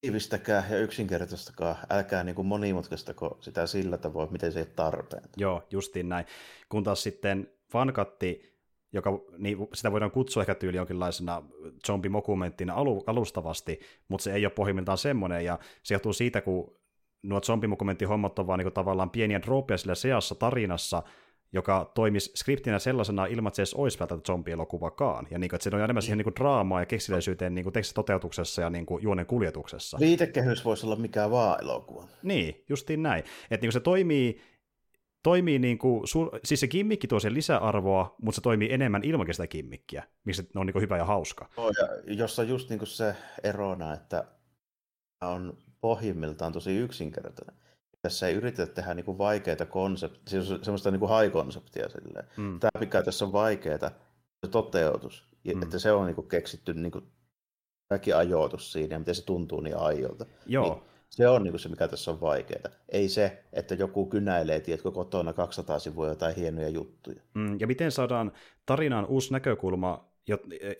[0.00, 5.28] tiivistäkää ja yksinkertaistakaa, älkää niin kuin monimutkaistako sitä sillä tavoin, miten se ei tarpeen.
[5.36, 6.26] Joo, justiin näin.
[6.68, 8.57] Kun taas sitten fankatti
[8.92, 11.42] joka niin sitä voidaan kutsua ehkä tyyli jonkinlaisena
[11.86, 16.76] zombimokumenttina alu, alustavasti, mutta se ei ole pohjimmiltaan semmoinen, ja se johtuu siitä, kun
[17.22, 21.02] nuo zombimokumentin hommat on vaan niin tavallaan pieniä droppeja sillä seassa tarinassa,
[21.52, 25.26] joka toimisi skriptinä sellaisena ilman, että se edes olisi välttämättä zombielokuvakaan.
[25.30, 28.62] Ja niin kuin, että se on enemmän siihen niin kuin draamaa ja keksiläisyyteen niin tekstitoteutuksessa
[28.62, 29.98] ja niin kuin juonen kuljetuksessa.
[30.00, 32.04] Viitekehys voisi olla mikä vaan elokuva.
[32.22, 33.18] Niin, justiin näin.
[33.20, 34.40] Että niin kuin se toimii
[35.22, 36.02] toimii niin kuin,
[36.44, 40.58] siis se kimmikki tuo sen lisäarvoa, mutta se toimii enemmän ilman sitä kimmikkiä, miksi se
[40.58, 41.48] on niin kuin hyvä ja hauska.
[41.56, 44.24] Oh, ja jossa just niin kuin se erona, että
[45.24, 47.56] on pohjimmiltaan tosi yksinkertainen.
[48.02, 51.88] Tässä ei yritetä tehdä niin kuin vaikeita konsepteja, siis semmoista niin kuin high-konseptia.
[51.88, 52.26] Silleen.
[52.36, 52.60] Mm.
[52.60, 53.90] Tämä mikä tässä on vaikeaa,
[54.46, 55.62] se toteutus, mm.
[55.62, 57.04] että se on niin kuin keksitty niin kuin
[57.88, 60.26] kaikki ajoitus siinä ja miten se tuntuu niin aiolta.
[60.46, 60.74] Joo.
[60.74, 62.70] Niin se on niin se, mikä tässä on vaikeaa.
[62.88, 67.20] Ei se, että joku kynäilee, tiedätkö, kotona 200 sivua jotain hienoja juttuja.
[67.34, 68.32] Mm, ja miten saadaan
[68.66, 70.08] tarinaan uusi näkökulma,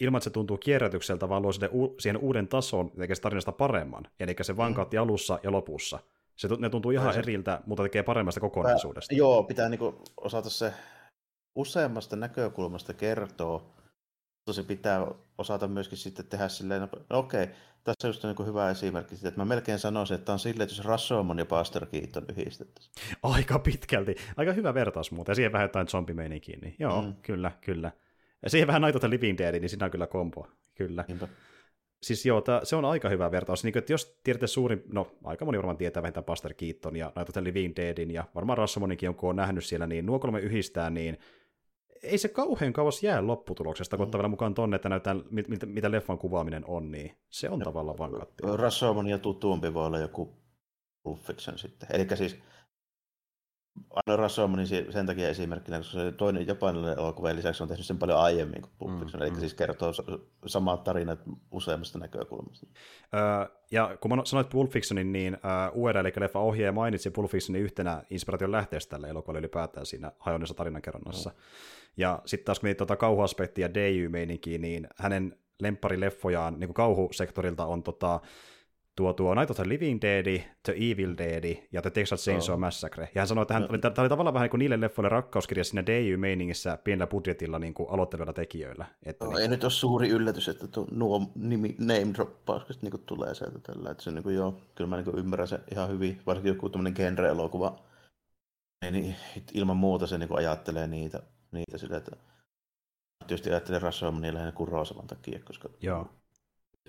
[0.00, 1.52] ilman että se tuntuu kierrätykseltä, vaan luo
[1.98, 4.04] siihen uuden tason ja tekee tarinasta paremman.
[4.20, 5.02] Eli se vankautti mm.
[5.02, 5.98] alussa ja lopussa.
[6.36, 7.18] Se, ne tuntuu ihan se...
[7.18, 9.12] eriltä, mutta tekee paremmasta kokonaisuudesta.
[9.12, 9.80] Pää, joo, pitää niin
[10.16, 10.72] osata se
[11.54, 13.77] useammasta näkökulmasta kertoa,
[14.52, 15.06] se pitää
[15.38, 19.28] osata myöskin sitten tehdä silleen, no okei, okay, tässä on just niin hyvä esimerkki siitä,
[19.28, 22.94] että mä melkein sanoisin, että on silleen, että jos Rashomon ja Buster Keaton yhdistettäisiin.
[23.22, 24.16] Aika pitkälti.
[24.36, 25.30] Aika hyvä vertaus muuten.
[25.30, 27.14] Ja siihen vähän jotain zombimeininkiä, niin joo, mm.
[27.22, 27.92] kyllä, kyllä.
[28.42, 30.48] Ja siihen vähän Night Living Dead, niin siinä on kyllä kompo.
[30.74, 31.04] Kyllä.
[31.08, 31.28] Niinpä.
[32.02, 33.64] Siis joo, tää, se on aika hyvä vertaus.
[33.64, 37.36] Niin, että jos tiedätte suurin, no aika moni varmaan tietää vähintään Buster Keaton ja Night
[37.36, 41.18] Living Deadin ja varmaan Rashomoninkin, kun on nähnyt siellä, niin nuo kolme yhdistää, niin
[42.02, 45.60] ei se kauhean kauas jää lopputuloksesta, kun ottaa vielä mukaan tonne, että näyttää, mit, mit,
[45.66, 48.42] mitä leffan kuvaaminen on, niin se on no, tavallaan vankatti.
[48.56, 50.36] Rashomon ja tutuumpi voi olla joku
[51.02, 51.88] Pulp Fiction sitten.
[51.92, 52.38] Eli siis
[53.90, 57.98] Aino Rashomon niin sen takia esimerkkinä, koska se toinen japanilainen elokuva, lisäksi on tehnyt sen
[57.98, 59.40] paljon aiemmin kuin Pulp Fiction, mm, eli mm.
[59.40, 59.92] siis kertoo
[60.46, 61.18] samat tarinat
[61.50, 62.66] useammasta näkökulmasta.
[63.14, 67.30] Öö, ja kun mä sanoit Pulp Fictionin, niin uh, Ueda, eli leffa ohjaaja mainitsi Pulp
[67.30, 71.30] Fictionin yhtenä inspiraation lähteestä tälle elokuvalle ylipäätään siinä hajonnessa tarinankerronnassa.
[71.30, 71.36] Mm.
[71.98, 78.20] Ja sitten taas kun tuota kauhuaspektia DJ-meininkiä, niin hänen lempparileffojaan niin kauhusektorilta on tota,
[78.96, 82.60] tuo, tuo Night of the Living Dead, The Evil Dead ja The Texas Chainsaw oh.
[82.60, 83.08] Massacre.
[83.14, 83.78] Ja hän sanoi, että hän, no.
[83.78, 87.90] tämä oli tavallaan vähän niin kuin niille leffoille rakkauskirja siinä DY-meiningissä pienellä budjetilla niin kuin
[87.90, 88.86] aloittelevilla tekijöillä.
[89.06, 89.42] Että no, niin...
[89.42, 93.90] Ei nyt ole suuri yllätys, että tuo, nuo nimi, name droppaukset niin tulee sieltä tällä.
[93.90, 96.68] Että se niin kuin, joo, kyllä mä niin kuin ymmärrän se ihan hyvin, varsinkin joku
[96.68, 97.78] tämmöinen genre-elokuva.
[98.90, 99.16] Niin,
[99.54, 101.22] ilman muuta se niin kuin ajattelee niitä,
[101.52, 102.16] niitä sillä, että
[103.26, 106.10] tietysti ajattelen Rassomanin lähinnä kuin Roosavan takia, koska Joo.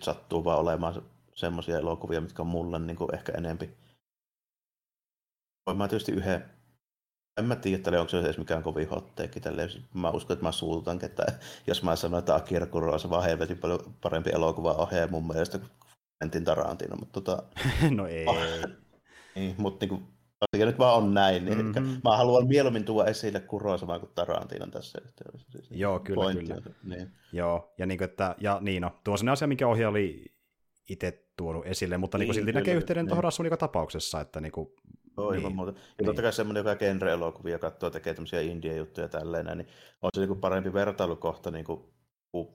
[0.01, 1.03] sattuu vaan olemaan
[1.35, 3.69] semmoisia elokuvia, mitkä on mulle niin kuin ehkä enempi.
[5.65, 6.45] Voin mä tietysti yhden,
[7.37, 9.69] en mä tiedä, että onko se edes mikään kovin hotteekki tälleen.
[9.93, 13.95] Mä uskon, että mä suutan, että jos mä sanon, että Akira Kurosa vaan helvetin paljon
[14.01, 15.71] parempi elokuva ohjaaja mun mielestä kuin
[16.23, 17.43] Quentin Tarantino, mutta tota...
[17.97, 18.25] no ei.
[19.35, 21.45] niin, mutta niin kuin, asia nyt vaan on näin.
[21.45, 22.01] Niin mm-hmm.
[22.03, 25.51] Mä haluan mieluummin tuoda esille Kurosamaa kuin Tarantinon tässä yhteydessä.
[25.51, 26.45] Siis Joo, kyllä, pointti.
[26.45, 26.75] kyllä.
[26.83, 27.11] Niin.
[27.33, 30.25] Joo, ja, niin kuin, että, ja niin no, tuo on asia, mikä ohjaaja oli
[30.89, 33.21] itse tuonut esille, mutta niin, niin silti kyllä, näkee yhteyden niin.
[33.21, 34.69] tuohon joka tapauksessa, että niin kuin,
[35.17, 35.71] Joo, niin, muuta.
[35.71, 36.05] Ja niin.
[36.05, 39.67] totta kai semmoinen, joka genre-elokuvia katsoo, tekee tämmöisiä indie-juttuja tälleen, niin
[40.01, 41.83] on se niin kuin parempi vertailukohta niin kuin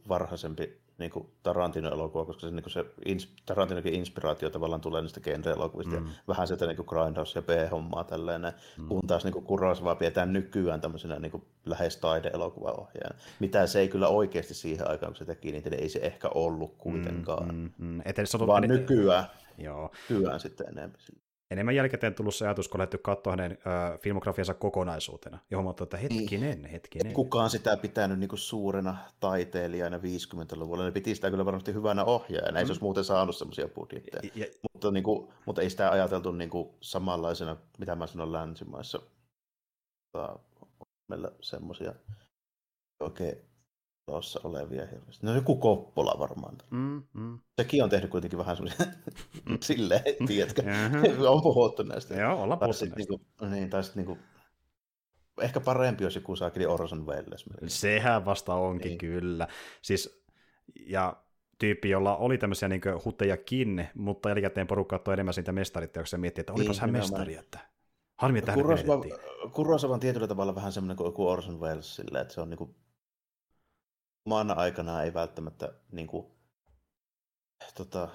[0.09, 5.21] varhaisempi niin kuin Tarantino-elokuva, koska se, niin kuin se ins, Tarantinokin inspiraatio tavallaan tulee niistä
[5.21, 6.07] genre-elokuvista mm.
[6.07, 8.43] ja vähän sieltä niin kuin Grindhouse ja B-hommaa tälleen,
[8.79, 8.89] mm.
[8.89, 14.09] kun taas niin Kurosawa pidetään nykyään tämmöisenä niin kuin lähes taide-elokuvaohjaajana, mitä se ei kyllä
[14.09, 18.03] oikeasti siihen aikaan, kun se teki, niin ei se ehkä ollut kuitenkaan, mm, mm,
[18.39, 18.47] mm.
[18.47, 19.25] Vaan nykyään,
[19.59, 19.91] Joo.
[20.11, 20.99] nykyään sitten enemmän
[21.55, 25.97] enemmän jälkikäteen tullut se ajatus, kun lähdetty katsoa hänen äh, filmografiansa kokonaisuutena, ja huomattu, että
[25.97, 26.71] hetkinen, niin.
[26.71, 27.13] hetkinen.
[27.13, 32.51] Kukaan sitä pitänyt niin kuin suurena taiteilijana 50-luvulla, ne piti sitä kyllä varmasti hyvänä ohjaajana,
[32.51, 32.57] mm.
[32.57, 36.33] ei se olisi muuten saanut semmoisia budjetteja, ja, mutta, niin kuin, mutta ei sitä ajateltu
[36.33, 39.01] niin kuin samanlaisena, mitä mä sanon länsimaissa,
[41.09, 41.95] meillä semmoisia
[43.01, 43.54] oikein
[44.07, 45.27] tuossa olevia hirveästi.
[45.27, 46.57] No joku Koppola varmaan.
[46.71, 47.39] Mm, mm.
[47.57, 48.87] Sekin on tehnyt kuitenkin vähän semmoisia
[49.61, 50.63] silleen, tiedätkö,
[51.29, 52.15] on puhuttu näistä.
[52.15, 52.97] Joo, ollaan puhuttu näistä.
[52.97, 53.21] Niinku,
[53.51, 54.23] niin, tai sitten niinku,
[55.41, 57.45] ehkä parempi olisi joku saakeli Orson Welles.
[57.67, 58.99] Sehän vasta onkin niin.
[58.99, 59.49] kyllä.
[59.83, 60.25] Siis,
[60.87, 61.17] ja
[61.59, 66.41] tyyppi, jolla oli tämmöisiä niin hutejakin, mutta jälkikäteen porukka ottoi enemmän siitä mestariteoksia ja miettii,
[66.41, 67.59] että olipas niin, hän mestari, että
[68.17, 68.61] harmi, että hän
[69.53, 72.75] Kurosawa on tietyllä tavalla vähän semmoinen kuin Orson Welles, sillä, että se on niin kuin
[74.27, 76.27] omana aikana ei välttämättä niin kuin,
[77.75, 78.09] tota,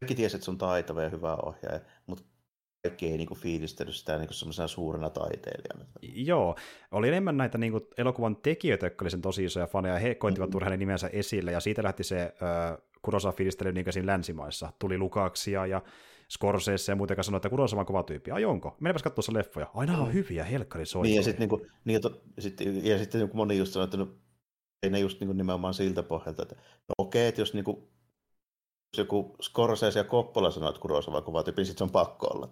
[0.00, 2.24] kaikki tiesi, että se on taitava ja hyvä ohjaaja, mutta
[2.82, 5.84] kaikki ei niin kuin, fiilistellyt sitä niin semmoisena suurena taiteilijana.
[6.02, 6.56] Joo,
[6.90, 10.46] oli enemmän näitä niin kuin, elokuvan tekijöitä, jotka oli sen tosi isoja faneja, he koittivat
[10.46, 10.52] mm-hmm.
[10.52, 14.72] tuoda hänen nimensä esille, ja siitä lähti se äh, Kurosa fiilistely niin siinä länsimaissa.
[14.78, 15.82] Tuli Lukaksia ja
[16.30, 18.30] Scorsese ja muuten sanoi, että Kurosawa on kova tyyppi.
[18.30, 18.76] Ai onko?
[18.80, 19.70] Menepäs katsoa leffoja.
[19.74, 21.02] Aina on hyviä, helkkari soi.
[21.02, 24.08] Niin, ja sitten niin niin, ja, sit, ja sitten niin moni just sanoi, että no,
[24.84, 26.54] ei ne just niin nimenomaan siltä pohjalta, että
[26.88, 27.76] no okei, että jos niin kuin,
[28.92, 32.48] jos joku Scorsese ja Coppola sanoo, että Kurosawa kova tyyppi, sitten se on pakko olla.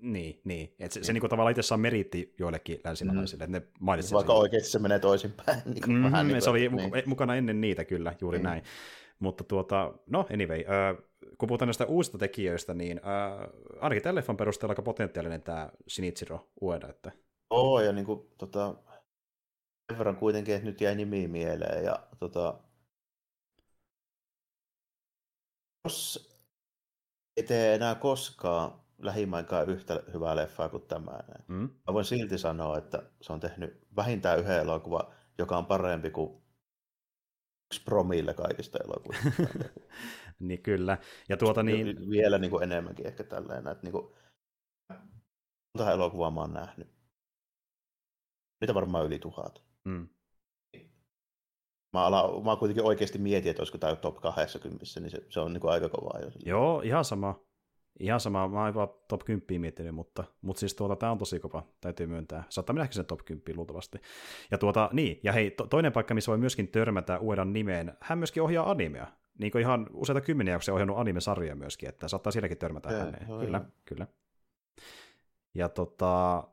[0.00, 0.74] Niin, niin.
[0.78, 3.54] Et se, se niin kuin tavallaan itse meriitti joillekin länsimaalaisille, mm.
[3.54, 5.62] että ne mainitsi Vaikka oikeasti se menee toisinpäin.
[5.74, 7.02] Niin kuin mm, vähän niin kuin, se oli niin.
[7.06, 8.44] mukana ennen niitä kyllä, juuri mm.
[8.44, 8.62] näin.
[9.18, 11.04] Mutta tuota, no anyway, äh,
[11.38, 13.48] kun puhutaan näistä uusista tekijöistä, niin äh,
[13.80, 16.88] ainakin tällä leffan perusteella aika potentiaalinen tämä Shinichiro Ueda.
[16.88, 17.12] Että...
[17.50, 18.74] Oo, ja niin kuin, tota,
[19.90, 21.84] sen verran kuitenkin, että nyt jäi nimi mieleen.
[21.84, 22.60] Ja, tota,
[25.84, 26.28] jos
[27.36, 31.18] ei tee enää koskaan lähimainkaan yhtä hyvää leffaa kuin tämä.
[31.48, 31.70] Mm.
[31.86, 36.42] Mä voin silti sanoa, että se on tehnyt vähintään yhden elokuva, joka on parempi kuin
[37.74, 39.28] yksi promille kaikista elokuvista.
[40.48, 40.98] niin kyllä.
[41.28, 42.10] Ja tuota niin...
[42.10, 44.14] Vielä niin kuin enemmänkin ehkä tälleen, että niin kuin,
[45.78, 46.88] monta elokuvaa mä oon nähnyt.
[48.60, 49.73] Niitä varmaan yli tuhat.
[49.84, 50.08] Mm.
[51.92, 55.52] Mä, ala, mä kuitenkin oikeasti mietin, että olisiko tämä top 20, niin se, se on
[55.52, 56.30] niin kuin aika kovaa jo.
[56.44, 57.40] Joo, ihan sama.
[58.00, 61.40] Ihan sama, mä oon vaan top 10 miettinyt, mutta, mutta siis tuota, tämä on tosi
[61.40, 62.44] kova, täytyy myöntää.
[62.48, 63.98] Saattaa mennäkin sen top 10 luultavasti.
[64.50, 68.18] Ja tuota, niin, ja hei, to, toinen paikka, missä voi myöskin törmätä uuden nimeen, hän
[68.18, 69.06] myöskin ohjaa animea.
[69.38, 73.26] Niin kuin ihan useita kymmeniä jaksoja ohjannut anime-sarjoja myöskin, että saattaa sielläkin törmätä Jee, häneen.
[73.26, 73.66] Kyllä, joo.
[73.84, 74.06] kyllä.
[75.54, 76.44] Ja tota,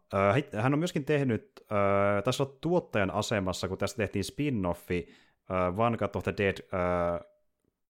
[0.61, 5.09] hän on myöskin tehnyt, äh, tässä on tuottajan asemassa, kun tästä tehtiin spin-offi
[5.51, 7.27] äh, One Cut of the Dead äh,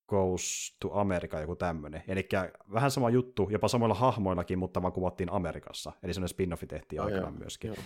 [0.08, 2.02] Goes to America, joku tämmöinen.
[2.08, 2.28] Eli
[2.72, 5.92] vähän sama juttu, jopa samoilla hahmoillakin, mutta vaan kuvattiin Amerikassa.
[6.02, 7.68] Eli sellainen spin-offi tehtiin oh, aikanaan myöskin.
[7.68, 7.76] Joo.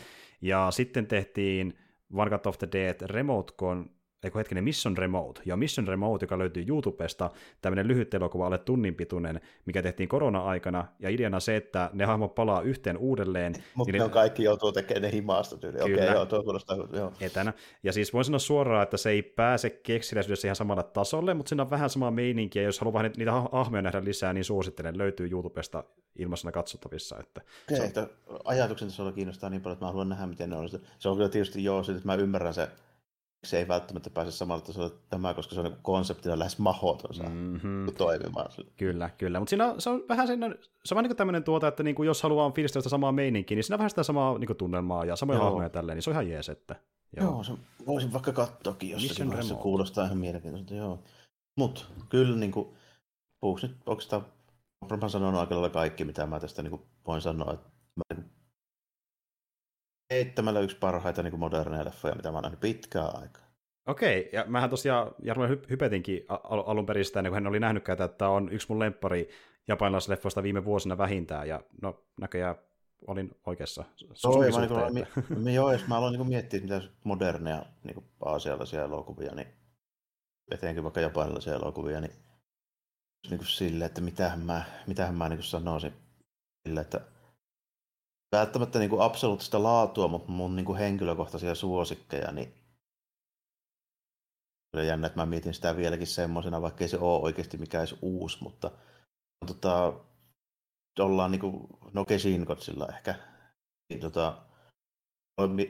[0.41, 1.79] Ja sitten tehtiin
[2.17, 3.91] Vanguard of the Dead Remote Con
[4.27, 7.31] eikö hetkinen, Mission Remote, ja Mission Remote, joka löytyy YouTubesta,
[7.63, 12.35] tämmöinen lyhyt elokuva, alle tunnin pituinen, mikä tehtiin korona-aikana, ja ideana se, että ne hahmot
[12.35, 13.53] palaa yhteen uudelleen.
[13.75, 15.81] Mutta niin ne on kaikki joutuu tekemään ne himaasta tyyli.
[15.81, 17.13] Okei, okay, joo, tuo kuulostaa, joo.
[17.21, 17.53] Etänä.
[17.83, 21.63] Ja siis voin sanoa suoraan, että se ei pääse keksiläisyydessä ihan samalle tasolle, mutta siinä
[21.63, 25.85] on vähän samaa meininkiä, jos haluaa niitä hahmoja nähdä lisää, niin suosittelen, löytyy YouTubesta
[26.19, 27.17] ilmaisena katsottavissa.
[27.21, 27.41] Että
[27.73, 28.09] okay, se on...
[28.45, 30.69] ajatuksen tasolla kiinnostaa niin paljon, että mä haluan nähdä, miten ne on.
[30.99, 32.69] Se on kyllä tietysti joo, että mä ymmärrän se
[33.45, 37.95] se ei välttämättä pääse samalla tasolla tämä, koska se on niin konseptina lähes mahoton mm-hmm.
[37.99, 38.51] toimimaan.
[38.77, 39.39] Kyllä, kyllä.
[39.41, 40.41] Mutta siinä on, se on vähän sen,
[40.85, 43.55] se on vähän niin tämmöinen tuota, että niin kuin jos haluaa fiilistellä sitä samaa meininkiä,
[43.55, 46.11] niin siinä on vähän sitä samaa niin kuin tunnelmaa ja samoja hahmoja tälleen, niin se
[46.11, 46.77] on ihan jees, että...
[47.17, 47.53] Joo, joo se,
[47.87, 51.03] voisin vaikka katsoakin jossakin vaiheessa, kuulostaa ihan mielenkiintoista, joo.
[51.59, 52.69] Mutta kyllä niin kuin,
[53.41, 54.27] puhuks nyt oikeastaan,
[54.91, 58.23] varmaan sanonut aika lailla kaikki, mitä mä tästä niin kuin, voin sanoa, että mä
[60.11, 63.47] heittämällä yksi parhaita niin moderneja leffoja, mitä mä oon nähnyt pitkään aikaa.
[63.87, 68.19] Okei, ja mähän tosiaan Jarmo hypetinkin al- alun perin sitä, kun hän oli nähnytkään, että
[68.19, 69.29] tämä on yksi mun lemppari
[69.69, 72.57] japanilaisleffoista viime vuosina vähintään, ja no näköjään
[73.07, 73.85] olin oikeassa.
[74.23, 78.85] Toi, mä, niin kuin, mi, joo, jos mä aloin niin miettiä, mitä moderneja niin aasialaisia
[78.85, 79.49] elokuvia, niin
[80.51, 82.13] etenkin vaikka japanilaisia elokuvia, niin,
[83.31, 85.93] niin kuin sille, että mitähän mä, mitähän mä niin kuin sanoisin
[86.67, 87.01] sille, että
[88.39, 92.55] välttämättä niin kuin absoluuttista laatua, mutta mun niin kuin henkilökohtaisia suosikkeja, niin
[94.77, 97.99] Kyllä jännä, että mä mietin sitä vieläkin semmoisena, vaikka ei se ole oikeasti mikään edes
[98.03, 98.71] uusi, mutta
[99.47, 99.93] tota,
[101.01, 103.15] ollaan niin kuin, no Keshinkotsilla ehkä.
[103.89, 104.43] Niin, tota,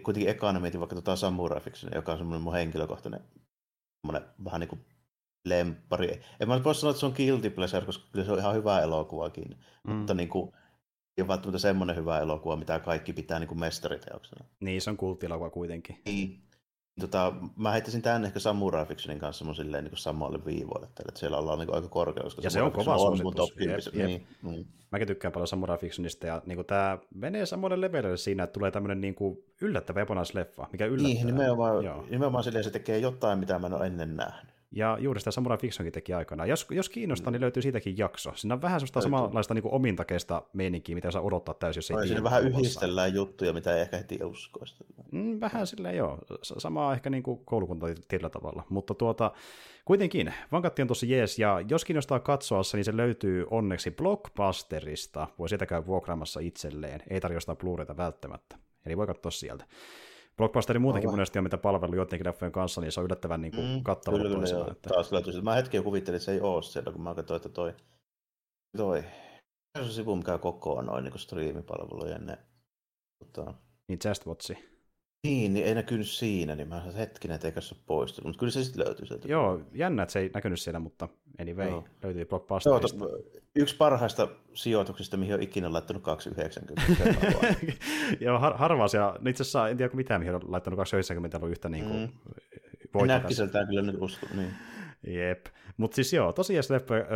[0.03, 3.21] kuitenkin ekana mietin vaikka tota Samurai Fiction, joka on semmoinen mun henkilökohtainen
[4.45, 4.87] vähän niin kuin
[5.45, 6.23] lemppari.
[6.41, 8.81] En mä voi sanoa, että se on guilty pleasure, koska kyllä se on ihan hyvä
[8.81, 9.65] elokuvakin.
[9.85, 9.93] Mm.
[9.93, 10.53] Mutta niin kuin,
[11.23, 14.45] ole välttämättä semmoinen hyvä elokuva, mitä kaikki pitää niin kuin mestariteoksena.
[14.61, 16.03] Niin, se on kulttielokuva kuitenkin.
[16.05, 16.43] Niin.
[17.01, 21.59] Tota, mä heittäisin tämän ehkä Samurai Fictionin kanssa silleen, niin samalle viivoille, että siellä ollaan
[21.59, 22.31] niin aika korkealla.
[22.43, 23.93] Ja se on kova suositus.
[23.95, 24.67] Niin, niin.
[24.93, 28.71] Mäkin tykkään paljon Samurai Fictionista, ja niin kuin, tämä menee samalle levelille siinä, että tulee
[28.71, 31.15] tämmöinen niin kuin, yllättävä japanaisleffa, mikä yllättää.
[31.15, 34.56] Niin, nimenomaan, nimenomaan silleen se tekee jotain, mitä mä en ole ennen nähnyt.
[34.71, 36.47] Ja juuri sitä Samurai Fictionkin teki aikana.
[36.47, 37.33] Jos, jos kiinnostaa, mm.
[37.33, 38.33] niin löytyy siitäkin jakso.
[38.35, 42.09] Siinä on vähän sellaista samanlaista niin omintakeista meininkiä, mitä saa odottaa täysin, jos ei.
[42.09, 44.65] Siinä vähän yhdistellään juttuja, mitä ei ehkä heti uskoa.
[45.13, 46.19] Mm, vähän silleen joo.
[46.43, 48.63] Samaa ehkä niin kuin koulukunta tietyllä tavalla.
[48.69, 49.33] Mutta tuota,
[49.85, 55.29] kuitenkin, Vankatti on tosi jees, ja jos kiinnostaa katsoa se, niin se löytyy onneksi Blockbusterista.
[55.39, 57.03] Voi sitä käydä vuokraamassa itselleen.
[57.11, 58.59] Ei tarjosta Blu-rayta välttämättä.
[58.87, 59.65] Eli voi katsoa sieltä.
[60.37, 61.19] Blockbusterin muutenkin Aivan.
[61.19, 64.17] monesti on mitä palvelu joidenkin leffojen kanssa, niin se on yllättävän niin kuin, mm, kattava
[64.17, 64.73] kyllä, kyllä.
[64.73, 64.89] Että...
[64.89, 65.41] Taas löytyy.
[65.43, 67.75] Mä hetken kuvittelin, että se ei ole siellä, kun mä katsoin, että toi,
[68.77, 69.05] toi
[69.77, 72.39] se on sivu, mikä kokoaa noin niin striimipalvelujen ne,
[73.19, 73.55] tota...
[73.89, 74.76] Niin Just Watchi.
[75.27, 78.39] Niin, niin ei näkynyt siinä, niin mä sanoin, hetkinen, että eikä se ole poistunut, mutta
[78.39, 79.29] kyllä se sitten löytyy sieltä.
[79.29, 81.09] Joo, jännä, että se ei näkynyt siellä, mutta
[81.41, 81.85] anyway, Joo.
[82.03, 82.97] löytyi Blockbusterista.
[82.99, 83.21] Joo,
[83.57, 87.75] yksi parhaista sijoituksista, mihin on ikinä laittanut 2,90.
[88.25, 91.69] Joo, har- harvaa siellä, itse asiassa en tiedä mitään, mihin on laittanut 2,90 ollut yhtä
[91.69, 92.13] niin kuin
[93.01, 93.07] mm.
[93.07, 94.51] Näkkiseltään kyllä nyt usko, niin.
[95.07, 95.47] Jep.
[95.77, 96.65] Mutta siis joo, tosiaan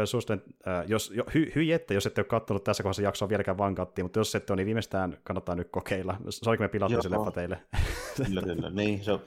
[0.04, 3.58] suosittelen, äh, jos, jo, hy, hyi että, jos ette ole katsonut tässä kohdassa jaksoa vieläkään
[3.58, 6.16] vankattiin, mutta jos ette ole, niin viimeistään kannattaa nyt kokeilla.
[6.28, 7.62] Soiko me pilattu se leffa teille?
[8.26, 8.70] Kyllä, kyllä.
[8.70, 9.20] Niin, se on,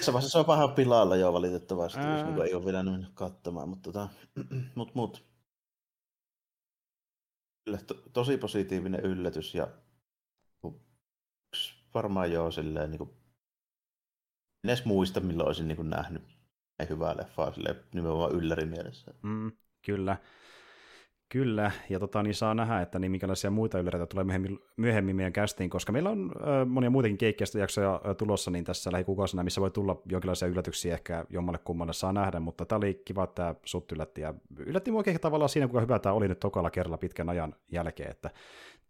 [0.00, 2.18] se, on, se on vähän pilalla jo valitettavasti, Ää...
[2.18, 4.08] jos niin ei ole vielä mennyt katsomaan, mutta tota,
[4.74, 5.24] mut, mut.
[7.64, 9.68] Kyllä, to, tosi positiivinen yllätys ja
[11.94, 13.10] varmaan joo silleen niin kuin,
[14.64, 16.33] en edes muista milloin olisin niin kuin, nähnyt
[16.90, 19.14] hyvää leffaa sille nimenomaan ylläri mielessä.
[19.22, 19.52] Mm,
[19.82, 20.16] kyllä.
[21.28, 25.32] Kyllä, ja tota, niin saa nähdä, että niin minkälaisia muita ylläreitä tulee myöhemmin, myöhemmin meidän
[25.32, 29.60] kästiin, koska meillä on ö, monia muitakin keikkeistä jaksoja ö, tulossa niin tässä lähikuukausina, missä
[29.60, 33.54] voi tulla jonkinlaisia yllätyksiä ehkä jommalle kummalle saa nähdä, mutta tämä oli kiva, että tämä
[33.64, 36.98] sut yllätti, ja yllätti mua oikein tavallaan siinä, kuinka hyvä tämä oli nyt tokalla kerralla
[36.98, 38.30] pitkän ajan jälkeen, että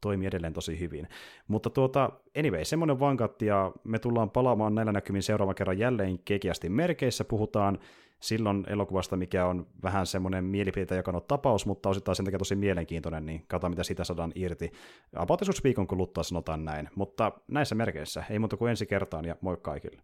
[0.00, 1.08] toimii edelleen tosi hyvin.
[1.48, 6.68] Mutta tuota, anyway, semmoinen vankatti, ja me tullaan palaamaan näillä näkymin seuraavan kerran jälleen kekiästi
[6.68, 7.78] merkeissä, puhutaan
[8.24, 13.26] silloin elokuvasta, mikä on vähän semmoinen mielipiteitä jakanut tapaus, mutta osittain sen takia tosi mielenkiintoinen,
[13.26, 14.72] niin katsotaan mitä sitä saadaan irti.
[15.16, 19.56] About viikon kuluttua sanotaan näin, mutta näissä merkeissä ei muuta kuin ensi kertaan ja moi
[19.62, 20.02] kaikille.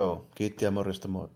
[0.00, 1.28] Joo, kiitti ja morjesta moi.